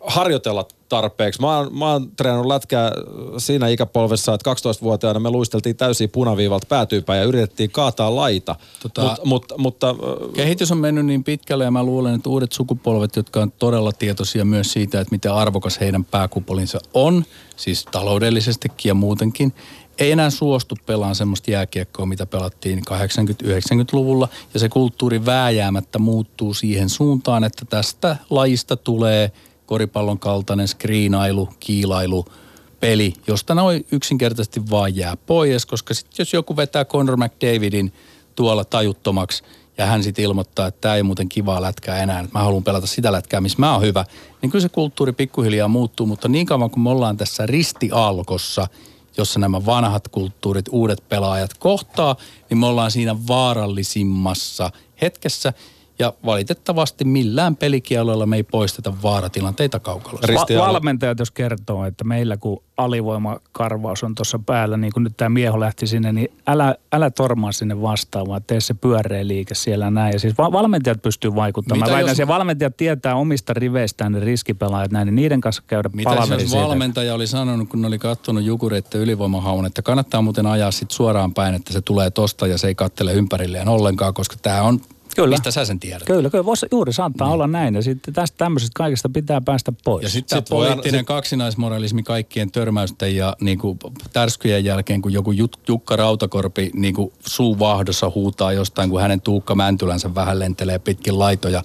harjoitella 0.00 0.66
tarpeeksi? 0.88 1.40
Mä 1.40 1.56
oon, 1.56 1.78
mä 1.78 1.92
oon 1.92 2.10
treenannut 2.16 2.46
lätkää 2.46 2.92
siinä 3.38 3.68
ikäpolvessa, 3.68 4.34
että 4.34 4.52
12-vuotiaana 4.52 5.20
me 5.20 5.30
luisteltiin 5.30 5.76
täysin 5.76 6.10
punaviivalta 6.10 6.66
päätyypäin 6.68 7.18
ja 7.18 7.24
yritettiin 7.24 7.70
kaataa 7.70 8.16
laita. 8.16 8.56
Tota- 8.88 9.02
Mut, 9.02 9.18
mutta, 9.24 9.54
mutta 9.58 9.94
Kehitys 10.34 10.72
on 10.72 10.78
mennyt 10.78 11.06
niin 11.06 11.24
pitkälle 11.24 11.64
ja 11.64 11.70
mä 11.70 11.82
luulen, 11.82 12.14
että 12.14 12.28
uudet 12.28 12.52
sukupolvet, 12.52 13.16
jotka 13.16 13.40
on 13.40 13.52
todella 13.52 13.92
tietoisia 13.92 14.44
myös 14.44 14.72
siitä, 14.72 15.00
että 15.00 15.14
miten 15.14 15.32
arvokas 15.32 15.80
heidän 15.80 16.04
pääkupolinsa 16.04 16.78
on, 16.94 17.24
siis 17.56 17.84
taloudellisestikin 17.84 18.90
ja 18.90 18.94
muutenkin, 18.94 19.52
ei 19.98 20.12
enää 20.12 20.30
suostu 20.30 20.76
pelaamaan 20.86 21.14
semmoista 21.14 21.50
jääkiekkoa, 21.50 22.06
mitä 22.06 22.26
pelattiin 22.26 22.82
80-90-luvulla. 22.90 24.28
Ja 24.54 24.60
se 24.60 24.68
kulttuuri 24.68 25.26
vääjäämättä 25.26 25.98
muuttuu 25.98 26.54
siihen 26.54 26.88
suuntaan, 26.88 27.44
että 27.44 27.64
tästä 27.64 28.16
lajista 28.30 28.76
tulee 28.76 29.32
koripallon 29.66 30.18
kaltainen 30.18 30.68
skriinailu, 30.68 31.48
kiilailu, 31.60 32.24
peli, 32.80 33.14
josta 33.26 33.54
noin 33.54 33.86
yksinkertaisesti 33.92 34.70
vaan 34.70 34.96
jää 34.96 35.16
pois, 35.16 35.66
koska 35.66 35.94
sitten 35.94 36.14
jos 36.18 36.32
joku 36.32 36.56
vetää 36.56 36.84
Conor 36.84 37.16
McDavidin 37.16 37.92
tuolla 38.34 38.64
tajuttomaksi 38.64 39.42
ja 39.78 39.86
hän 39.86 40.02
sitten 40.02 40.24
ilmoittaa, 40.24 40.66
että 40.66 40.80
tämä 40.80 40.94
ei 40.94 41.02
muuten 41.02 41.28
kivaa 41.28 41.62
lätkää 41.62 42.02
enää, 42.02 42.20
että 42.20 42.38
mä 42.38 42.44
haluan 42.44 42.64
pelata 42.64 42.86
sitä 42.86 43.12
lätkää, 43.12 43.40
missä 43.40 43.58
mä 43.58 43.72
oon 43.72 43.82
hyvä, 43.82 44.04
niin 44.42 44.50
kyllä 44.50 44.62
se 44.62 44.68
kulttuuri 44.68 45.12
pikkuhiljaa 45.12 45.68
muuttuu, 45.68 46.06
mutta 46.06 46.28
niin 46.28 46.46
kauan 46.46 46.70
kuin 46.70 46.82
me 46.82 46.90
ollaan 46.90 47.16
tässä 47.16 47.46
ristialkossa, 47.46 48.68
jossa 49.18 49.40
nämä 49.40 49.66
vanhat 49.66 50.08
kulttuurit, 50.08 50.66
uudet 50.70 51.08
pelaajat 51.08 51.54
kohtaa, 51.54 52.16
niin 52.50 52.58
me 52.58 52.66
ollaan 52.66 52.90
siinä 52.90 53.16
vaarallisimmassa 53.28 54.70
hetkessä. 55.02 55.52
Ja 55.98 56.12
valitettavasti 56.26 57.04
millään 57.04 57.56
pelikieloilla 57.56 58.26
me 58.26 58.36
ei 58.36 58.42
poisteta 58.42 58.94
vaaratilanteita 59.02 59.78
kaukalossa. 59.80 60.32
Va- 60.34 60.66
valmentajat 60.66 61.18
jos 61.18 61.30
kertoo, 61.30 61.84
että 61.84 62.04
meillä 62.04 62.36
kun 62.36 62.62
alivoimakarvaus 62.76 64.02
on 64.04 64.14
tuossa 64.14 64.38
päällä, 64.46 64.76
niin 64.76 64.92
kun 64.92 65.02
nyt 65.04 65.16
tämä 65.16 65.28
mieho 65.28 65.60
lähti 65.60 65.86
sinne, 65.86 66.12
niin 66.12 66.28
älä, 66.46 66.74
älä 66.92 67.10
tormaa 67.10 67.52
sinne 67.52 67.82
vastaan, 67.82 68.26
vaan 68.28 68.42
tee 68.46 68.60
se 68.60 68.74
pyöreä 68.74 69.26
liike 69.26 69.54
siellä 69.54 69.90
näin. 69.90 70.12
Ja 70.12 70.18
siis 70.20 70.38
va- 70.38 70.52
valmentajat 70.52 71.02
pystyy 71.02 71.34
vaikuttamaan. 71.34 71.80
Mitä 71.80 71.90
Mä 71.90 71.96
väitän, 71.96 72.10
jos- 72.10 72.18
jos... 72.18 72.28
valmentajat 72.28 72.76
tietää 72.76 73.14
omista 73.16 73.54
riveistään 73.54 74.12
ne 74.12 74.20
riskipelaajat 74.20 74.90
näin, 74.90 75.06
niin 75.06 75.14
niiden 75.14 75.40
kanssa 75.40 75.62
käydä 75.66 75.90
Mitä 75.92 76.10
palaveri 76.10 76.42
jos 76.42 76.50
siitä. 76.50 76.64
valmentaja 76.66 77.14
oli 77.14 77.26
sanonut, 77.26 77.68
kun 77.68 77.80
ne 77.82 77.86
oli 77.88 77.98
kattonut 77.98 78.44
jukureiden 78.44 79.00
ylivoimahaun, 79.00 79.66
että 79.66 79.82
kannattaa 79.82 80.22
muuten 80.22 80.46
ajaa 80.46 80.70
sit 80.70 80.90
suoraan 80.90 81.34
päin, 81.34 81.54
että 81.54 81.72
se 81.72 81.80
tulee 81.80 82.10
tosta 82.10 82.46
ja 82.46 82.58
se 82.58 82.66
ei 82.66 82.74
kattele 82.74 83.12
ympärilleen 83.12 83.68
ollenkaan, 83.68 84.14
koska 84.14 84.36
tämä 84.42 84.62
on, 84.62 84.80
Kyllä. 85.16 85.34
mistä 85.34 85.50
sä 85.50 85.64
sen 85.64 85.80
tiedät. 85.80 86.02
Kyllä, 86.06 86.30
kyllä. 86.30 86.44
Voisi, 86.44 86.66
juuri 86.72 86.92
saattaa 86.92 87.30
olla 87.30 87.46
näin. 87.46 87.74
Ja 87.74 87.82
sitten 87.82 88.14
tästä 88.14 88.38
tämmöisestä 88.38 88.72
kaikesta 88.76 89.08
pitää 89.08 89.40
päästä 89.40 89.72
pois. 89.84 90.02
Ja 90.02 90.08
sitten 90.08 90.38
Sit 90.38 90.48
poliittinen 90.48 91.00
sit- 91.00 91.06
kaksinaismoralismi 91.06 92.02
kaikkien 92.02 92.50
törmäysten 92.50 93.16
ja 93.16 93.36
niinku, 93.40 93.76
tärskyjen 94.12 94.64
jälkeen, 94.64 95.02
kun 95.02 95.12
joku 95.12 95.32
Jut, 95.32 95.60
Jukka 95.68 95.96
Rautakorpi 95.96 96.70
niinku, 96.74 97.12
suuvahdossa 97.26 98.12
huutaa 98.14 98.52
jostain, 98.52 98.90
kun 98.90 99.00
hänen 99.00 99.20
Tuukka 99.20 99.54
Mäntylänsä 99.54 100.14
vähän 100.14 100.38
lentelee 100.38 100.78
pitkin 100.78 101.18
laitoja 101.18 101.62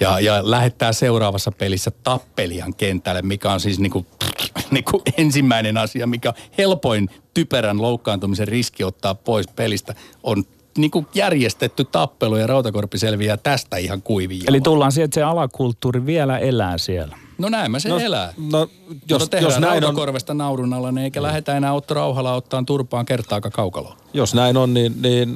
ja, 0.00 0.20
ja 0.20 0.50
lähettää 0.50 0.92
seuraavassa 0.92 1.52
pelissä 1.52 1.90
tappelijan 1.90 2.74
kentälle, 2.74 3.22
mikä 3.22 3.52
on 3.52 3.60
siis 3.60 3.78
niinku, 3.78 4.06
niinku 4.70 5.02
ensimmäinen 5.18 5.76
asia, 5.76 6.06
mikä 6.06 6.28
on 6.28 6.34
helpoin 6.58 7.08
typerän 7.34 7.82
loukkaantumisen 7.82 8.48
riski 8.48 8.84
ottaa 8.84 9.14
pois 9.14 9.48
pelistä, 9.48 9.94
on 10.22 10.44
niinku 10.76 11.06
järjestetty 11.14 11.84
tappelu 11.84 12.36
ja 12.36 12.46
Rautakorpi 12.46 12.98
selviää 12.98 13.36
tästä 13.36 13.76
ihan 13.76 14.02
kuivin 14.02 14.40
Eli 14.48 14.60
tullaan 14.60 14.92
siihen, 14.92 15.04
että 15.04 15.14
se 15.14 15.22
alakulttuuri 15.22 16.06
vielä 16.06 16.38
elää 16.38 16.78
siellä. 16.78 17.16
No 17.38 17.48
näin 17.48 17.70
mä 17.70 17.78
se 17.78 17.88
No, 17.88 17.98
elää. 17.98 18.32
no, 18.52 18.58
Jos, 18.60 18.68
jos- 19.08 19.20
no 19.22 19.26
tehdään 19.26 19.52
jos 19.52 19.60
näin 19.60 19.76
on- 19.76 19.82
rautakorvesta 19.82 20.34
naurun 20.34 20.72
alla, 20.74 20.92
niin 20.92 21.04
eikä 21.04 21.22
lähdetä 21.22 21.56
enää 21.56 21.72
Otto 21.72 21.94
Rauhala 21.94 22.34
ottaa 22.34 22.62
turpaan 22.66 23.06
kertaakaan 23.06 23.52
kaukaloon. 23.52 23.96
Jos 24.14 24.34
näin 24.34 24.56
on, 24.56 24.74
niin, 24.74 25.02
niin 25.02 25.34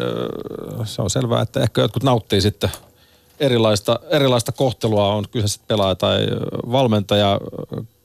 se 0.84 1.02
on 1.02 1.10
selvää, 1.10 1.42
että 1.42 1.60
ehkä 1.62 1.80
jotkut 1.80 2.02
nauttii 2.02 2.40
sitten 2.40 2.70
erilaista, 3.40 4.00
erilaista 4.10 4.52
kohtelua, 4.52 5.14
on 5.14 5.24
kyse 5.30 5.48
sitten 5.48 5.68
pelaaja 5.68 5.94
tai 5.94 6.18
valmentaja. 6.72 7.40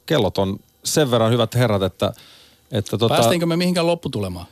Kellot 0.05 0.37
on 0.37 0.59
sen 0.83 1.11
verran 1.11 1.31
hyvät 1.31 1.55
herrat, 1.55 1.83
että, 1.83 2.13
että 2.71 2.97
tota, 2.97 3.15
Päästiinkö 3.15 3.45
me 3.45 3.55
mihinkään 3.55 3.87
lopputulemaan? 3.87 4.45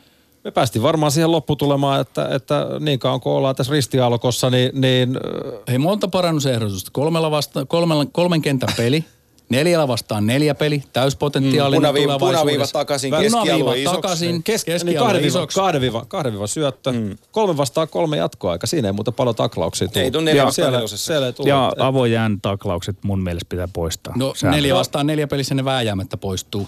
Me 0.44 0.50
päästiin 0.50 0.82
varmaan 0.82 1.12
siihen 1.12 1.32
lopputulemaan, 1.32 2.00
että, 2.00 2.28
että 2.34 2.66
niin 2.80 2.98
kauan 2.98 3.20
kuin 3.20 3.32
ollaan 3.32 3.54
tässä 3.56 3.72
ristialkossa, 3.72 4.50
niin, 4.50 4.80
niin 4.80 5.16
ö, 5.16 5.60
Hei, 5.68 5.78
monta 5.78 6.08
parannusehdotusta. 6.08 6.90
Kolmella 6.92 7.30
vasta, 7.30 7.66
kolmella, 7.66 8.06
kolmen 8.12 8.42
kentän 8.42 8.68
peli, 8.76 9.04
neljällä 9.48 9.88
vastaan 9.88 10.26
neljä 10.26 10.54
peli, 10.54 10.82
täyspotentiaalinen 10.92 11.82
Mm, 11.94 11.98
punaviiva- 11.98 12.18
punaviiva 12.18 12.66
takaisin, 12.66 13.14
keskialue 13.20 13.78
isoksi. 13.80 14.00
takaisin, 14.02 14.42
kes, 14.42 14.66
niin 14.66 14.74
keskialue 14.74 14.98
kahden, 15.06 15.22
viiva, 15.22 15.38
isoksi. 15.38 15.54
kahden, 15.60 15.80
viiva, 15.80 16.04
kahden 16.08 16.32
viiva 16.32 16.46
syöttö, 16.46 16.92
mm. 16.92 17.16
kolme 17.32 17.56
vastaan 17.56 17.88
kolme 17.88 18.16
jatkoaika. 18.16 18.66
Siinä 18.66 18.88
ei 18.88 18.92
muuta 18.92 19.12
paljon 19.12 19.34
taklauksia 19.36 19.88
tule. 19.88 20.04
Ei 20.04 20.10
tuu 20.10 20.20
neljä 20.20 20.42
Ja 20.42 20.46
vastaan 20.46 20.72
siellä, 20.72 20.88
siellä 20.88 21.26
ei 21.26 21.32
tule. 21.32 21.48
Ja 21.48 21.72
avojään 21.78 22.40
taklaukset 22.40 22.96
mun 23.04 23.22
mielestä 23.22 23.46
pitää 23.48 23.68
poistaa. 23.72 24.12
No 24.16 24.32
Sääntö. 24.36 24.56
neljä 24.56 24.74
vastaan 24.74 25.06
neljä 25.06 25.26
pelissä 25.26 25.54
ne 25.54 25.64
vääjäämättä 25.64 26.16
poistuu. 26.16 26.66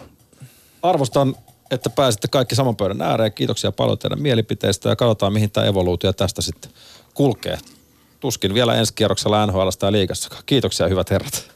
Arvostan, 0.82 1.36
että 1.70 1.90
pääsitte 1.90 2.28
kaikki 2.28 2.54
saman 2.54 2.76
pöydän 2.76 3.02
ääreen. 3.02 3.32
Kiitoksia 3.32 3.72
paljon 3.72 3.98
teidän 3.98 4.22
mielipiteistä 4.22 4.88
ja 4.88 4.96
katsotaan, 4.96 5.32
mihin 5.32 5.50
tämä 5.50 5.66
evoluutio 5.66 6.12
tästä 6.12 6.42
sitten 6.42 6.70
kulkee. 7.14 7.58
Tuskin 8.20 8.54
vielä 8.54 8.74
ensi 8.74 8.94
kierroksella 8.94 9.46
NHLstä 9.46 9.86
ja 9.86 9.92
liigassakaan. 9.92 10.42
Kiitoksia 10.46 10.88
hyvät 10.88 11.10
herrat. 11.10 11.50